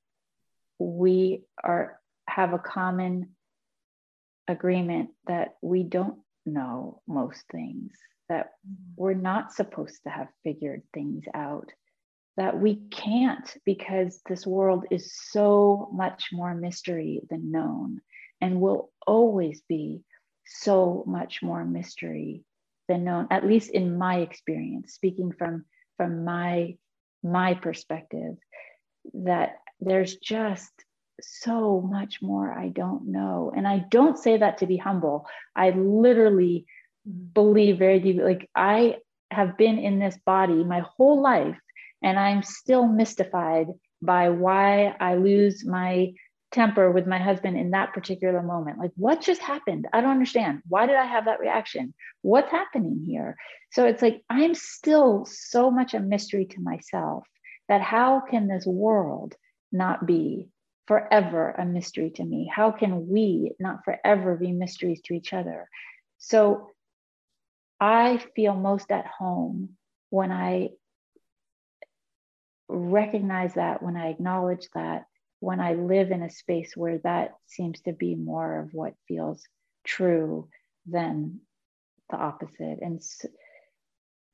we 0.79 1.43
are 1.63 1.99
have 2.27 2.53
a 2.53 2.59
common 2.59 3.35
agreement 4.47 5.09
that 5.27 5.55
we 5.61 5.83
don't 5.83 6.19
know 6.45 7.01
most 7.07 7.43
things, 7.51 7.91
that 8.29 8.51
we're 8.95 9.13
not 9.13 9.53
supposed 9.53 10.01
to 10.03 10.09
have 10.09 10.27
figured 10.43 10.81
things 10.93 11.25
out, 11.33 11.69
that 12.37 12.59
we 12.59 12.75
can't 12.91 13.55
because 13.65 14.21
this 14.27 14.47
world 14.47 14.85
is 14.89 15.13
so 15.13 15.89
much 15.93 16.29
more 16.31 16.55
mystery 16.55 17.21
than 17.29 17.51
known 17.51 18.01
and 18.39 18.61
will 18.61 18.91
always 19.05 19.61
be 19.67 20.01
so 20.45 21.03
much 21.07 21.41
more 21.43 21.63
mystery 21.65 22.43
than 22.87 23.03
known 23.03 23.27
at 23.31 23.45
least 23.45 23.69
in 23.69 23.97
my 23.97 24.17
experience 24.17 24.93
speaking 24.93 25.31
from 25.31 25.65
from 25.97 26.25
my 26.25 26.75
my 27.23 27.53
perspective 27.53 28.35
that 29.13 29.57
there's 29.79 30.15
just 30.15 30.71
so 31.21 31.81
much 31.81 32.21
more 32.21 32.51
I 32.51 32.69
don't 32.69 33.07
know. 33.07 33.51
And 33.55 33.67
I 33.67 33.79
don't 33.89 34.17
say 34.17 34.37
that 34.37 34.59
to 34.59 34.65
be 34.65 34.77
humble. 34.77 35.27
I 35.55 35.71
literally 35.71 36.65
mm. 37.07 37.33
believe 37.33 37.77
very 37.77 37.99
deeply, 37.99 38.23
like 38.23 38.49
I 38.55 38.97
have 39.29 39.57
been 39.57 39.79
in 39.79 39.99
this 39.99 40.17
body 40.25 40.63
my 40.63 40.81
whole 40.97 41.21
life, 41.21 41.57
and 42.01 42.19
I'm 42.19 42.43
still 42.43 42.87
mystified 42.87 43.67
by 44.01 44.29
why 44.29 44.95
I 44.99 45.15
lose 45.15 45.65
my 45.65 46.13
temper 46.51 46.91
with 46.91 47.07
my 47.07 47.17
husband 47.17 47.57
in 47.57 47.71
that 47.71 47.93
particular 47.93 48.41
moment. 48.41 48.77
Like, 48.77 48.91
what 48.95 49.21
just 49.21 49.41
happened? 49.41 49.87
I 49.93 50.01
don't 50.01 50.11
understand. 50.11 50.61
Why 50.67 50.85
did 50.85 50.95
I 50.95 51.05
have 51.05 51.25
that 51.25 51.39
reaction? 51.39 51.93
What's 52.21 52.51
happening 52.51 53.03
here? 53.07 53.37
So 53.71 53.85
it's 53.85 54.01
like 54.01 54.21
I'm 54.29 54.53
still 54.53 55.25
so 55.25 55.71
much 55.71 55.93
a 55.93 55.99
mystery 55.99 56.45
to 56.47 56.61
myself 56.61 57.25
that 57.69 57.81
how 57.81 58.21
can 58.29 58.47
this 58.47 58.65
world 58.65 59.35
not 59.71 60.05
be 60.05 60.49
forever 60.87 61.51
a 61.51 61.65
mystery 61.65 62.11
to 62.15 62.23
me? 62.23 62.51
How 62.53 62.71
can 62.71 63.07
we 63.07 63.53
not 63.59 63.85
forever 63.85 64.35
be 64.35 64.51
mysteries 64.51 65.01
to 65.05 65.13
each 65.13 65.31
other? 65.31 65.69
So 66.17 66.71
I 67.79 68.21
feel 68.35 68.55
most 68.55 68.91
at 68.91 69.07
home 69.07 69.77
when 70.09 70.31
I 70.31 70.71
recognize 72.71 73.55
that, 73.55 73.83
when 73.83 73.97
I 73.97 74.09
acknowledge 74.09 74.67
that, 74.73 75.05
when 75.39 75.59
I 75.59 75.73
live 75.73 76.11
in 76.11 76.21
a 76.21 76.29
space 76.29 76.73
where 76.75 76.99
that 76.99 77.31
seems 77.47 77.81
to 77.81 77.93
be 77.93 78.15
more 78.15 78.59
of 78.59 78.73
what 78.73 78.93
feels 79.07 79.43
true 79.83 80.47
than 80.85 81.41
the 82.09 82.17
opposite. 82.17 82.79
And 82.81 83.01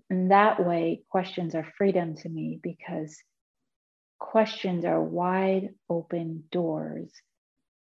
in 0.09 0.29
that 0.29 0.65
way, 0.65 1.03
questions 1.09 1.55
are 1.55 1.67
freedom 1.77 2.15
to 2.17 2.29
me 2.29 2.59
because 2.61 3.17
questions 4.19 4.85
are 4.85 5.01
wide 5.01 5.69
open 5.89 6.43
doors 6.51 7.09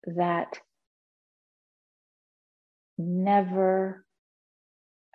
that 0.06 0.58
never, 2.96 4.04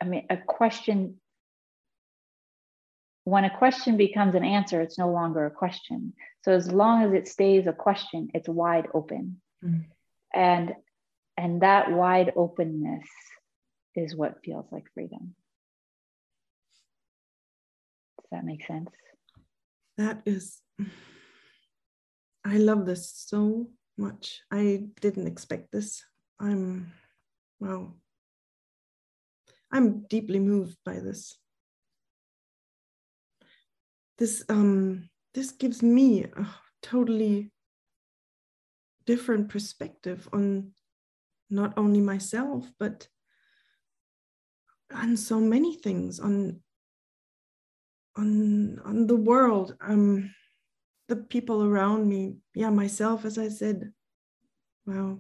I 0.01 0.05
mean, 0.05 0.25
a 0.29 0.38
question, 0.38 1.19
when 3.26 3.43
a 3.43 3.57
question 3.57 3.97
becomes 3.97 4.36
an 4.36 4.45
answer, 4.45 4.82
it's 4.82 4.97
no 4.97 5.11
longer 5.11 5.45
a 5.45 5.51
question. 5.51 6.13
So 6.43 6.51
as 6.51 6.71
long 6.71 7.03
as 7.03 7.13
it 7.13 7.28
stays 7.28 7.67
a 7.67 7.73
question, 7.73 8.30
it's 8.34 8.47
wide 8.47 8.88
open. 8.93 9.41
Mm-hmm. 9.63 9.82
And 10.34 10.73
and 11.38 11.61
that 11.61 11.91
wide 11.91 12.32
openness 12.36 13.07
is 13.95 14.15
what 14.15 14.41
feels 14.43 14.65
like 14.71 14.86
freedom. 14.93 15.36
Does 18.21 18.30
that 18.32 18.45
make 18.45 18.65
sense? 18.65 18.89
That 19.97 20.21
is 20.26 20.61
I 22.45 22.57
love 22.57 22.86
this 22.86 23.11
so 23.11 23.69
much. 23.97 24.41
I 24.51 24.84
didn't 25.01 25.26
expect 25.26 25.71
this. 25.71 26.03
I'm, 26.39 26.93
wow. 27.59 27.93
I'm 29.71 30.01
deeply 30.07 30.39
moved 30.39 30.78
by 30.86 30.99
this. 30.99 31.39
This 34.18 34.43
um 34.49 35.09
this 35.34 35.51
gives 35.51 35.84
me 35.84 36.24
a 36.24 36.47
totally 36.82 37.51
different 39.05 39.49
perspective 39.49 40.28
on 40.34 40.72
not 41.49 41.74
only 41.78 42.01
myself 42.01 42.72
but 42.80 43.07
on 44.93 45.16
so 45.18 45.39
many 45.39 45.76
things 45.76 46.20
on 46.20 46.61
on 48.16 48.80
on 48.80 49.07
the 49.07 49.16
world 49.16 49.76
um 49.82 50.32
the 51.07 51.16
people 51.16 51.63
around 51.63 52.07
me, 52.07 52.38
yeah, 52.53 52.70
myself, 52.70 53.26
as 53.26 53.38
I 53.38 53.49
said. 53.49 53.91
Wow. 54.86 55.20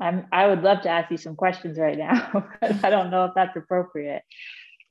I'm, 0.00 0.26
I 0.32 0.48
would 0.48 0.62
love 0.62 0.82
to 0.82 0.88
ask 0.88 1.10
you 1.10 1.16
some 1.16 1.36
questions 1.36 1.78
right 1.78 1.96
now, 1.96 2.48
but 2.60 2.84
I 2.84 2.90
don't 2.90 3.10
know 3.10 3.26
if 3.26 3.32
that's 3.34 3.56
appropriate. 3.56 4.22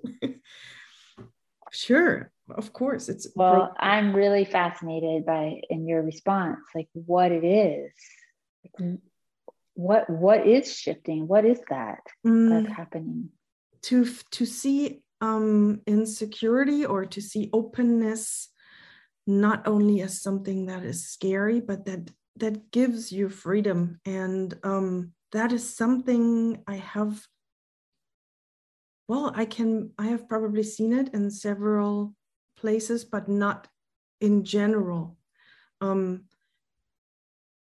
sure, 1.72 2.32
of 2.50 2.74
course. 2.74 3.10
It's 3.10 3.28
well, 3.36 3.74
I'm 3.80 4.16
really 4.16 4.46
fascinated 4.46 5.26
by 5.26 5.62
in 5.70 5.88
your 5.88 6.02
response, 6.02 6.60
like 6.76 6.90
what 6.94 7.32
it 7.32 7.44
is. 7.44 7.92
Like, 8.80 9.00
what 9.76 10.10
what 10.10 10.48
is 10.48 10.76
shifting? 10.76 11.28
What 11.28 11.46
is 11.46 11.60
that 11.70 12.02
mm, 12.26 12.64
that's 12.64 12.78
happening? 12.78 13.30
To 13.84 14.06
to 14.32 14.46
see 14.46 15.02
um, 15.22 15.82
insecurity 15.88 16.86
or 16.86 17.06
to 17.06 17.22
see 17.22 17.50
openness 17.54 18.50
not 19.26 19.68
only 19.68 20.02
as 20.02 20.22
something 20.22 20.66
that 20.66 20.84
is 20.84 21.08
scary, 21.08 21.62
but 21.62 21.86
that 21.86 22.12
that 22.38 22.72
gives 22.72 23.12
you 23.12 23.30
freedom, 23.30 24.00
and 24.06 24.54
um, 24.64 25.14
that 25.32 25.52
is 25.52 25.76
something 25.76 26.62
I 26.68 26.76
have. 26.76 27.26
Well, 29.08 29.32
I 29.36 29.46
can. 29.46 29.92
I 29.98 30.08
have 30.08 30.30
probably 30.30 30.64
seen 30.64 30.94
it 30.94 31.14
in 31.14 31.30
several 31.30 32.16
places, 32.58 33.04
but 33.04 33.28
not 33.28 33.68
in 34.22 34.44
general. 34.46 35.18
Um, 35.82 36.26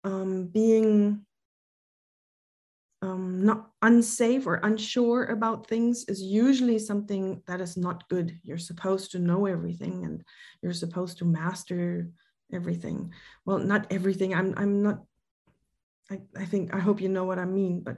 um, 0.04 0.46
being 0.46 1.24
um, 3.02 3.44
not 3.44 3.70
unsafe 3.82 4.46
or 4.46 4.60
unsure 4.62 5.24
about 5.24 5.66
things 5.66 6.04
is 6.06 6.22
usually 6.22 6.78
something 6.78 7.42
that 7.48 7.60
is 7.60 7.76
not 7.76 8.08
good. 8.08 8.38
You're 8.44 8.58
supposed 8.58 9.10
to 9.12 9.18
know 9.18 9.46
everything 9.46 10.04
and 10.04 10.22
you're 10.62 10.72
supposed 10.72 11.18
to 11.18 11.24
master 11.24 12.08
everything. 12.52 13.12
Well, 13.44 13.58
not 13.58 13.86
everything. 13.90 14.34
I'm 14.34 14.54
I'm 14.56 14.82
not. 14.82 15.02
I, 16.10 16.20
I 16.36 16.44
think 16.44 16.74
I 16.74 16.78
hope 16.78 17.00
you 17.00 17.08
know 17.08 17.24
what 17.24 17.40
I 17.40 17.44
mean. 17.44 17.80
But 17.80 17.96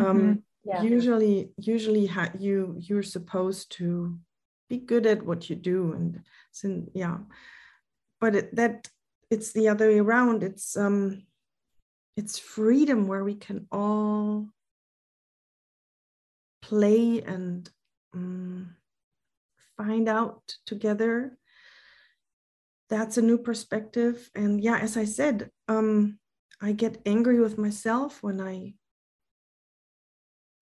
um, 0.00 0.18
mm-hmm. 0.18 0.32
Yeah. 0.68 0.82
usually 0.82 1.50
usually 1.56 2.10
you 2.38 2.76
you're 2.78 3.02
supposed 3.02 3.72
to 3.72 4.18
be 4.68 4.78
good 4.78 5.06
at 5.06 5.24
what 5.24 5.48
you 5.48 5.56
do 5.56 5.92
and 5.94 6.20
yeah. 6.94 7.18
But 8.20 8.34
it, 8.34 8.56
that 8.56 8.88
it's 9.30 9.52
the 9.52 9.68
other 9.68 9.88
way 9.88 9.98
around. 9.98 10.42
It's 10.42 10.76
um 10.76 11.22
it's 12.16 12.38
freedom 12.38 13.06
where 13.06 13.24
we 13.24 13.34
can 13.34 13.66
all 13.70 14.48
play 16.60 17.22
and 17.22 17.70
um, 18.12 18.74
find 19.76 20.08
out 20.08 20.56
together 20.66 21.38
that's 22.90 23.18
a 23.18 23.22
new 23.22 23.38
perspective 23.38 24.30
and 24.34 24.60
yeah 24.60 24.78
as 24.78 24.96
i 24.96 25.04
said 25.04 25.50
um, 25.68 26.18
i 26.60 26.72
get 26.72 27.00
angry 27.06 27.38
with 27.38 27.56
myself 27.56 28.22
when 28.22 28.40
i 28.40 28.74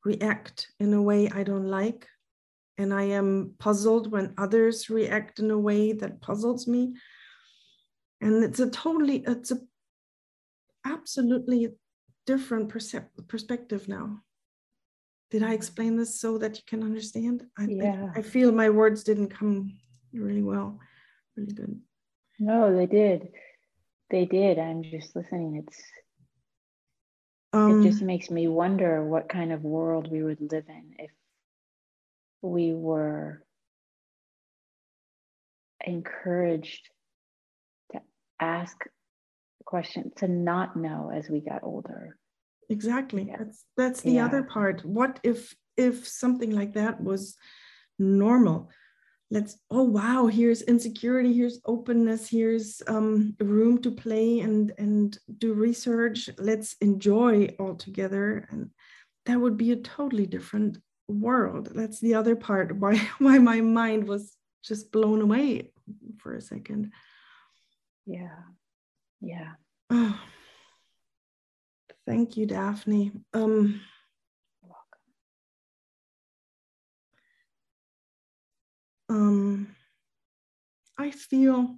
react 0.07 0.69
in 0.79 0.95
a 0.95 1.03
way 1.03 1.29
i 1.31 1.43
don't 1.43 1.69
like 1.81 2.07
and 2.79 2.95
i 2.95 3.03
am 3.03 3.55
puzzled 3.59 4.11
when 4.13 4.35
others 4.39 4.89
react 4.89 5.39
in 5.39 5.51
a 5.51 5.59
way 5.59 5.93
that 5.93 6.23
puzzles 6.23 6.67
me 6.67 6.95
and 8.21 8.45
it's 8.45 8.61
a 8.61 8.71
totally 8.71 9.25
it's 9.27 9.51
a 9.51 9.59
absolutely 10.87 11.75
different 12.27 12.69
percep- 12.69 13.29
perspective 13.29 13.89
now. 13.89 14.21
Did 15.31 15.43
I 15.43 15.55
explain 15.55 15.97
this 15.97 16.21
so 16.21 16.39
that 16.39 16.57
you 16.57 16.63
can 16.67 16.83
understand? 16.83 17.45
I, 17.59 17.67
yeah. 17.69 18.11
I, 18.15 18.21
I 18.21 18.23
feel 18.23 18.53
my 18.53 18.71
words 18.71 19.03
didn't 19.03 19.29
come 19.29 19.73
really 20.13 20.43
well, 20.43 20.79
really 21.37 21.53
good. 21.53 21.81
No, 22.39 22.75
they 22.77 22.87
did. 22.87 23.29
They 24.11 24.25
did. 24.25 24.59
I'm 24.59 24.83
just 24.83 25.17
listening. 25.17 25.65
It's 25.67 25.81
um, 27.57 27.81
it 27.81 27.89
just 27.89 28.03
makes 28.03 28.31
me 28.31 28.49
wonder 28.49 29.05
what 29.05 29.29
kind 29.29 29.53
of 29.53 29.63
world 29.63 30.11
we 30.11 30.23
would 30.23 30.41
live 30.41 30.65
in 30.69 30.95
if 30.99 31.11
we 32.43 32.73
were 32.73 33.43
encouraged 35.85 36.89
to 37.93 38.01
ask 38.41 38.77
questions, 39.65 40.13
to 40.17 40.29
not 40.29 40.77
know 40.77 41.11
as 41.15 41.29
we 41.29 41.41
got 41.41 41.63
older 41.63 42.17
exactly 42.69 43.27
yeah. 43.29 43.37
that's 43.39 43.65
that's 43.77 44.01
the 44.03 44.13
yeah. 44.13 44.25
other 44.25 44.43
part 44.43 44.85
what 44.85 45.21
if 45.23 45.55
if 45.77 46.07
something 46.07 46.51
like 46.51 46.75
that 46.75 47.01
was 47.01 47.37
normal 47.99 48.69
let's 49.31 49.59
oh 49.71 49.83
wow 49.83 50.27
here's 50.27 50.63
insecurity 50.63 51.33
here's 51.33 51.61
openness 51.65 52.29
here's 52.29 52.81
um, 52.87 53.35
room 53.41 53.81
to 53.83 53.91
play 53.91 54.41
and 54.41 54.73
and 54.79 55.19
do 55.39 55.53
research. 55.53 56.31
Let's 56.39 56.77
enjoy 56.81 57.55
all 57.59 57.75
together. 57.75 58.47
And 58.51 58.71
that 59.27 59.41
would 59.41 59.57
be 59.57 59.73
a 59.73 59.77
totally 59.77 60.27
different 60.27 60.79
world. 61.09 61.71
That's 61.75 62.01
the 62.01 62.15
other 62.15 62.37
part 62.37 62.77
why 62.81 62.97
why 63.19 63.39
my 63.39 63.61
mind 63.61 64.07
was 64.07 64.37
just 64.63 64.93
blown 64.93 65.21
away 65.21 65.73
for 66.19 66.35
a 66.35 66.41
second. 66.41 66.93
Yeah. 68.07 68.39
Yeah. 69.21 69.53
Oh 69.91 70.21
thank 72.07 72.37
you 72.37 72.47
daphne. 72.47 73.13
Um 73.35 73.81
um, 79.09 79.69
I 80.99 81.11
feel 81.11 81.77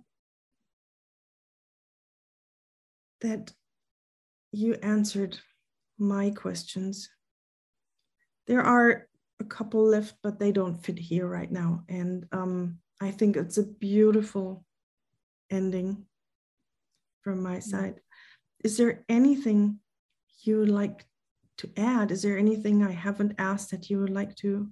that 3.20 3.52
you 4.52 4.74
answered 4.82 5.38
my 5.98 6.30
questions. 6.30 7.08
There 8.46 8.62
are 8.62 9.08
a 9.40 9.44
couple 9.44 9.84
left, 9.84 10.14
but 10.22 10.38
they 10.38 10.52
don't 10.52 10.82
fit 10.82 10.98
here 10.98 11.26
right 11.26 11.50
now. 11.50 11.84
And 11.88 12.26
um, 12.32 12.78
I 13.00 13.10
think 13.10 13.36
it's 13.36 13.58
a 13.58 13.66
beautiful 13.66 14.64
ending 15.50 16.06
from 17.22 17.42
my 17.42 17.56
mm-hmm. 17.56 17.70
side. 17.70 18.00
Is 18.64 18.76
there 18.76 19.04
anything 19.08 19.80
you 20.42 20.58
would 20.60 20.70
like 20.70 21.04
to 21.58 21.70
add? 21.76 22.10
Is 22.10 22.22
there 22.22 22.38
anything 22.38 22.82
I 22.82 22.92
haven't 22.92 23.34
asked 23.38 23.70
that 23.70 23.90
you 23.90 24.00
would 24.00 24.10
like 24.10 24.34
to 24.36 24.68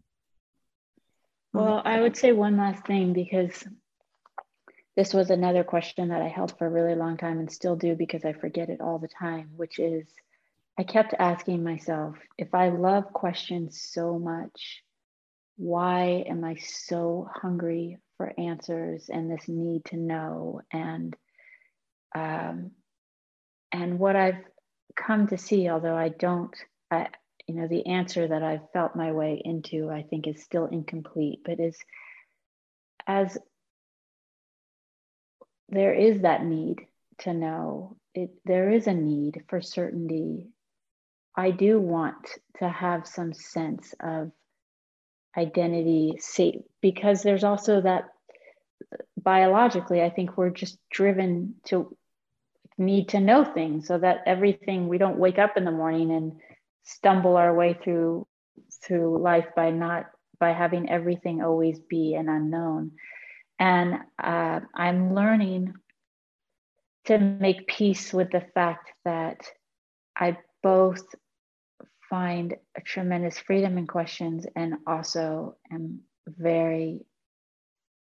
well, 1.56 1.82
I 1.84 2.00
would 2.00 2.16
say 2.16 2.32
one 2.32 2.56
last 2.56 2.86
thing 2.86 3.12
because 3.12 3.64
this 4.96 5.12
was 5.12 5.30
another 5.30 5.64
question 5.64 6.08
that 6.08 6.22
I 6.22 6.28
held 6.28 6.56
for 6.56 6.66
a 6.66 6.70
really 6.70 6.94
long 6.94 7.16
time 7.16 7.38
and 7.38 7.50
still 7.50 7.76
do 7.76 7.94
because 7.94 8.24
I 8.24 8.32
forget 8.32 8.70
it 8.70 8.80
all 8.80 8.98
the 8.98 9.08
time, 9.08 9.50
which 9.56 9.78
is 9.78 10.06
I 10.78 10.84
kept 10.84 11.14
asking 11.18 11.62
myself 11.62 12.16
if 12.38 12.54
I 12.54 12.68
love 12.68 13.12
questions 13.12 13.80
so 13.80 14.18
much, 14.18 14.82
why 15.56 16.24
am 16.28 16.44
I 16.44 16.56
so 16.56 17.28
hungry 17.34 17.98
for 18.16 18.32
answers 18.38 19.08
and 19.08 19.30
this 19.30 19.48
need 19.48 19.84
to 19.86 19.96
know? 19.96 20.60
And 20.72 21.16
um, 22.14 22.70
and 23.72 23.98
what 23.98 24.16
I've 24.16 24.42
come 24.96 25.26
to 25.28 25.36
see, 25.36 25.68
although 25.68 25.96
I 25.96 26.08
don't, 26.08 26.54
I, 26.90 27.08
you 27.46 27.54
know 27.54 27.68
the 27.68 27.86
answer 27.86 28.26
that 28.26 28.42
i've 28.42 28.70
felt 28.72 28.96
my 28.96 29.12
way 29.12 29.40
into 29.44 29.90
i 29.90 30.02
think 30.02 30.26
is 30.26 30.42
still 30.42 30.66
incomplete 30.66 31.40
but 31.44 31.60
is 31.60 31.76
as 33.06 33.38
there 35.68 35.94
is 35.94 36.22
that 36.22 36.44
need 36.44 36.80
to 37.18 37.32
know 37.32 37.96
it 38.16 38.30
there 38.44 38.70
is 38.70 38.86
a 38.86 38.94
need 38.94 39.44
for 39.48 39.60
certainty. 39.60 40.46
I 41.36 41.50
do 41.50 41.78
want 41.78 42.30
to 42.58 42.68
have 42.68 43.06
some 43.06 43.34
sense 43.34 43.94
of 44.00 44.32
identity 45.36 46.14
safe 46.18 46.62
because 46.80 47.22
there's 47.22 47.44
also 47.44 47.82
that 47.82 48.08
biologically 49.22 50.00
i 50.02 50.08
think 50.08 50.36
we're 50.36 50.48
just 50.48 50.78
driven 50.90 51.56
to 51.66 51.94
need 52.78 53.10
to 53.10 53.20
know 53.20 53.44
things 53.44 53.86
so 53.86 53.98
that 53.98 54.22
everything 54.24 54.88
we 54.88 54.96
don't 54.96 55.18
wake 55.18 55.38
up 55.38 55.58
in 55.58 55.64
the 55.64 55.70
morning 55.70 56.10
and 56.10 56.32
stumble 56.86 57.36
our 57.36 57.54
way 57.54 57.74
through 57.74 58.26
through 58.82 59.18
life 59.18 59.46
by 59.54 59.70
not 59.70 60.06
by 60.38 60.52
having 60.52 60.88
everything 60.88 61.42
always 61.42 61.78
be 61.80 62.14
an 62.14 62.28
unknown. 62.28 62.92
And 63.58 63.98
uh, 64.22 64.60
i'm 64.74 65.14
learning 65.14 65.74
to 67.06 67.18
make 67.18 67.66
peace 67.66 68.12
with 68.12 68.30
the 68.30 68.44
fact 68.54 68.90
that 69.04 69.46
i 70.16 70.36
both 70.62 71.04
find 72.08 72.54
a 72.76 72.80
tremendous 72.80 73.38
freedom 73.38 73.78
in 73.78 73.86
questions 73.86 74.46
and 74.54 74.74
also 74.86 75.56
am 75.72 76.00
very 76.26 77.04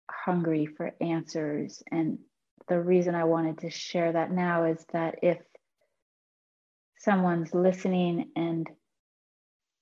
hungry 0.09 0.65
for 0.65 0.93
answers. 1.01 1.81
And 1.91 2.19
the 2.67 2.79
reason 2.79 3.15
i 3.15 3.23
wanted 3.23 3.59
to 3.59 3.69
share 3.69 4.11
that 4.13 4.31
now 4.31 4.65
is 4.65 4.85
that 4.91 5.15
if 5.21 5.37
someone's 7.05 7.53
listening 7.53 8.31
and 8.35 8.67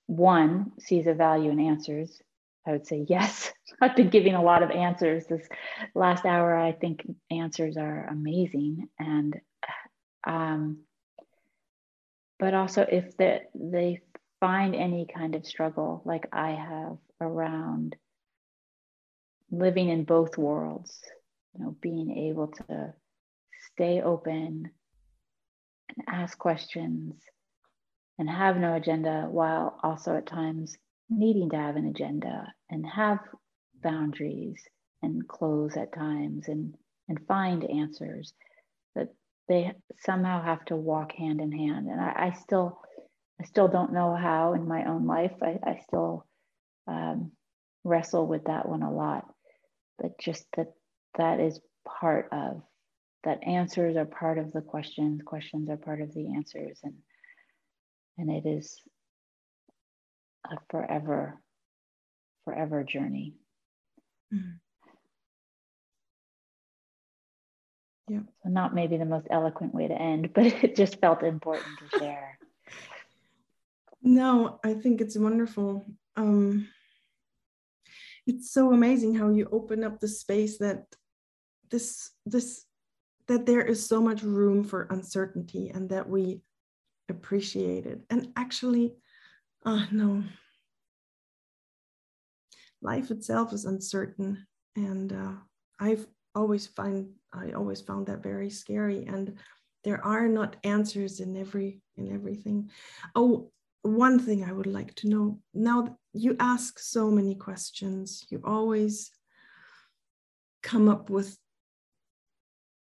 one 0.07 0.73
sees 0.79 1.07
a 1.07 1.13
value 1.13 1.49
in 1.49 1.59
answers, 1.59 2.21
I 2.67 2.73
would 2.73 2.85
say 2.85 3.05
yes. 3.07 3.51
I've 3.81 3.95
been 3.95 4.09
giving 4.09 4.35
a 4.35 4.43
lot 4.43 4.61
of 4.61 4.69
answers 4.69 5.25
this 5.25 5.47
last 5.95 6.25
hour. 6.25 6.55
I 6.55 6.73
think 6.73 7.01
answers 7.31 7.77
are 7.77 8.07
amazing, 8.07 8.89
and 8.99 9.39
um, 10.25 10.79
but 12.39 12.53
also 12.53 12.81
if 12.81 13.15
the, 13.17 13.39
they 13.55 14.01
find 14.39 14.75
any 14.75 15.07
kind 15.13 15.35
of 15.35 15.45
struggle, 15.45 16.01
like 16.05 16.27
I 16.33 16.51
have 16.51 16.97
around 17.21 17.95
living 19.49 19.89
in 19.89 20.03
both 20.03 20.37
worlds, 20.37 20.99
you 21.53 21.63
know, 21.63 21.75
being 21.81 22.27
able 22.29 22.47
to 22.47 22.93
stay 23.73 24.01
open 24.01 24.71
and 25.97 26.05
ask 26.07 26.37
questions 26.37 27.15
and 28.19 28.29
have 28.29 28.57
no 28.57 28.75
agenda 28.75 29.27
while 29.29 29.79
also 29.83 30.15
at 30.15 30.25
times 30.25 30.75
needing 31.09 31.49
to 31.49 31.57
have 31.57 31.75
an 31.75 31.87
agenda 31.87 32.51
and 32.69 32.85
have 32.85 33.19
boundaries 33.81 34.61
and 35.01 35.27
close 35.27 35.75
at 35.77 35.93
times 35.93 36.47
and 36.47 36.75
and 37.09 37.19
find 37.27 37.69
answers 37.69 38.33
that 38.95 39.09
they 39.49 39.73
somehow 39.99 40.41
have 40.41 40.63
to 40.65 40.75
walk 40.75 41.11
hand 41.11 41.41
in 41.41 41.51
hand. 41.51 41.87
And 41.87 41.99
i, 41.99 42.27
I 42.27 42.31
still 42.41 42.79
i 43.41 43.45
still 43.45 43.67
don't 43.67 43.93
know 43.93 44.15
how 44.15 44.53
in 44.53 44.67
my 44.67 44.85
own 44.85 45.05
life. 45.05 45.33
I, 45.41 45.59
I 45.63 45.81
still 45.87 46.25
um, 46.87 47.31
wrestle 47.83 48.27
with 48.27 48.45
that 48.45 48.67
one 48.67 48.83
a 48.83 48.91
lot 48.91 49.25
but 49.99 50.19
just 50.19 50.45
that 50.57 50.73
that 51.17 51.39
is 51.39 51.59
part 51.85 52.29
of 52.31 52.61
that 53.23 53.43
answers 53.43 53.95
are 53.95 54.05
part 54.05 54.37
of 54.37 54.51
the 54.51 54.61
questions, 54.61 55.21
questions 55.25 55.69
are 55.69 55.77
part 55.77 56.01
of 56.01 56.13
the 56.13 56.33
answers, 56.35 56.79
and 56.83 56.95
and 58.17 58.29
it 58.29 58.47
is 58.47 58.79
a 60.51 60.57
forever, 60.69 61.39
forever 62.45 62.83
journey. 62.83 63.33
Mm-hmm. 64.33 64.57
Yeah. 68.09 68.19
So 68.43 68.49
not 68.49 68.75
maybe 68.75 68.97
the 68.97 69.05
most 69.05 69.27
eloquent 69.29 69.73
way 69.73 69.87
to 69.87 69.93
end, 69.93 70.31
but 70.33 70.45
it 70.63 70.75
just 70.75 70.99
felt 70.99 71.23
important 71.23 71.67
to 71.79 71.99
share. 71.99 72.37
No, 74.01 74.59
I 74.63 74.73
think 74.73 74.99
it's 74.99 75.17
wonderful. 75.17 75.85
Um, 76.17 76.67
it's 78.27 78.51
so 78.51 78.73
amazing 78.73 79.15
how 79.15 79.29
you 79.29 79.47
open 79.51 79.83
up 79.83 79.99
the 79.99 80.07
space 80.07 80.57
that 80.57 80.85
this 81.71 82.11
this 82.25 82.65
that 83.27 83.45
there 83.45 83.61
is 83.61 83.85
so 83.85 84.01
much 84.01 84.21
room 84.23 84.63
for 84.63 84.87
uncertainty 84.89 85.69
and 85.69 85.89
that 85.89 86.07
we 86.09 86.41
appreciate 87.09 87.85
it. 87.85 88.01
And 88.09 88.29
actually, 88.35 88.95
uh, 89.65 89.85
no, 89.91 90.23
life 92.81 93.11
itself 93.11 93.53
is 93.53 93.65
uncertain. 93.65 94.45
And 94.75 95.13
uh, 95.13 95.33
I've 95.79 96.05
always 96.35 96.67
find 96.67 97.09
I 97.33 97.51
always 97.51 97.81
found 97.81 98.07
that 98.07 98.23
very 98.23 98.49
scary. 98.49 99.05
And 99.05 99.37
there 99.83 100.03
are 100.03 100.27
not 100.27 100.55
answers 100.63 101.19
in 101.19 101.35
every 101.37 101.81
in 101.97 102.13
everything. 102.13 102.69
Oh, 103.15 103.51
one 103.81 104.17
thing 104.17 104.43
I 104.43 104.53
would 104.53 104.67
like 104.67 104.95
to 104.95 105.09
know 105.09 105.39
now 105.53 105.97
you 106.13 106.35
ask 106.39 106.79
so 106.79 107.09
many 107.09 107.35
questions. 107.35 108.25
You 108.29 108.41
always 108.43 109.11
come 110.61 110.87
up 110.87 111.09
with 111.09 111.37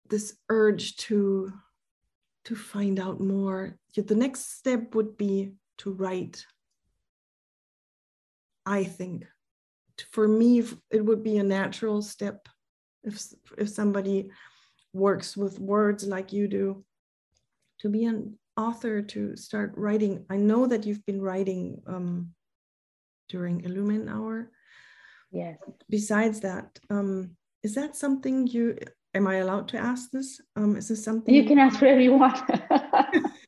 this 0.09 0.37
urge 0.49 0.97
to 0.97 1.53
to 2.45 2.55
find 2.55 3.01
out 3.01 3.21
more. 3.21 3.77
The 3.97 4.15
next 4.15 4.59
step 4.59 4.95
would 4.95 5.17
be 5.17 5.53
to 5.79 5.93
write 5.93 6.47
i 8.67 8.85
think. 8.85 9.25
For 10.11 10.29
me 10.29 10.63
it 10.91 11.05
would 11.05 11.23
be 11.23 11.39
a 11.39 11.43
natural 11.43 12.03
step 12.03 12.49
if 13.05 13.23
if 13.57 13.71
somebody 13.71 14.31
works 14.93 15.37
with 15.37 15.59
words 15.59 16.07
like 16.07 16.33
you 16.33 16.49
do 16.49 16.85
to 17.81 17.89
be 17.89 18.05
an 18.05 18.39
author 18.57 19.03
to 19.03 19.37
start 19.37 19.73
writing. 19.77 20.25
I 20.29 20.37
know 20.37 20.67
that 20.67 20.85
you've 20.85 21.05
been 21.07 21.21
writing 21.21 21.83
um, 21.87 22.35
during 23.29 23.63
illumine 23.63 24.09
hour. 24.09 24.51
Yes. 25.31 25.59
Besides 25.89 26.41
that 26.41 26.79
um, 26.91 27.37
is 27.63 27.75
that 27.75 27.97
something 27.97 28.47
you 28.47 28.77
am 29.17 29.27
I 29.27 29.37
allowed 29.37 29.69
to 29.69 29.79
ask 29.79 30.11
this? 30.11 30.41
Um, 30.55 30.77
is 30.77 30.89
this 30.89 31.05
something 31.05 31.35
you 31.35 31.45
can 31.45 31.59
ask 31.59 31.81
whatever 31.81 32.01
you 32.01 32.13
want? 32.13 32.39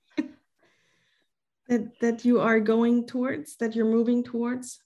that 1.69 2.01
that 2.01 2.25
you 2.25 2.41
are 2.41 2.61
going 2.61 3.07
towards 3.07 3.57
that 3.57 3.77
you're 3.77 3.85
moving 3.85 4.25
towards 4.25 4.81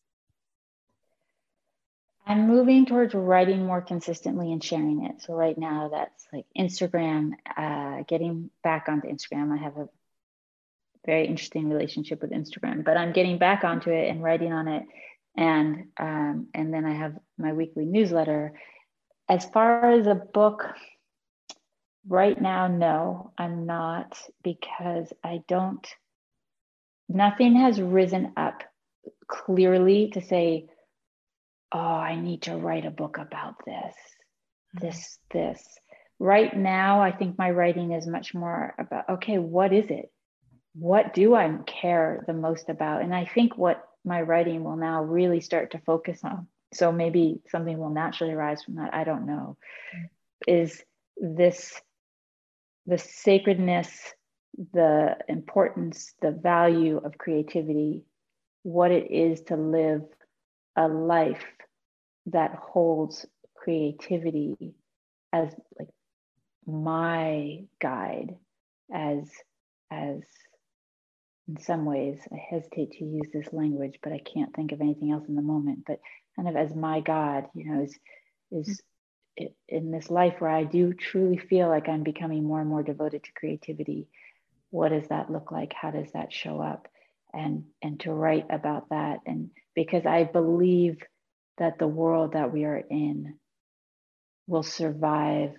i'm 2.27 2.47
moving 2.47 2.85
towards 2.87 3.15
writing 3.15 3.65
more 3.65 3.81
consistently 3.81 4.53
and 4.53 4.63
sharing 4.63 5.05
it 5.05 5.23
so 5.23 5.33
right 5.33 5.57
now 5.57 5.89
that's 5.93 6.27
like 6.33 6.45
instagram 6.59 7.31
uh, 7.57 8.03
getting 8.07 8.51
back 8.63 8.89
onto 8.89 9.09
instagram 9.09 9.53
i 9.53 9.63
have 9.63 9.77
a 9.77 9.89
very 11.07 11.27
interesting 11.27 11.69
relationship 11.69 12.21
with 12.21 12.31
instagram 12.31 12.85
but 12.85 12.97
i'm 12.97 13.13
getting 13.13 13.39
back 13.39 13.65
onto 13.65 13.91
it 13.91 14.09
and 14.09 14.23
writing 14.23 14.53
on 14.53 14.69
it 14.69 14.85
and 15.37 15.87
um, 15.99 16.49
and 16.53 16.75
then 16.75 16.85
i 16.85 16.93
have 16.93 17.17
my 17.39 17.53
weekly 17.53 17.85
newsletter 17.85 18.53
as 19.29 19.45
far 19.47 19.91
as 19.93 20.07
a 20.07 20.15
book 20.15 20.67
right 22.09 22.41
now 22.41 22.67
no 22.67 23.33
i'm 23.39 23.67
not 23.67 24.19
because 24.43 25.13
i 25.23 25.41
don't 25.47 25.95
nothing 27.09 27.57
has 27.57 27.81
risen 27.81 28.33
up 28.37 28.63
clearly 29.27 30.11
to 30.11 30.21
say, 30.21 30.67
oh, 31.73 31.79
I 31.79 32.21
need 32.21 32.43
to 32.43 32.57
write 32.57 32.87
a 32.87 32.91
book 32.91 33.19
about 33.19 33.55
this, 33.65 33.95
mm-hmm. 34.77 34.87
this, 34.87 35.19
this. 35.31 35.63
Right 36.19 36.55
now, 36.57 37.01
I 37.01 37.13
think 37.13 37.39
my 37.39 37.51
writing 37.51 37.93
is 37.93 38.07
much 38.07 38.35
more 38.35 38.75
about, 38.79 39.09
okay, 39.09 39.39
what 39.39 39.73
is 39.73 39.87
it? 39.91 40.11
What 40.75 41.15
do 41.15 41.35
I 41.35 41.59
care 41.67 42.25
the 42.27 42.33
most 42.33 42.69
about? 42.69 43.03
And 43.03 43.15
I 43.15 43.25
think 43.25 43.59
what 43.59 43.83
my 44.05 44.23
writing 44.23 44.65
will 44.65 44.77
now 44.77 45.03
really 45.03 45.41
start 45.41 45.73
to 45.73 45.79
focus 45.79 46.21
on, 46.23 46.47
so 46.73 46.93
maybe 46.93 47.41
something 47.51 47.79
will 47.79 47.91
naturally 47.91 48.33
arise 48.33 48.63
from 48.63 48.77
that, 48.77 48.95
I 48.95 49.05
don't 49.05 49.27
know, 49.27 49.57
mm-hmm. 49.95 50.65
is 50.65 50.83
this 51.17 51.81
the 52.87 52.99
sacredness 52.99 53.91
the 54.73 55.17
importance, 55.29 56.15
the 56.21 56.31
value 56.31 56.99
of 56.99 57.19
creativity, 57.19 58.03
what 58.63 58.91
it 58.91 59.11
is 59.11 59.41
to 59.43 59.57
live 59.57 60.03
a 60.77 60.89
life 60.89 61.45
that 62.27 62.55
holds 62.55 63.27
creativity 63.57 64.75
as 65.33 65.55
like 65.79 65.89
my 66.67 67.65
guide 67.81 68.37
as 68.93 69.29
as 69.91 70.21
in 71.49 71.61
some 71.61 71.85
ways 71.85 72.19
i 72.33 72.37
hesitate 72.51 72.93
to 72.93 73.05
use 73.05 73.29
this 73.33 73.53
language 73.53 73.99
but 74.03 74.13
i 74.13 74.21
can't 74.33 74.55
think 74.55 74.71
of 74.71 74.81
anything 74.81 75.11
else 75.11 75.27
in 75.29 75.35
the 75.35 75.43
moment 75.43 75.81
but 75.87 75.99
kind 76.37 76.49
of 76.49 76.57
as 76.57 76.75
my 76.75 77.01
god 77.01 77.47
you 77.55 77.71
know 77.71 77.83
is 77.83 77.99
is 78.51 78.81
in 79.69 79.91
this 79.91 80.11
life 80.11 80.35
where 80.39 80.51
i 80.51 80.65
do 80.65 80.93
truly 80.93 81.37
feel 81.39 81.69
like 81.69 81.89
i'm 81.89 82.03
becoming 82.03 82.45
more 82.45 82.61
and 82.61 82.69
more 82.69 82.83
devoted 82.83 83.23
to 83.25 83.33
creativity 83.33 84.07
what 84.73 84.89
does 84.89 85.07
that 85.09 85.31
look 85.31 85.53
like? 85.53 85.75
How 85.75 85.91
does 85.91 86.11
that 86.13 86.33
show 86.33 86.61
up? 86.61 86.89
And 87.33 87.65
and 87.83 88.01
to 88.01 88.13
write 88.13 88.47
about 88.51 88.89
that. 88.89 89.21
And 89.27 89.51
because 89.75 90.05
i 90.07 90.25
believe 90.25 90.99
that 91.59 91.79
the 91.79 91.87
world 91.87 92.33
that 92.33 92.53
we 92.53 92.65
are 92.65 92.83
in 92.91 93.39
will 94.47 94.63
survive 94.63 95.53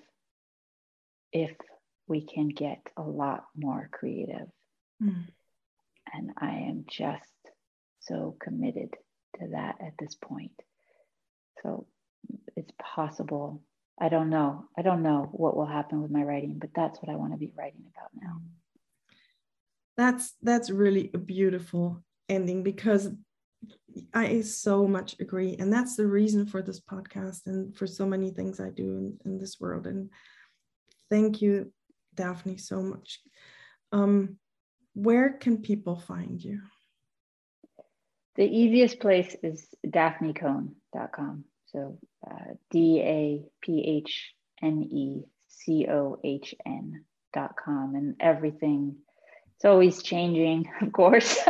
if 1.31 1.51
we 2.07 2.25
can 2.25 2.49
get 2.49 2.81
a 2.97 3.01
lot 3.01 3.45
more 3.55 3.87
creative. 3.91 4.47
Mm. 5.01 5.25
and 6.13 6.31
i 6.37 6.51
am 6.69 6.85
just 6.87 7.27
so 8.01 8.35
committed 8.39 8.93
to 9.39 9.47
that 9.51 9.75
at 9.81 9.93
this 9.99 10.15
point 10.15 10.51
so 11.61 11.85
it's 12.55 12.71
possible 12.81 13.61
i 13.99 14.09
don't 14.09 14.29
know 14.29 14.65
i 14.77 14.81
don't 14.81 15.03
know 15.03 15.29
what 15.31 15.55
will 15.55 15.65
happen 15.65 16.01
with 16.01 16.11
my 16.11 16.23
writing 16.23 16.57
but 16.59 16.69
that's 16.75 16.99
what 17.01 17.11
i 17.11 17.15
want 17.15 17.31
to 17.31 17.37
be 17.37 17.51
writing 17.57 17.83
about 17.95 18.09
now 18.21 18.41
that's 19.97 20.33
that's 20.41 20.69
really 20.69 21.11
a 21.13 21.17
beautiful 21.17 22.03
ending 22.29 22.63
because 22.63 23.09
I 24.13 24.41
so 24.41 24.87
much 24.87 25.15
agree. 25.19 25.55
And 25.59 25.71
that's 25.71 25.95
the 25.95 26.07
reason 26.07 26.45
for 26.45 26.61
this 26.61 26.79
podcast 26.79 27.45
and 27.45 27.75
for 27.75 27.87
so 27.87 28.05
many 28.05 28.31
things 28.31 28.59
I 28.59 28.69
do 28.69 28.83
in, 28.83 29.17
in 29.25 29.39
this 29.39 29.59
world. 29.59 29.87
And 29.87 30.09
thank 31.09 31.41
you, 31.41 31.71
Daphne, 32.15 32.57
so 32.57 32.81
much. 32.81 33.19
Um, 33.91 34.37
where 34.93 35.33
can 35.33 35.61
people 35.61 35.99
find 35.99 36.41
you? 36.43 36.61
The 38.35 38.45
easiest 38.45 38.99
place 38.99 39.35
is 39.43 39.65
daphnecohn.com. 39.85 41.45
So 41.67 41.97
uh, 42.29 42.53
D 42.71 42.99
A 43.01 43.45
P 43.61 43.83
H 44.03 44.33
N 44.61 44.83
E 44.83 45.23
C 45.49 45.87
O 45.89 46.19
H 46.23 46.55
N.com. 46.65 47.95
And 47.95 48.15
everything 48.19 48.97
it's 49.63 49.69
always 49.69 50.03
changing, 50.03 50.69
of 50.81 50.91
course. 50.91 51.39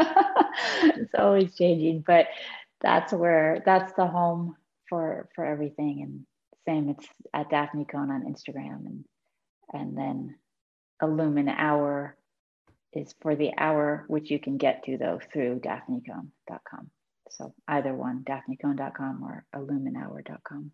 it's 0.83 1.15
always 1.17 1.55
changing, 1.55 2.03
but 2.05 2.27
that's 2.79 3.11
where 3.11 3.63
that's 3.65 3.93
the 3.93 4.05
home 4.05 4.55
for 4.87 5.29
for 5.33 5.43
everything. 5.43 6.03
And 6.03 6.25
same, 6.67 6.89
it's 6.89 7.07
at 7.33 7.49
Daphne 7.49 7.85
Cohn 7.85 8.11
on 8.11 8.31
Instagram, 8.31 8.85
and 8.85 9.05
and 9.73 9.97
then 9.97 10.35
Illumine 11.01 11.49
Hour 11.49 12.15
is 12.95 13.13
for 13.21 13.35
the 13.35 13.51
hour, 13.57 14.05
which 14.07 14.29
you 14.29 14.39
can 14.39 14.57
get 14.57 14.83
to 14.85 14.97
though 14.97 15.19
through 15.31 15.59
daphnecohn.com. 15.59 16.89
So 17.31 17.53
either 17.67 17.93
one, 17.93 18.23
daphnecohn.com 18.23 19.23
or 19.23 19.45
illuminehour.com. 19.55 20.71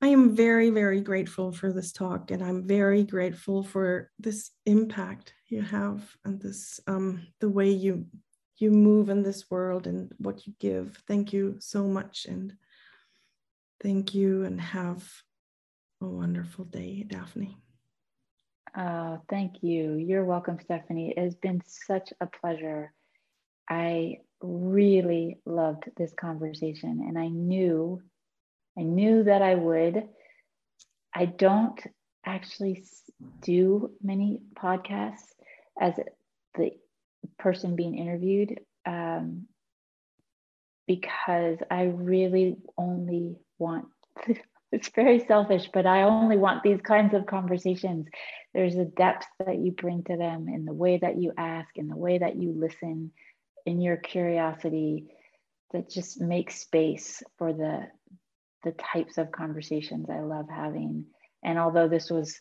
I 0.00 0.08
am 0.08 0.36
very, 0.36 0.70
very 0.70 1.00
grateful 1.00 1.50
for 1.50 1.72
this 1.72 1.92
talk, 1.92 2.30
and 2.30 2.42
I'm 2.42 2.66
very 2.68 3.02
grateful 3.02 3.64
for 3.64 4.10
this 4.18 4.50
impact 4.64 5.34
you 5.48 5.60
have 5.62 6.04
and 6.24 6.40
this 6.40 6.78
um, 6.86 7.26
the 7.40 7.48
way 7.48 7.70
you 7.70 8.06
you 8.58 8.70
move 8.70 9.08
in 9.08 9.22
this 9.22 9.50
world 9.50 9.86
and 9.86 10.12
what 10.18 10.46
you 10.46 10.52
give. 10.60 11.02
Thank 11.08 11.32
you 11.32 11.56
so 11.58 11.88
much, 11.88 12.26
and 12.26 12.54
thank 13.82 14.14
you, 14.14 14.44
and 14.44 14.60
have 14.60 15.04
a 16.00 16.06
wonderful 16.06 16.64
day, 16.64 17.04
Daphne. 17.08 17.56
Oh, 18.76 19.20
thank 19.28 19.62
you. 19.62 19.94
You're 19.94 20.24
welcome, 20.24 20.58
Stephanie. 20.60 21.14
It 21.16 21.18
has 21.18 21.34
been 21.34 21.62
such 21.66 22.12
a 22.20 22.26
pleasure. 22.26 22.92
I 23.68 24.18
really 24.40 25.38
loved 25.44 25.84
this 25.96 26.12
conversation, 26.18 27.04
and 27.06 27.18
I 27.18 27.28
knew 27.28 28.02
I 28.78 28.82
knew 28.82 29.24
that 29.24 29.42
I 29.42 29.56
would. 29.56 30.04
I 31.14 31.24
don't 31.24 31.80
actually 32.24 32.84
do 33.42 33.90
many 34.02 34.40
podcasts 34.54 35.32
as 35.80 35.94
the 36.56 36.70
person 37.38 37.74
being 37.74 37.98
interviewed 37.98 38.60
um, 38.86 39.46
because 40.86 41.58
I 41.70 41.84
really 41.84 42.56
only 42.76 43.36
want, 43.58 43.86
it's 44.70 44.90
very 44.90 45.24
selfish, 45.26 45.68
but 45.72 45.86
I 45.86 46.02
only 46.02 46.36
want 46.36 46.62
these 46.62 46.80
kinds 46.80 47.14
of 47.14 47.26
conversations. 47.26 48.06
There's 48.52 48.76
a 48.76 48.84
depth 48.84 49.26
that 49.38 49.58
you 49.58 49.72
bring 49.72 50.02
to 50.04 50.16
them 50.16 50.48
in 50.48 50.64
the 50.64 50.72
way 50.72 50.98
that 50.98 51.16
you 51.16 51.32
ask, 51.36 51.68
in 51.76 51.88
the 51.88 51.96
way 51.96 52.18
that 52.18 52.36
you 52.36 52.52
listen, 52.52 53.12
in 53.64 53.80
your 53.80 53.96
curiosity 53.96 55.06
that 55.72 55.90
just 55.90 56.20
makes 56.20 56.60
space 56.60 57.22
for 57.36 57.52
the 57.52 57.86
the 58.64 58.72
types 58.72 59.18
of 59.18 59.30
conversations 59.30 60.10
I 60.10 60.20
love 60.20 60.46
having. 60.50 61.06
And 61.44 61.58
although 61.58 61.88
this 61.88 62.10
was 62.10 62.40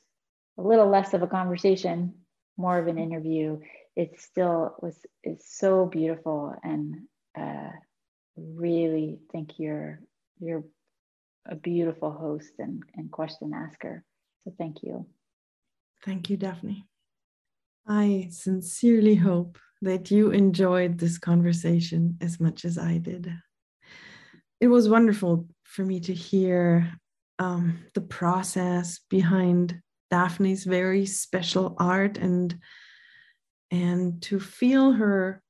a 0.58 0.64
little 0.64 0.90
less 0.90 1.14
of 1.14 1.22
a 1.22 1.28
conversation, 1.28 2.16
more 2.58 2.80
of 2.80 2.88
an 2.88 2.98
interview, 2.98 3.60
it 3.96 4.20
still 4.20 4.76
was 4.82 4.98
is 5.24 5.46
so 5.46 5.86
beautiful 5.86 6.56
and 6.64 7.08
uh, 7.38 7.70
really 8.36 9.20
think 9.32 9.60
you're 9.60 10.02
you're 10.40 10.64
a 11.50 11.56
beautiful 11.56 12.12
host 12.12 12.52
and, 12.60 12.84
and 12.96 13.12
question 13.12 13.52
asker. 13.54 14.04
So 14.44 14.54
thank 14.58 14.84
you. 14.84 15.06
Thank 16.04 16.30
you, 16.30 16.38
Daphne. 16.38 16.86
I 17.88 18.28
sincerely 18.32 19.16
hope 19.16 19.58
that 19.82 20.12
you 20.12 20.32
enjoyed 20.32 20.98
this 20.98 21.18
conversation 21.18 22.18
as 22.22 22.40
much 22.40 22.66
as 22.66 22.78
I 22.78 22.98
did. 22.98 23.32
It 24.60 24.68
was 24.68 24.90
wonderful 24.90 25.48
for 25.64 25.86
me 25.86 26.00
to 26.02 26.14
hear 26.14 26.92
um, 27.40 27.80
the 27.94 28.02
process 28.02 29.00
behind 29.10 29.80
Daphne's 30.10 30.64
very 30.64 31.06
special 31.06 31.76
art 31.78 32.18
and 32.18 32.58
and 33.70 34.22
to 34.22 34.40
feel 34.40 34.94
her 34.94 35.44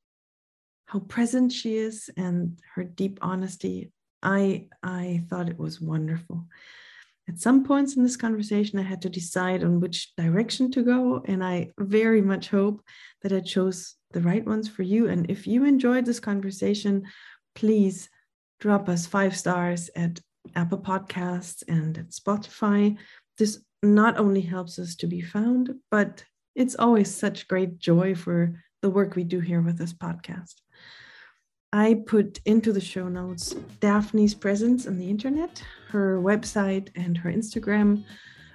how 0.87 0.99
present 0.99 1.51
she 1.51 1.77
is 1.77 2.09
and 2.17 2.59
her 2.73 2.83
deep 2.83 3.19
honesty 3.21 3.91
i 4.23 4.65
i 4.83 5.23
thought 5.29 5.49
it 5.49 5.59
was 5.59 5.81
wonderful 5.81 6.45
at 7.29 7.39
some 7.39 7.63
points 7.63 7.95
in 7.95 8.03
this 8.03 8.17
conversation 8.17 8.79
i 8.79 8.83
had 8.83 9.01
to 9.01 9.09
decide 9.09 9.63
on 9.63 9.79
which 9.79 10.15
direction 10.15 10.71
to 10.71 10.83
go 10.83 11.21
and 11.25 11.43
i 11.43 11.69
very 11.79 12.21
much 12.21 12.49
hope 12.49 12.81
that 13.21 13.33
i 13.33 13.39
chose 13.39 13.95
the 14.11 14.21
right 14.21 14.45
ones 14.45 14.67
for 14.67 14.83
you 14.83 15.07
and 15.07 15.29
if 15.29 15.45
you 15.45 15.65
enjoyed 15.65 16.05
this 16.05 16.19
conversation 16.19 17.03
please 17.55 18.09
drop 18.59 18.89
us 18.89 19.05
five 19.05 19.35
stars 19.35 19.89
at 19.95 20.19
Apple 20.55 20.79
Podcasts 20.79 21.63
and 21.67 21.97
at 21.97 22.09
Spotify. 22.09 22.97
This 23.37 23.59
not 23.83 24.17
only 24.17 24.41
helps 24.41 24.79
us 24.79 24.95
to 24.95 25.07
be 25.07 25.21
found, 25.21 25.73
but 25.91 26.23
it's 26.55 26.75
always 26.75 27.13
such 27.13 27.47
great 27.47 27.77
joy 27.77 28.15
for 28.15 28.59
the 28.81 28.89
work 28.89 29.15
we 29.15 29.23
do 29.23 29.39
here 29.39 29.61
with 29.61 29.77
this 29.77 29.93
podcast. 29.93 30.55
I 31.77 31.93
put 32.07 32.39
into 32.45 32.73
the 32.73 32.81
show 32.81 33.07
notes 33.07 33.53
Daphne's 33.81 34.33
presence 34.33 34.87
on 34.87 34.97
the 34.97 35.07
internet, 35.07 35.63
her 35.89 36.19
website, 36.19 36.89
and 36.95 37.15
her 37.15 37.31
Instagram 37.31 38.03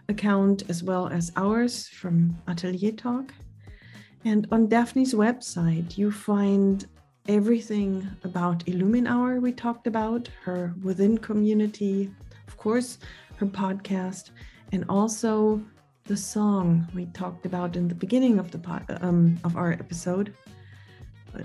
account, 0.09 0.65
as 0.69 0.83
well 0.83 1.07
as 1.07 1.31
ours 1.37 1.87
from 1.87 2.37
Atelier 2.49 2.91
Talk. 2.91 3.33
And 4.25 4.49
on 4.51 4.67
Daphne's 4.67 5.15
website, 5.15 5.97
you 5.97 6.11
find 6.11 6.85
everything 7.29 8.05
about 8.25 8.67
Illumine 8.67 9.07
Hour 9.07 9.39
we 9.39 9.53
talked 9.53 9.87
about, 9.87 10.29
her 10.43 10.75
within 10.83 11.17
community, 11.17 12.11
of 12.49 12.57
course, 12.57 12.99
her 13.37 13.47
podcast, 13.47 14.31
and 14.73 14.85
also 14.89 15.63
the 16.07 16.17
song 16.17 16.89
we 16.93 17.07
talked 17.07 17.47
about 17.47 17.77
in 17.77 17.87
the 17.87 17.95
beginning 17.95 18.41
of 18.41 18.51
the 18.51 18.61
um, 19.01 19.39
of 19.45 19.57
our 19.57 19.75
episode. 19.75 20.35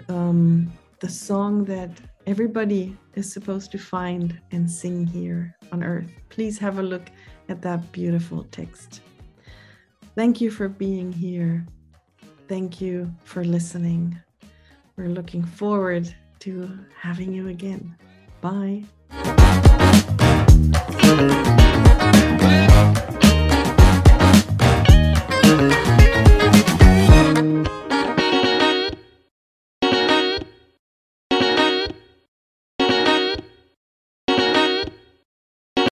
Um, 0.09 0.73
the 0.99 1.09
song 1.09 1.63
that 1.65 1.91
everybody 2.25 2.97
is 3.13 3.31
supposed 3.31 3.71
to 3.71 3.77
find 3.77 4.39
and 4.51 4.69
sing 4.69 5.05
here 5.05 5.55
on 5.71 5.83
earth. 5.83 6.11
Please 6.29 6.57
have 6.57 6.79
a 6.79 6.83
look 6.83 7.09
at 7.49 7.61
that 7.61 7.91
beautiful 7.91 8.45
text. 8.51 9.01
Thank 10.15 10.41
you 10.41 10.49
for 10.49 10.67
being 10.67 11.11
here. 11.11 11.65
Thank 12.47 12.81
you 12.81 13.13
for 13.23 13.43
listening. 13.43 14.19
We're 14.95 15.09
looking 15.09 15.43
forward 15.43 16.13
to 16.39 16.79
having 16.99 17.33
you 17.33 17.49
again. 17.49 17.95
Bye. 18.41 18.83